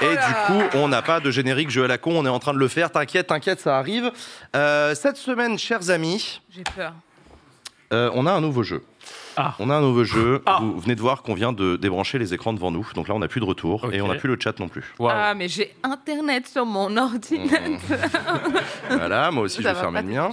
[0.00, 0.28] Et là.
[0.28, 2.54] du coup, on n'a pas de générique jeu à la con, on est en train
[2.54, 2.90] de le faire.
[2.92, 4.12] T'inquiète, t'inquiète, ça arrive.
[4.54, 6.92] Euh, cette semaine, chers amis, J'ai peur.
[7.92, 8.84] euh, on a un nouveau jeu.
[9.40, 9.54] Ah.
[9.60, 10.42] On a un nouveau jeu.
[10.46, 10.58] Ah.
[10.60, 12.88] Vous venez de voir qu'on vient de débrancher les écrans devant nous.
[12.96, 14.82] Donc là, on n'a plus de retour et on n'a plus le chat non plus.
[15.08, 17.78] Ah, mais j'ai internet sur mon ordinateur.
[18.90, 20.30] voilà, moi aussi, je vais va fermer le mien.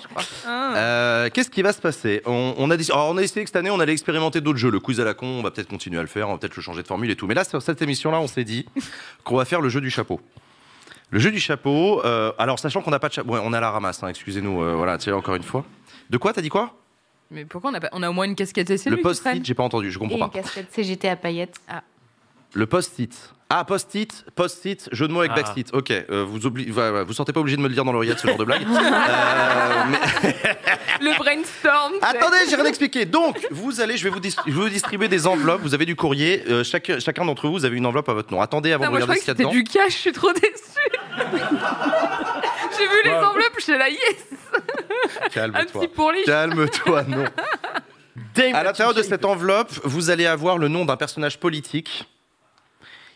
[0.47, 0.73] Ah.
[0.75, 3.49] Euh, Qu'est-ce qui va se passer on, on a, dit- alors, on a essayé que
[3.49, 4.71] cette année, on allait expérimenter d'autres jeux.
[4.71, 6.55] Le quiz à la con, on va peut-être continuer à le faire, on va peut-être
[6.55, 7.27] le changer de formule et tout.
[7.27, 8.65] Mais là, sur cette émission-là, on s'est dit
[9.23, 10.19] qu'on va faire le jeu du chapeau.
[11.11, 13.59] Le jeu du chapeau, euh, alors sachant qu'on n'a pas de chapeau, ouais, on à
[13.59, 15.63] la ramasse, hein, excusez-nous, euh, voilà, tiens, encore une fois.
[16.09, 16.73] De quoi, t'as dit quoi?
[17.31, 17.89] Mais pourquoi on a, pas...
[17.91, 19.99] on a au moins une casquette et c'est Le post-it, j'ai pas entendu, je Et
[19.99, 20.39] comprends une pas.
[20.41, 21.55] casquette CGT à paillettes.
[22.53, 23.11] Le post-it.
[23.49, 25.41] Ah, post-it, post-it, jeu de mots avec Ah.
[25.41, 25.71] backseat.
[25.73, 26.39] Ok, euh, vous
[27.05, 28.63] vous sentez pas obligé de me le dire dans l'oreillette, ce genre de blague.
[28.67, 30.25] Euh, mais-
[31.01, 31.93] Le brainstorm.
[32.01, 33.05] Attendez, j'ai rien expliqué.
[33.05, 35.61] Donc, vous allez, je vais vous, dis- je vais vous distribuer des enveloppes.
[35.61, 36.43] Vous avez du courrier.
[36.49, 38.41] euh, chaque- chacun d'entre vous, vous avez une enveloppe à votre nom.
[38.41, 39.49] Attendez avant de moi, regarder ce qu'il y a dedans.
[39.51, 40.47] du cash, je suis trop déçue.
[42.77, 43.99] J'ai vu les enveloppes, je suis là, yes
[45.31, 45.87] Calme-toi.
[46.25, 47.25] Calme-toi, non.
[48.53, 52.07] À l'intérieur de cette enveloppe, vous allez avoir le nom d'un personnage politique.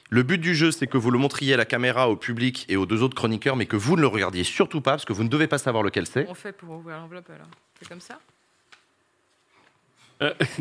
[0.10, 2.78] Le but du jeu, c'est que vous le montriez à la caméra, au public et
[2.78, 5.24] aux deux autres chroniqueurs, mais que vous ne le regardiez surtout pas, parce que vous
[5.24, 6.26] ne devez pas savoir lequel c'est.
[6.28, 7.48] On fait pour ouvrir l'enveloppe alors
[7.80, 8.20] C'est comme ça?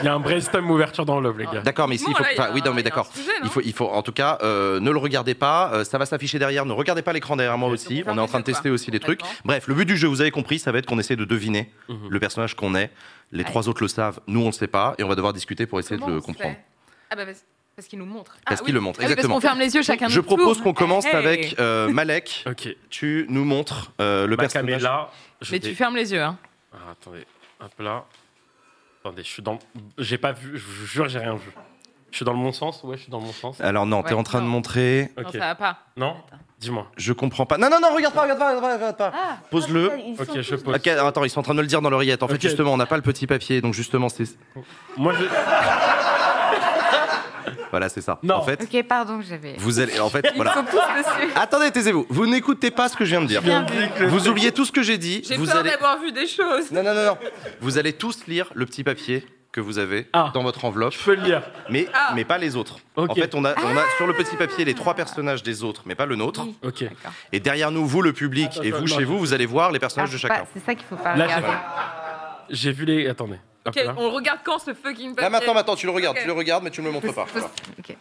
[0.00, 1.60] Il y a un brainstorm ouverture dans Love, les gars.
[1.62, 2.22] D'accord, mais ici, il faut.
[2.22, 3.10] Enfin, oui, non, mais d'accord.
[3.42, 5.70] Il faut, il faut, en tout cas, euh, ne le regardez pas.
[5.72, 6.66] euh, ça va s'afficher derrière.
[6.66, 8.04] Ne regardez pas l'écran derrière moi aussi.
[8.06, 9.20] On est en train de tester aussi des trucs.
[9.44, 11.70] Bref, le but du jeu, vous avez compris, ça va être qu'on essaie de deviner
[11.88, 12.08] Mhm.
[12.10, 12.90] le personnage qu'on est.
[13.32, 15.66] Les trois autres le savent, nous on le sait pas, et on va devoir discuter
[15.66, 16.54] pour essayer Comment de le on se comprendre.
[16.54, 16.64] fait
[17.10, 17.44] Ah bah parce,
[17.76, 18.36] parce qu'il nous montre.
[18.46, 18.72] Parce ah, qu'il oui.
[18.72, 19.34] le montre, Ah exactement.
[19.34, 20.64] Parce qu'on ferme les yeux chacun Je notre propose tour.
[20.64, 21.14] qu'on commence Hey.
[21.14, 22.44] avec euh, Malek.
[22.50, 22.68] Ok.
[22.90, 24.82] Tu nous montres euh, le personnage.
[24.82, 25.10] Makamela.
[25.42, 26.22] je Mais vais- tu fermes les yeux.
[26.22, 26.38] Hein.
[26.72, 27.24] Ah, attendez,
[27.60, 28.04] hop là.
[29.08, 29.58] Attendez, je suis dans.
[29.96, 31.50] J'ai pas vu, je vous jure, j'ai rien vu.
[32.10, 33.58] Je suis dans le bon sens Ouais, je suis dans le bon sens.
[33.60, 34.50] Alors non, t'es Ouais, en train de non.
[34.50, 35.10] montrer.
[35.16, 35.78] Non, ça va pas.
[35.96, 36.14] Non
[36.58, 36.86] Dis-moi.
[36.96, 37.56] Je comprends pas.
[37.56, 38.74] Non, non, non, regarde pas, regarde pas, regarde pas.
[38.76, 39.12] regarde pas.
[39.14, 39.90] Ah, Pose-le.
[40.18, 40.74] Ok, je pose.
[40.74, 42.22] Ok, alors, attends, ils sont en train de le dire dans l'oreillette.
[42.22, 42.40] En fait, Ok.
[42.40, 44.24] justement, on n'a pas le petit papier, donc justement, c'est.
[44.96, 45.24] Moi, je.
[47.70, 48.18] Voilà, c'est ça.
[48.22, 48.36] Non.
[48.36, 49.54] En fait, Ok, pardon, j'avais.
[49.58, 49.98] vous allez.
[50.00, 50.54] En fait, Ils voilà.
[50.54, 51.32] sont tous dessus.
[51.36, 52.06] Attendez, taisez-vous.
[52.08, 53.42] Vous n'écoutez pas ce que je viens de dire.
[53.42, 53.66] Bien.
[54.08, 55.22] Vous oubliez tout ce que j'ai dit.
[55.26, 55.70] J'ai Vous peur allez.
[55.70, 56.70] d'avoir vu des choses.
[56.72, 57.18] Non, non, non, non.
[57.60, 60.30] Vous allez tous lire le petit papier que vous avez Ah.
[60.34, 61.42] dans votre enveloppe, Je peux le lire.
[61.70, 62.12] mais, Ah.
[62.14, 62.76] mais pas les autres.
[62.96, 63.10] Ok.
[63.10, 65.82] En fait, on a, on a sur le petit papier les trois personnages des autres,
[65.86, 66.42] mais pas le nôtre.
[66.44, 66.54] Oui.
[66.62, 66.82] Ok.
[66.82, 67.12] D'accord.
[67.32, 69.76] Et derrière nous, vous, le public, Attends, et vous, chez vous, vous allez voir les
[69.78, 70.44] Ah, personnages de chacun.
[70.52, 71.46] C'est ça qu'il faut pas Là, regarder.
[72.50, 73.08] J'ai vu les.
[73.08, 73.36] Attendez.
[73.96, 76.22] On regarde quand ce fucking papier Là, maintenant, maintenant, tu le regardes, Ok.
[76.22, 77.26] tu le regardes, mais tu ne me le montres pas.
[77.26, 77.50] Faut- Voilà.
[77.78, 77.96] ok.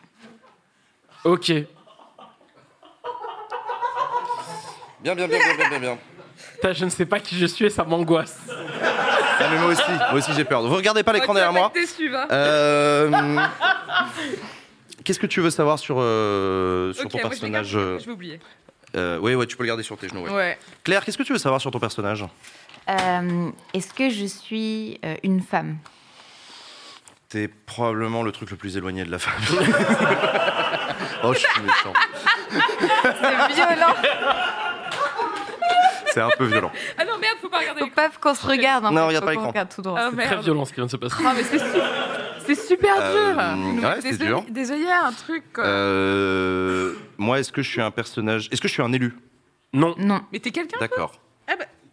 [1.26, 1.52] Ok.
[5.02, 5.98] Bien, bien, bien, bien, bien, bien, bien.
[6.56, 8.38] Putain, je ne sais pas qui je suis et ça m'angoisse.
[8.50, 10.62] Ah, mais moi aussi, moi aussi j'ai peur.
[10.68, 11.72] Vous regardez pas l'écran Ok, derrière moi.
[12.32, 13.12] Euh,
[15.04, 18.00] Qu'est-ce que tu veux savoir sur, euh, sur Ok, ton moi, je vais personnage euh,
[18.00, 18.40] Je vais oublier.
[18.96, 20.24] euh, Oui, ouais, tu peux le garder sur tes genoux.
[20.26, 20.32] ouais.
[20.34, 20.58] Ouais.
[20.84, 22.26] Claire, qu'est-ce que tu veux savoir sur ton personnage?
[22.90, 25.78] Euh, Est-ce que je suis euh, une femme?
[27.30, 29.34] T'es probablement le truc le plus éloigné de la femme.
[31.24, 31.94] oh, je suis méchant.
[32.50, 33.94] C'est violent.
[36.14, 36.72] C'est un peu violent.
[36.98, 38.86] Ah non, merde, faut pas regarder Faut pas qu'on se regarde.
[38.86, 39.48] en Non, fait, regarde pas l'écran.
[39.50, 40.00] regarde tout droit.
[40.00, 40.44] Ah Très merde.
[40.44, 41.16] violent ce qui vient de se passer.
[41.26, 41.66] Ah, mais c'est su-
[42.46, 43.58] c'est super Euh, dur.
[43.58, 44.44] Nous ouais, c'est des dur.
[44.50, 45.44] Des œillères, un truc.
[45.54, 45.66] quoi.
[45.66, 49.14] Euh, moi, est-ce que je suis un personnage Est-ce que je suis un élu?
[49.74, 49.94] Non.
[49.98, 50.22] Non.
[50.32, 51.20] Mais t'es quelqu'un D'accord.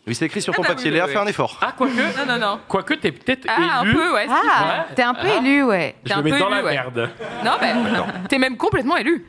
[0.07, 0.87] Oui, c'est écrit sur Ah ton bah papier.
[0.91, 1.59] oui, Léa, oui, fais un effort.
[1.63, 1.93] Ah, quoique.
[1.95, 2.61] Non, non, non.
[2.69, 3.95] Quoique, t'es peut-être Ah, un élu.
[3.95, 4.27] peu, ouais.
[4.29, 5.39] Ah, t'es un peu Ah.
[5.39, 5.95] élu, ouais.
[6.05, 6.73] Je T'es un mets peu dans élu, la ouais.
[6.73, 7.11] merde.
[7.45, 7.77] Non, ben,
[8.29, 9.25] t'es même complètement élu.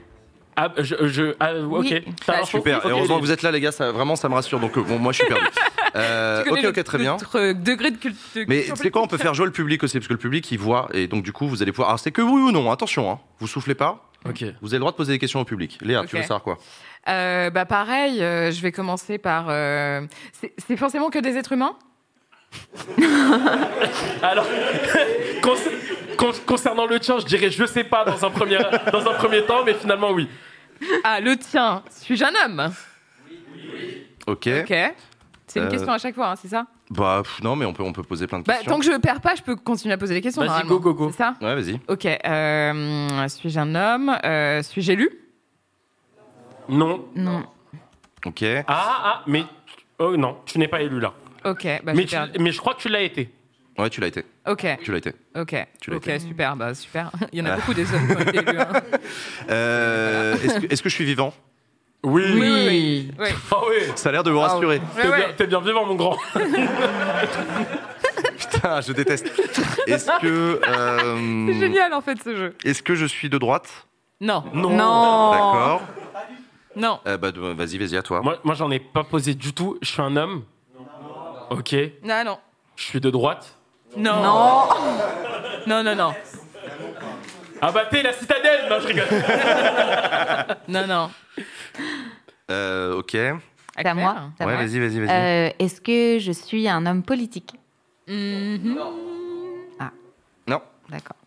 [0.57, 1.07] Ah, je.
[1.07, 1.85] je ah, ok.
[1.89, 2.03] Oui.
[2.25, 2.77] T'as Ah, l'info Super.
[2.79, 3.71] Ok, Et heureusement que vous êtes là, les gars.
[3.71, 4.59] Ça, vraiment, ça me rassure.
[4.59, 5.45] Donc, euh, bon, moi, je suis perdu.
[5.97, 7.11] Euh, Tu ok, connais ok, très bien.
[7.13, 8.17] Notre euh, degré de culte.
[8.49, 10.59] Mais c'est quoi On peut faire jouer le public aussi, parce que le public, il
[10.59, 11.87] voit, et donc du coup, vous allez pouvoir.
[11.87, 12.69] Alors, c'est que oui ou non.
[12.69, 13.19] Attention, hein.
[13.39, 14.03] Vous soufflez pas.
[14.27, 14.43] Ok.
[14.61, 15.77] Vous avez le droit de poser des questions au public.
[15.81, 16.13] Léa, tu Ok.
[16.15, 16.57] veux savoir quoi?
[17.07, 19.45] Euh, bah pareil, euh, je vais commencer par.
[19.49, 20.01] euh,
[20.33, 21.75] c'est- C'est forcément que des êtres humains?
[24.21, 24.45] Alors,
[25.41, 25.71] concer-
[26.17, 28.57] con- concernant le tien, je dirais je sais pas dans un premier,
[28.91, 30.27] dans un premier temps, mais finalement oui.
[31.03, 32.73] Ah, le tien, suis-je un homme?
[34.27, 34.47] Ok.
[34.61, 34.73] Ok.
[35.47, 36.65] C'est une Euh, question à chaque fois, hein, c'est ça?
[36.89, 38.71] Bah pff, non, mais on peut, on peut poser plein de bah, questions.
[38.73, 40.41] Tant que je perds pas, je peux continuer à poser des questions.
[40.41, 40.75] Vas-y, normalement.
[40.75, 41.11] go, go, go.
[41.11, 41.35] C'est ça?
[41.41, 41.79] Ouais, vas-y.
[41.87, 42.05] Ok.
[42.05, 44.17] euh, suis-je un homme?
[44.23, 45.09] Euh, Suis-je élu?
[46.69, 47.05] Non.
[47.15, 47.43] Non.
[48.25, 48.43] Ok.
[48.43, 49.43] Ah, ah, mais.
[49.99, 51.13] Oh non, tu n'es pas élu là.
[51.45, 51.67] Ok.
[51.83, 53.29] Bah, mais, tu- mais je crois que tu l'as été.
[53.77, 54.23] Ouais, tu l'as été.
[54.47, 54.65] Ok.
[54.83, 55.13] Tu l'as été.
[55.35, 55.55] Ok.
[55.81, 56.07] Tu l'as ok.
[56.07, 56.19] été.
[56.19, 56.55] Super.
[56.55, 57.11] Bah super.
[57.33, 57.55] Il y en a Ah.
[57.57, 58.59] beaucoup des hommes qui ont été élus.
[58.59, 58.67] hein.
[59.49, 61.33] Euh, Est-ce que, est-ce que je suis vivant?
[62.03, 62.23] Oui.
[62.33, 63.11] Oui, oui, oui.
[63.19, 63.27] Oui.
[63.51, 63.91] Ah oui.
[63.95, 64.81] Ça a l'air de vous rassurer.
[64.95, 65.17] T'es ouais.
[65.17, 66.17] bien, t'es bien vivant, mon grand.
[68.37, 69.27] Putain, je déteste.
[69.87, 70.61] Est-ce que.
[70.67, 72.55] euh, C'est génial en fait ce jeu.
[72.63, 73.87] Est-ce que je suis de droite?
[74.21, 74.43] Non.
[74.53, 74.69] Non.
[74.69, 75.31] Non.
[75.31, 75.81] D'accord.
[76.75, 76.99] Non.
[77.07, 78.21] Euh, bah, vas-y, vas-y, à toi.
[78.21, 79.77] Moi, moi j'en ai pas posé du tout.
[79.81, 80.43] Je suis un homme.
[81.49, 81.75] Ok.
[82.03, 82.37] Non, non.
[82.75, 83.57] Je suis de droite.
[83.97, 84.21] Non.
[84.23, 84.63] Non.
[85.67, 86.13] Non, non, non.
[87.59, 89.05] Ah bah t'es la citadelle Non, je rigole.
[90.67, 91.09] Non, non.
[92.51, 93.09] Euh, ok.
[93.11, 94.15] C'est à moi.
[94.37, 94.63] c'est à Ouais, moi.
[94.63, 95.09] vas-y, vas-y, vas-y.
[95.09, 97.55] Euh, Est-ce que je suis un homme politique?
[98.07, 98.77] Mhm.
[100.47, 100.61] Non.
[100.87, 101.17] D'accord.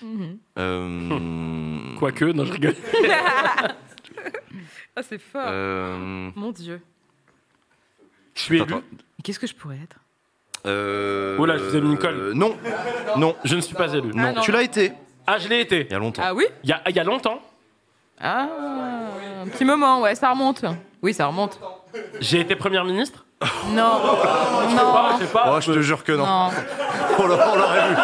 [0.00, 0.38] Mhm.
[0.58, 2.74] Euh, Quoique, non, je rigole.
[4.96, 5.42] Ah, c'est fort.
[5.46, 6.80] euh, Mon Dieu.
[8.34, 8.74] Je suis élu.
[9.22, 9.96] Qu'est-ce que je pourrais être?
[10.66, 12.18] Euh, Oh là, je vous ai mis une colle.
[12.18, 12.56] euh, non.
[13.16, 13.34] Non.
[13.44, 14.10] Je ne suis pas élu.
[14.14, 14.32] Non.
[14.34, 14.40] non.
[14.42, 14.92] Tu l'as été.
[15.26, 15.86] Ah, je l'ai été.
[15.88, 16.22] Il y a longtemps.
[16.24, 16.44] Ah oui?
[16.64, 17.40] Il y a, il y a longtemps.
[18.20, 18.48] Ah,
[19.42, 20.62] un petit moment, ouais, ça remonte.
[21.02, 21.58] Oui, ça remonte.
[22.20, 23.24] J'ai été première ministre?
[23.68, 24.00] Non.
[24.22, 25.18] Ah, Non.
[25.18, 25.54] je sais pas.
[25.56, 26.26] Oh, je te jure que non.
[26.26, 26.50] Non.
[27.18, 27.94] On l'a- on l'aurait vu.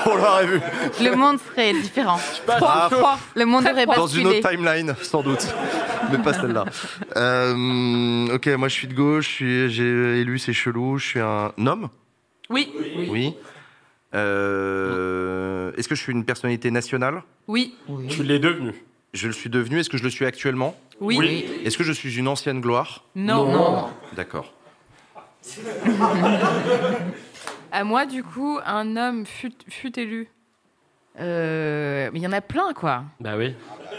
[0.06, 0.60] On l'aurait vu.
[1.02, 2.18] Le monde serait différent.
[2.48, 3.86] Ah, Le monde aurait.
[3.86, 5.46] Dans une autre timeline, sans doute.
[6.10, 6.64] Mais pas celle-là.
[7.16, 11.88] Euh, ok, moi je suis de gauche, j'ai élu, c'est chelou, je suis un homme?
[12.48, 12.72] Oui.
[13.08, 13.34] Oui.
[14.14, 17.22] Euh, Est-ce que je suis une personnalité nationale?
[17.46, 17.74] Oui.
[18.08, 18.74] Tu l'es devenu.
[19.12, 19.78] Je le suis devenu.
[19.80, 20.76] Est-ce que je le suis actuellement?
[21.00, 21.16] Oui.
[21.18, 21.46] Oui.
[21.64, 23.04] Est-ce que je suis une ancienne gloire?
[23.14, 23.50] Non.
[23.52, 23.88] Non.
[24.16, 24.52] D'accord.
[27.72, 30.28] À moi, du coup, un homme fut, fut élu.
[31.18, 33.04] Euh, mais il y en a plein, quoi.
[33.20, 33.54] Bah oui.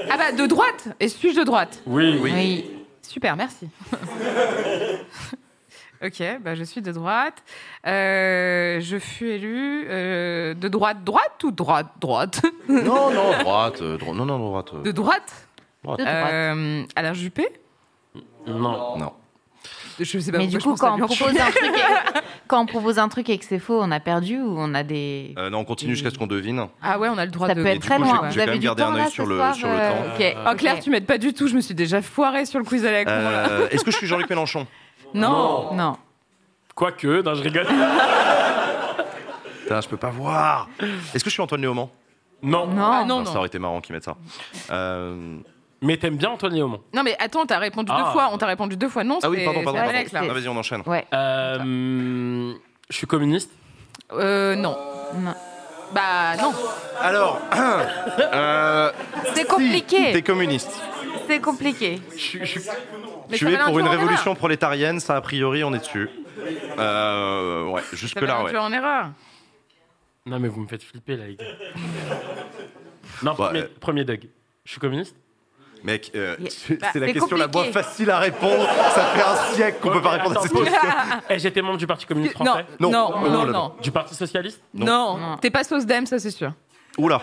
[0.09, 2.17] Ah bah, de droite Et suis-je de droite Oui.
[2.21, 2.65] Oui.
[3.01, 3.67] Super, merci.
[6.03, 7.43] ok, bah je suis de droite.
[7.85, 12.41] Euh, je fus élu euh, de droite, droite ou droite, droite?
[12.69, 13.81] Non, non, droite.
[13.81, 14.73] euh, dro- non, non, droite.
[14.73, 15.47] euh, De droite
[15.83, 15.99] De droite.
[16.01, 17.47] euh, Alain Juppé?
[18.47, 18.97] Non.
[18.97, 19.13] Non.
[20.03, 22.99] Je sais pas Mais du coup, quand on, propose un truc et, quand on propose
[22.99, 25.33] un truc et que c'est faux, on a perdu ou on a des.
[25.37, 26.67] Euh, non, on continue jusqu'à ce qu'on devine.
[26.81, 27.61] Ah ouais, on a le droit Ça de...
[27.61, 28.29] peut Et être très coup, loin.
[28.29, 30.15] Vous avez du un là, sur ce le- soir, sur le euh, temps.
[30.15, 30.81] ok, Oh Claire, ok.
[30.83, 33.05] tu m'aides pas du tout, je me suis déjà foirée sur le quiz à la
[33.05, 33.11] con.
[33.13, 34.65] Euh, Est-ce que je suis Jean-Luc Mélenchon
[35.13, 35.73] Non.
[35.73, 35.97] Non.
[36.75, 37.67] Quoique, non, je rigole.
[39.63, 40.67] Putain, je peux pas voir.
[41.13, 41.89] Est-ce que je suis Antoine Léaumont
[42.41, 42.67] Non.
[42.67, 42.83] Non.
[42.91, 43.37] Ah non, Ah, Ça non.
[43.37, 44.15] aurait été marrant qu'ils mettent ça.
[44.71, 45.37] Euh,
[45.83, 46.81] Mais t'aimes bien Antoine Léaumont.
[46.93, 48.11] Non mais attends, t'as répondu deux Ah.
[48.11, 48.29] fois.
[48.31, 49.17] On t'a répondu deux fois non.
[49.23, 49.79] Ah oui, c'est- pardon, pardon.
[49.79, 49.97] c'est pardon.
[49.97, 50.21] Alex, là.
[50.23, 50.83] Ah, Vas-y, on enchaîne.
[50.85, 51.05] Ouais.
[51.13, 52.53] Euh,
[52.89, 53.51] je suis communiste.
[54.11, 54.77] Euh, non.
[55.15, 55.33] Non.
[55.93, 56.53] Bah non.
[57.01, 57.41] Alors,
[58.19, 58.91] euh,
[59.33, 60.11] C'est compliqué.
[60.13, 60.71] T'es communiste.
[61.27, 61.99] C'est compliqué.
[62.13, 62.59] Je suis- je
[63.35, 66.09] tu es va pour une en révolution prolétarienne, ça a priori, on est dessus.
[66.77, 68.43] Euh, ouais, jusque Ça va là, ouais.
[68.43, 69.09] l'induire en erreur.
[70.25, 71.45] Non, mais vous me faites flipper, là, les gars.
[73.23, 73.37] Non, Ouais.
[73.37, 74.27] premier, premier Doug.
[74.65, 75.15] Je suis communiste
[75.83, 76.49] Mec, euh, Yeah.
[76.49, 78.67] c'est Bah, c'est la c'est question la moins facile à répondre.
[78.93, 80.71] Ça fait un siècle qu'on peut pas répondre à cette question.
[81.29, 82.65] Eh, J'étais membre du Parti communiste Non, français.
[82.79, 83.09] non, Non.
[83.09, 83.73] non, Oh non, non.
[83.81, 85.17] Du Parti socialiste Non.
[85.17, 85.37] Non.
[85.37, 86.51] T'es pas sauce d'Em, ça c'est sûr.
[86.97, 87.21] Oula.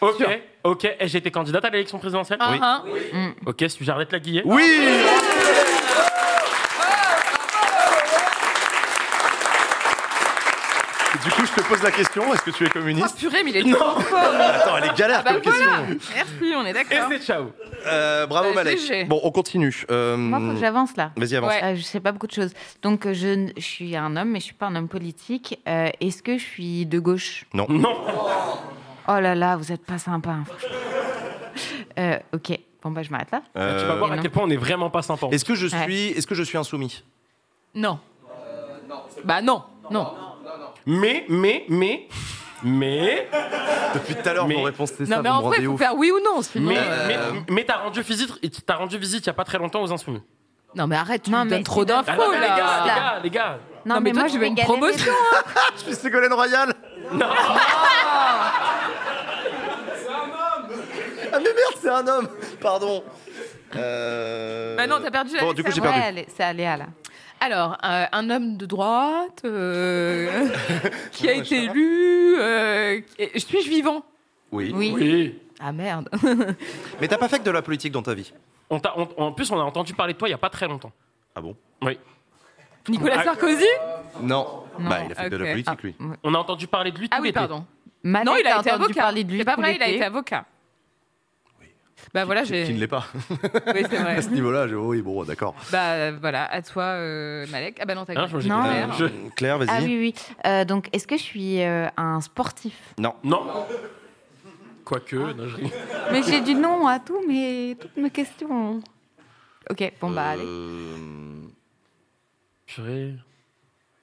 [0.00, 0.26] Ok,
[0.64, 0.96] ok.
[1.02, 2.58] J'ai été candidate à l'élection présidentielle Oui.
[2.60, 3.28] Ah, ah.
[3.46, 4.62] Ok, suis-je Arlette Laguillet Oui
[11.66, 14.00] te pose la question, est-ce que tu es Oh communiste purée, mais il est trop
[14.00, 14.18] fort.
[14.40, 15.86] Attends, elle est galère Ah bah comme voilà.
[15.88, 16.12] question.
[16.14, 17.08] Merci, on est Et d'accord.
[17.10, 17.44] c'est ciao
[17.86, 19.08] Euh, bravo Bah, Malek.
[19.08, 19.84] Bon, on continue.
[19.90, 21.12] Euh, Moi, faut que j'avance là.
[21.16, 21.50] Vas-y, avance.
[21.52, 21.64] Ouais.
[21.64, 22.52] Euh, je sais pas beaucoup de choses.
[22.82, 25.60] Donc, euh, je, n- je suis un homme, mais je suis pas un homme politique.
[25.68, 27.44] Euh, Est-ce que je suis de gauche?
[27.54, 27.66] Non.
[27.68, 27.96] Non
[29.08, 30.30] Oh là là, vous êtes pas sympa.
[30.30, 30.76] hein, franchement.
[31.98, 33.40] Euh, ok, bon bah je m'arrête là.
[33.56, 34.22] Euh, Tu vas voir à non.
[34.22, 35.28] quel point on est vraiment pas sympa.
[35.30, 35.82] Est-ce que je Ouais.
[35.84, 37.02] suis, est-ce que je suis insoumis?
[37.74, 37.98] Non.
[39.24, 40.12] Bah non, non.
[40.86, 42.06] Mais, mais, mais,
[42.62, 43.28] mais,
[43.94, 45.22] Depuis tout à l'heure, Mais- vos réponses c'est Non ça.
[45.22, 46.68] mais vous en vrai, il faut faire oui ou non, sinon.
[46.68, 47.16] mais, euh, mais,
[47.54, 48.32] mais t'as rendu visite,
[48.64, 50.22] t'as rendu visite il y a pas très longtemps aux Insoumis.
[50.74, 52.54] Non mais arrête, tu Non, me mais donnes trop d'infos Ah non, mais les gars,
[52.56, 52.94] les là.
[52.94, 53.58] gars, les gars.
[53.86, 55.12] Non, mais moi tu veux une promotion
[55.76, 56.72] Je suis Ségolène Royal.
[57.12, 57.26] Non.
[61.32, 62.28] Ah mais merde, c'est un homme.
[62.60, 63.02] Pardon.
[63.74, 64.76] Euh...
[64.76, 66.22] Bah non, t'as perdu la Bon, du coup, j'ai perdu.
[66.36, 66.86] c'est Aléa là.
[67.40, 70.48] Alors, euh, un homme de droite euh,
[71.12, 72.36] qui a été élu.
[72.38, 73.00] euh,
[73.36, 74.04] Suis-je vivant?
[74.52, 74.72] Oui.
[74.74, 74.92] Oui.
[74.94, 75.38] Oui.
[75.60, 76.08] Ah merde.
[77.00, 78.32] Mais t'as pas fait que de la politique dans ta vie?
[78.70, 78.80] On
[79.18, 80.92] en plus, on a entendu parler de toi il y a pas très longtemps.
[81.34, 81.56] Ah bon?
[81.82, 81.98] Oui.
[82.88, 83.24] Nicolas Ah.
[83.24, 83.64] Sarkozy?
[84.22, 84.64] Non.
[84.78, 84.88] Non.
[84.88, 85.94] Bah, il a fait que de la politique, lui.
[86.22, 87.64] On a entendu parler de lui tout Ah oui, pardon.
[88.04, 89.00] Non, il a été entendu avocat.
[89.02, 90.44] parler de lui C'est pas vrai, il a été avocat.
[92.16, 92.64] Bah voilà, j'ai.
[92.64, 93.04] Qui ne l'est pas.
[93.74, 94.16] Oui, c'est vrai.
[94.16, 95.54] À ce niveau-là, j'ai- oui, bon, d'accord.
[95.70, 97.76] Bah voilà, à toi, euh, Malek.
[97.78, 98.62] Ah bah non, t'as Hein, je- Non.
[98.62, 98.92] Claire.
[98.94, 99.68] je- Claire, vas-y.
[99.70, 100.14] Ah oui, oui.
[100.46, 102.72] Euh, donc, est-ce que je suis euh, un sportif?
[102.98, 103.14] Non.
[103.22, 103.66] Non.
[104.86, 105.56] Quoique, non, je-
[106.10, 108.80] Mais j'ai du nom à tous mes, toutes mes questions.
[109.68, 110.46] Ok, bon bah allez.
[112.64, 113.14] Purée.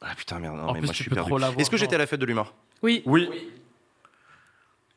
[0.01, 0.57] Ah putain, merde.
[0.57, 1.31] Non, En mais plus, moi, je suis perdu.
[1.57, 2.45] Est-ce que j'étais à la fête de l'humain?
[2.83, 3.01] Oui.
[3.07, 3.27] Oui.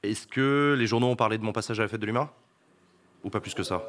[0.02, 2.28] Est-ce que les journaux ont parlé de mon passage à la fête de l'humain?
[3.26, 3.82] Ou pas plus que ça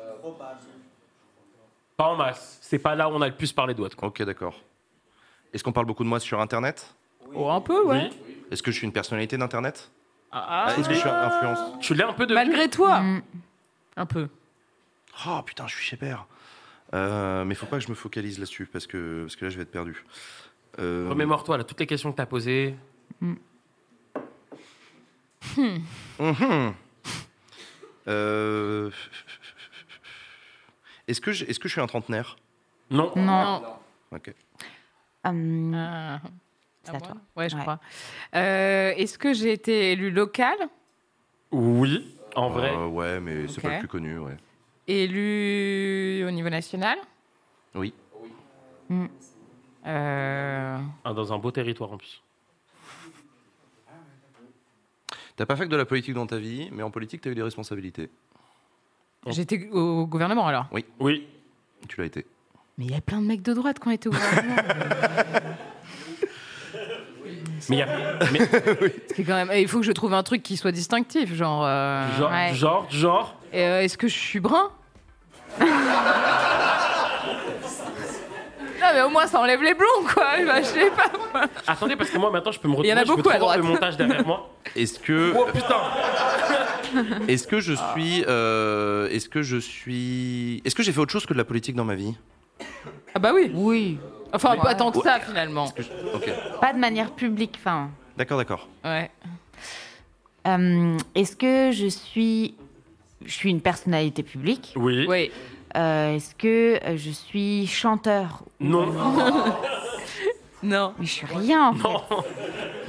[1.95, 2.57] Pas en masse.
[2.59, 4.07] C'est pas là où on a le plus parlé de quoi.
[4.07, 4.59] Ok, d'accord.
[5.53, 6.95] Est-ce qu'on parle beaucoup de moi sur Internet
[7.35, 8.09] Oh, un peu, ouais.
[8.11, 8.35] Oui.
[8.49, 9.91] Est-ce que je suis une personnalité d'Internet
[10.31, 12.33] Ah, Est-ce que je suis un influence Tu l'es un peu de.
[12.33, 13.01] Malgré toi.
[13.01, 13.21] Mm.
[13.97, 14.27] Un peu.
[15.27, 16.25] Oh putain, je suis chez Père.
[16.95, 19.57] Euh, mais faut pas que je me focalise là-dessus parce que, parce que là je
[19.57, 20.03] vais être perdu.
[20.79, 22.75] Euh, Remémore-toi là, toutes les questions que t'as posées.
[23.21, 23.37] mhm.
[28.07, 28.89] Euh,
[31.07, 32.35] Est-ce que, je- est-ce que je suis un trentenaire?
[32.89, 33.11] Non.
[33.15, 33.63] Non.
[34.11, 34.33] Ok.
[35.23, 36.19] Hum, Ah.
[36.83, 37.15] C'est À toi.
[37.35, 37.61] Ouais, je Ouais.
[37.61, 37.79] crois.
[38.35, 40.55] Euh, Est-ce que j'ai été élu local?
[41.51, 42.71] Oui, en vrai.
[42.73, 43.63] Euh, ouais, mais c'est Ok.
[43.63, 44.37] pas le plus connu, ouais.
[44.87, 46.97] Élu au niveau national?
[47.75, 47.93] Oui.
[49.85, 52.21] Euh, Ah, dans un beau territoire en plus.
[55.37, 57.35] T'as pas fait que de la politique dans ta vie, mais en politique t'as eu
[57.35, 58.09] des responsabilités.
[59.27, 60.65] J'étais au gouvernement alors?
[60.99, 61.27] Oui.
[61.87, 62.25] Tu l'as été.
[62.77, 64.55] Mais il y a plein de mecs de droite qui ont été au gouvernement.
[67.69, 68.19] Mais il y a.
[68.31, 68.39] Mais,
[69.15, 69.51] C'est quand même.
[69.55, 71.65] Il faut que je trouve un truc qui soit distinctif, genre.
[71.65, 72.53] euh, genre, Ouais.
[72.53, 73.35] genre, genre.
[73.53, 74.71] euh, Est-ce que je suis brun?
[78.87, 80.25] Non mais au moins ça enlève les blonds, quoi.
[80.45, 81.11] Bah, je sais pas.
[81.33, 81.45] moi.
[81.67, 82.93] Attendez, parce que moi maintenant je peux me Il y retrouver.
[82.93, 83.67] en a je peux beaucoup à trop voir droite.
[83.67, 84.49] le montage derrière moi.
[84.75, 85.81] Est-ce que, Oh putain
[87.27, 91.25] est-ce que je suis, euh, est-ce que je suis, est-ce que j'ai fait autre chose
[91.25, 92.15] que de la politique dans ma vie?
[93.13, 93.51] Ah bah oui.
[93.53, 93.97] Oui.
[94.33, 94.61] Enfin, Ouais.
[94.61, 95.69] pas tant que ça, finalement.
[95.69, 96.29] Que je- Ok,
[96.61, 97.55] Pas de manière publique.
[97.59, 98.67] Enfin, d'accord, d'accord.
[98.85, 99.09] Ouais.
[100.47, 102.55] euh, est-ce que je suis,
[103.25, 104.73] je suis une personnalité publique?
[104.77, 105.05] Oui.
[105.09, 105.31] Oui.
[105.75, 108.87] Euh, Est-ce que euh, je suis chanteur Non.
[110.63, 110.93] Non.
[110.97, 111.69] Mais je suis rien.
[111.69, 111.83] En fait.
[111.83, 112.03] Non.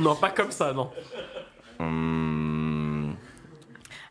[0.01, 0.91] Non, pas comme ça, non.
[1.81, 3.17] Hum,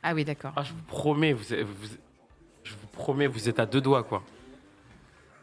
[0.03, 0.51] Ah oui, d'accord.
[0.55, 1.87] Ah, je vous promets, vous, êtes- vous-
[2.63, 4.21] je vous promets, vous êtes à deux doigts, quoi.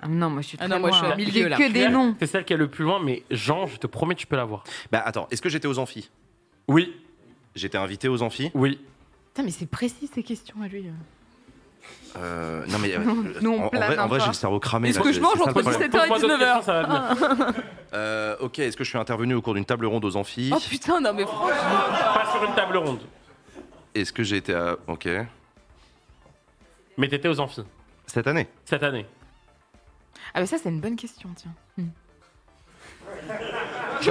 [0.03, 1.15] Ah non, moi je suis Ah très non, moi, je suis loin.
[1.15, 1.57] au milieu, là.
[1.57, 2.15] que des noms.
[2.21, 4.65] C'est celle qui est le plus loin, mais Jean, je te promets, tu peux l'avoir.
[4.93, 6.11] Bah attends, est-ce que j'étais aux amphis?
[6.69, 6.95] Oui,
[7.55, 8.51] J'étais invité aux amphis?
[8.55, 8.81] oui.
[9.29, 10.85] Putain, mais c'est précis ces questions à lui.
[12.17, 13.01] Euh, non mais euh,
[13.41, 14.91] Nous, on en, vrai, en j'ai le cerveau cramé.
[14.91, 15.75] Est-ce que je mange entre problème.
[15.81, 17.15] 17h et Pose-moi d'autres 19h questions, ça va.
[17.95, 20.51] Euh, ok, est-ce que je suis intervenu au cours d'une table ronde aux amphis?
[20.55, 21.57] Oh putain, non mais franchement.
[22.15, 23.01] Pas sur une table ronde.
[23.95, 24.77] Est-ce que j'ai été à...
[24.87, 25.09] Ok.
[26.97, 27.63] Mais t'étais aux amphis,
[28.07, 28.49] Cette année?
[28.65, 29.07] Cette année.
[30.35, 31.53] Ah mais ça c'est une bonne question, tiens.
[34.01, 34.11] Tu-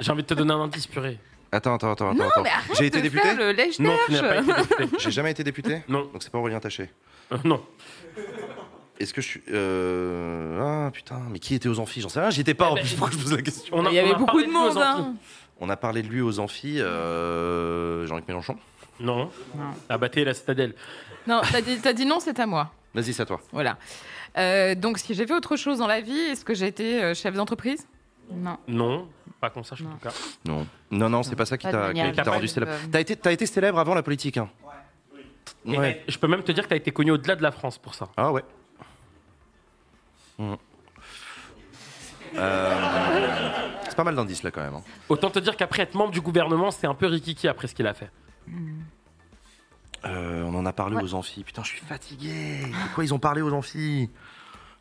[0.00, 1.18] J'ai envie de te donner un indice, purée.
[1.52, 2.42] Attends, attends, attends, Non, attends.
[2.42, 4.96] mais arrête J'ai été de député faire le lèche Non, tu n'as pas été député.
[4.98, 6.08] J'ai jamais été député Non.
[6.12, 6.90] Donc c'est pas Aurélien Taché.
[7.30, 7.62] Euh, non.
[8.98, 9.42] Est-ce que je suis...
[9.50, 10.86] Euh...
[10.86, 12.00] Ah putain, mais qui était aux amphis?
[12.00, 13.74] J'en sais rien, j'y étais pas en Eh ben, plus, pourquoi je pose la question?
[13.76, 14.78] On a- Il y avait on a beaucoup parlé de monde.
[14.78, 15.14] Hein.
[15.60, 18.06] On a parlé de lui aux amphis, euh...
[18.06, 18.56] Jean-Luc Mélenchon?
[19.00, 19.30] Non.
[19.88, 20.74] Ah bah t'es la citadelle.
[21.26, 22.70] Non, t'as dit, t'as dit non, c'est à moi.
[22.94, 23.40] Vas-y, c'est à toi.
[23.52, 23.76] Voilà.
[24.38, 27.14] Euh, donc si j'ai fait autre chose dans la vie, est-ce que j'ai été euh,
[27.14, 27.86] chef d'entreprise?
[28.32, 28.56] Non.
[28.68, 29.08] Non,
[29.42, 29.90] pas qu'on sache en Non.
[29.96, 30.14] tout cas.
[30.46, 30.66] Non.
[30.92, 32.72] Non, non, c'est pas ça qui t'a manière qui t'a rendu célèbre.
[32.92, 34.48] T'as été, t'as été célèbre avant la politique, hein
[35.64, 36.04] Ouais.
[36.08, 38.08] Je peux même te dire que t'as été connu au-delà de la France pour ça.
[38.16, 38.44] Ah ouais.
[40.38, 40.54] Hmm.
[42.36, 43.50] Euh,
[43.88, 44.74] C'est pas mal d'indices là quand même.
[44.74, 44.82] hein.
[45.08, 47.86] Autant te dire qu'après être membre du gouvernement, c'est un peu rikiki après ce qu'il
[47.88, 48.10] a fait.
[50.04, 51.02] Euh, on en a parlé Ouais.
[51.02, 51.42] aux amphis.
[51.44, 52.60] Putain, je suis fatigué.
[52.62, 54.08] De quoi ils ont parlé aux amphis?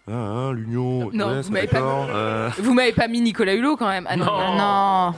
[0.08, 1.10] Ah, hein, L'Union.
[1.14, 2.08] Non, ouais, vous c'est m'avez pas- d'accord.
[2.10, 4.26] Euh, Vous m'avez pas mis Nicolas Hulot quand même Ah non.
[4.26, 4.56] Non.
[4.58, 5.14] Non.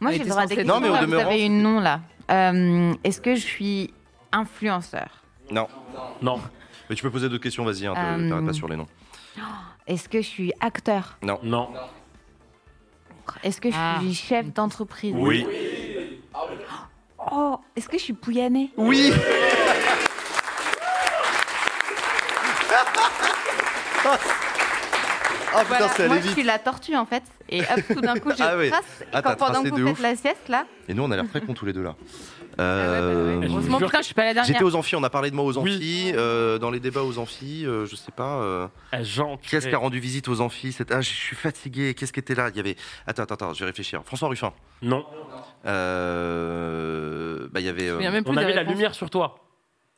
[0.00, 1.80] Moi, j'ai le droit censée- Non, mais questions, au là, vous demeurant- avez une nom
[1.80, 2.00] là.
[2.30, 3.92] Euh, Est-ce que je suis
[4.32, 5.08] influenceur?
[5.50, 5.66] Non.
[6.22, 6.40] Non.
[6.90, 7.86] Mais tu peux poser d'autres questions, vas-y.
[7.86, 8.88] Hein, Euh, T'arrêtes pas sur les noms.
[9.86, 11.16] Est-ce que je suis acteur?
[11.22, 11.38] Non.
[11.42, 11.68] Non.
[13.42, 13.96] Est-ce que je Ah.
[14.00, 15.14] suis chef d'entreprise?
[15.16, 15.46] Oui.
[17.32, 18.70] Oh, est-ce que je suis Pouyanné?
[18.76, 19.10] Oui.
[24.06, 27.22] Ah putain, Voilà, c'est allé Moi, je suis la tortue en fait.
[27.48, 28.70] Et hop, tout d'un coup, je Ah oui.
[28.70, 28.82] trace.
[29.02, 31.28] Et Ah, quand pendant que vous faites la sieste là, Et nous, on a l'air
[31.28, 31.94] très cons tous les deux là.
[32.56, 33.48] Ah ouais, bah Euh, ouais.
[33.48, 34.44] je putain, suis pas la dernière.
[34.52, 35.74] J'étais aux amphis, on a parlé de moi aux Oui.
[35.74, 38.36] amphis, euh, dans les débats aux amphis, euh, je sais pas.
[38.42, 41.34] euh, Eh, Jean, Qui est-ce qui a rendu visite aux amphis Cette- Ah, je suis
[41.34, 41.94] fatigué.
[41.94, 42.50] Qu'est-ce qui était là?
[42.50, 42.76] Il y avait.
[43.08, 44.02] Attends, attends, attends, je vais réfléchir.
[44.04, 44.52] François Ruffin.
[44.82, 45.04] Non.
[45.66, 49.36] Euh, Bah, il y avait euh, On avait la lumière sur toi.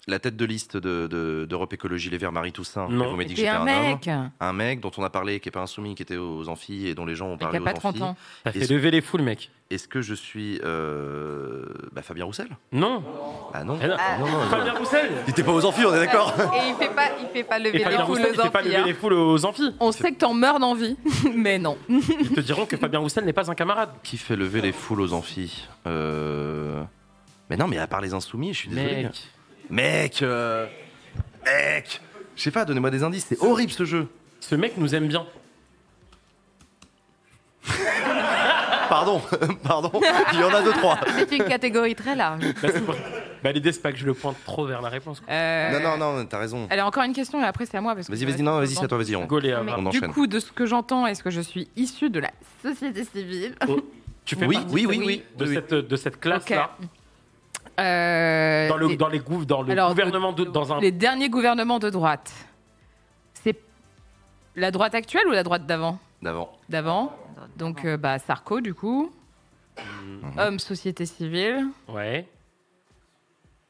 [0.08, 2.86] La tête de liste de- de- d'Europe Écologie Les Verts, Marie Toussaint.
[2.88, 3.06] Non.
[3.06, 4.06] Vous m'avez dit que j'étais un un, mec.
[4.06, 4.30] homme.
[4.38, 6.94] Un mec dont on a parlé, qui est pas insoumis, qui était aux amphis et
[6.94, 8.02] dont les gens ont Et qui parlé a pas aux 30 amphis.
[8.04, 8.16] ans.
[8.44, 9.50] T'as fait Est-ce- lever les foules, mec.
[9.68, 12.46] Est-ce que je suis euh, bah, Fabien Roussel?
[12.70, 13.02] Non.
[13.52, 13.80] Ah non.
[13.82, 13.96] Eh non.
[13.98, 14.18] Ah.
[14.18, 15.10] Non, non, Fabien Roussel.
[15.26, 17.58] Il était pas aux amphis, on est d'accord et il fait pas, il fait pas
[17.58, 18.68] Et lever les Fabien foules Roussel, il aux fait pas amphis.
[18.68, 18.86] lever hein.
[18.86, 19.74] les foules aux amphis.
[19.80, 20.96] On sait que t'en meurs d'envie,
[21.34, 21.76] mais non.
[21.88, 23.90] Ils te diront que Fabien Roussel n'est pas un camarade.
[24.04, 25.66] Qui fait lever les foules aux amphis?
[25.88, 26.80] Euh...
[27.50, 29.02] Mais non, mais à part les insoumis, je suis désolé.
[29.04, 29.20] Mec.
[29.70, 30.66] Mec, euh,
[31.44, 32.00] Mec
[32.36, 34.08] Je sais pas, donnez-moi des indices, c'est horrible ce jeu
[34.40, 35.26] Ce mec nous aime bien.
[38.88, 39.20] Pardon,
[39.64, 39.90] pardon,
[40.32, 40.96] il y en a deux, trois
[41.28, 42.40] C'est une catégorie très large.
[42.62, 42.94] Bah, c'est pour-
[43.42, 45.18] bah, l'idée, c'est pas que je le pointe trop vers la réponse.
[45.20, 45.28] quoi.
[45.34, 46.68] Euh, Non, non, non, t'as raison.
[46.70, 47.96] Allez, encore une question et après c'est à moi.
[47.96, 50.12] parce que Vas-y, vas-y, non, vas-y, c'est à toi, vas-y, on, Gaulé on Du enchaîne.
[50.12, 52.30] coup, de ce que j'entends, est-ce que je suis issue de la
[52.62, 53.56] société civile
[54.24, 56.70] Tu fais Oui, partie oui, de oui, cette- oui, de oui, cette, de cette classe-là.
[57.78, 60.80] Euh, Dans le, les- dans les dans le alors, gouvernement, de, dans un.
[60.80, 62.32] Les derniers gouvernements de droite.
[63.34, 63.56] C'est
[64.54, 65.98] la droite actuelle ou la droite d'avant?
[66.22, 66.52] D'avant.
[66.68, 67.14] D'avant.
[67.56, 69.12] Donc, euh, bah, Sarko, du coup.
[69.78, 70.38] Mhm.
[70.38, 71.66] Homme, société civile.
[71.88, 72.26] Ouais.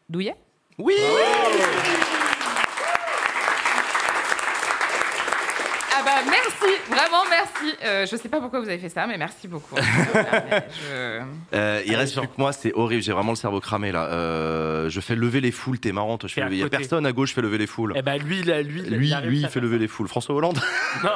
[0.08, 0.36] Douillet?
[0.78, 0.94] Oui
[6.04, 7.24] bah merci, vraiment
[7.62, 7.76] merci.
[7.84, 9.76] Euh, je sais pas pourquoi vous avez fait ça, mais merci beaucoup.
[9.76, 9.82] Je-
[11.54, 14.04] Euh, Il reste plus que moi, c'est horrible, j'ai vraiment le cerveau cramé là.
[14.06, 15.90] Euh, je fais lever les foules, t'es.
[15.90, 17.92] Je fais lever- Il y a personne à gauche, fait lever les foules.
[17.96, 20.08] Eh ben lui, là, lui, Lui, il lui, il fait lever les foules.
[20.08, 20.58] François Hollande.
[21.04, 21.10] Non.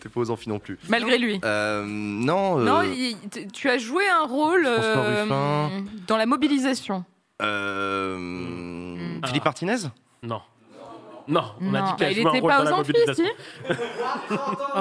[0.00, 0.78] T'es pas aux amphis non plus.
[0.90, 1.40] Malgré lui.
[1.44, 2.58] Euh, non.
[2.60, 5.24] euh, Non, il- t- tu as joué un rôle euh,
[6.06, 7.04] dans la mobilisation.
[7.40, 9.20] euh, Mm.
[9.26, 9.48] Philippe Ah.
[9.48, 9.76] Martinez?
[10.22, 10.42] Non.
[11.26, 11.86] Non, on a Non.
[11.86, 12.60] dit qu'elle Bah, il jouait un était rôle pas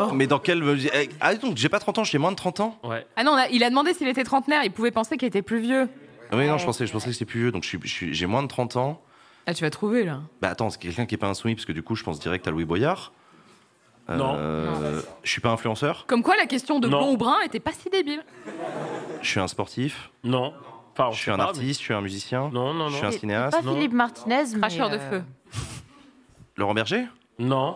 [0.09, 0.61] aux Mais dans quel.
[0.93, 3.05] eh, Ah, donc j'ai pas 30 ans, j'ai moins de 30 ans Ouais.
[3.15, 4.63] Ah non, on a- il a demandé s'il était trentenaire.
[4.63, 5.87] Il pouvait penser qu'il était plus vieux.
[6.31, 7.87] Ah Oui, non, je pensais, je pensais que c'était plus vieux, donc je suis- je
[7.93, 9.01] suis- j'ai moins de 30 ans.
[9.45, 10.19] Ah, tu vas trouver là.
[10.41, 12.47] Bah attends, c'est quelqu'un qui est pas insoumis, parce que du coup, je pense direct
[12.47, 13.11] à Louis Boyard.
[14.09, 14.35] Non.
[14.37, 16.97] Euh, Je suis pas influenceur, Comme quoi, la question de Non.
[16.99, 18.23] blond ou brun était pas si débile.
[19.21, 20.53] je suis un sportif, Non.
[20.95, 22.89] Enfin, on je suis sait un pas, artiste, je suis un musicien, mais- Non, non,
[22.89, 23.07] je suis non.
[23.07, 23.57] un C'est cinéaste.
[23.57, 23.73] Pas non.
[23.75, 24.59] Philippe Martinez, mais.
[24.59, 25.23] Cracheur de euh, feu.
[26.57, 27.05] Laurent Berger?
[27.39, 27.75] Non.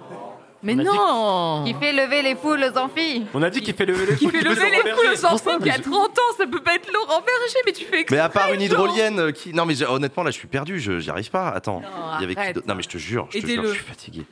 [0.64, 3.24] Mais On a dit non Qui fait lever les foules aux amphis.
[3.34, 4.40] On a dit qu'il fait lever les Qui foules.
[4.40, 6.92] fait lever les foules aux mais qui a je- 30 ans, ça peut pas être
[6.92, 9.54] Laurent Berger, mais tu fais exprès, Mais à part une hydrolienne euh, qui.
[9.54, 11.50] Non, mais j'ai- honnêtement, là, je suis perdu, je- j'y arrive pas.
[11.50, 11.82] Attends.
[11.82, 11.88] Non,
[12.18, 12.56] Il y avait qui arrête.
[12.56, 13.68] d'autre Non, mais je te jure, je te jure, Aidez-le.
[13.70, 14.24] je suis fatigué.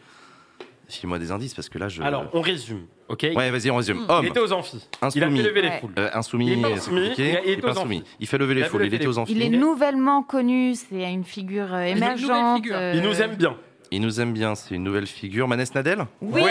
[0.88, 2.02] File-moi des indices parce que là, je.
[2.04, 3.26] Alors, on résume, ok?
[3.36, 3.98] Ouais, vas-y, on résume.
[4.02, 4.06] Mm.
[4.08, 4.88] Il Homme, était aux amphis.
[4.94, 5.38] Il a Insoumis.
[5.42, 5.80] fait lever les Ouais.
[5.80, 5.94] foules.
[5.98, 7.30] euh, insoumis, Il est pas c'est insoumis, compliqué.
[7.30, 7.98] il a- il Il est est pas aux insoumis.
[7.98, 8.08] amphis.
[8.20, 9.32] Il fait lever Il les a foules, il était aux amphis.
[9.34, 12.56] Il est nouvellement connu, c'est une figure euh, Une nouvelle émergente.
[12.64, 12.76] figure.
[12.76, 13.56] euh, Il nous aime bien.
[13.92, 15.48] Il nous aime bien, c'est une nouvelle figure.
[15.48, 16.42] Manès Nadel Oui.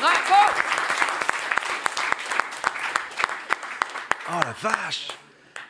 [0.00, 0.52] Bravo
[4.30, 5.08] Oh la vache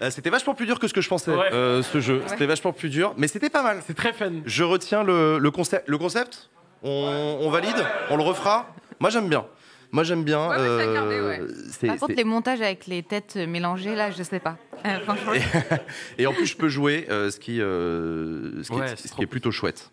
[0.01, 1.53] Euh, C'était vachement plus dur que ce que je pensais, Ouais.
[1.53, 2.23] euh, ce jeu.
[2.27, 3.83] C'était vachement plus dur, mais c'était pas mal.
[3.87, 4.33] C'est très fun.
[4.47, 5.89] Je retiens le, le concept.
[5.89, 6.49] Le concept
[6.83, 7.77] on, on valide
[8.11, 8.67] On le refera
[8.99, 9.45] Moi j'aime bien.
[9.93, 10.49] Moi j'aime bien.
[10.49, 11.41] Ouais, ouais, t'as gardé, ouais.
[11.71, 14.57] c'est- Par contre, c'est- les montages avec les têtes mélangées, là, je sais pas.
[14.87, 15.33] Euh, franchement.
[16.19, 19.03] Et en plus je peux jouer, euh, ce qui, euh, ce qui, Ouais, est, c'est
[19.03, 19.91] ce trop qui est plutôt chouette.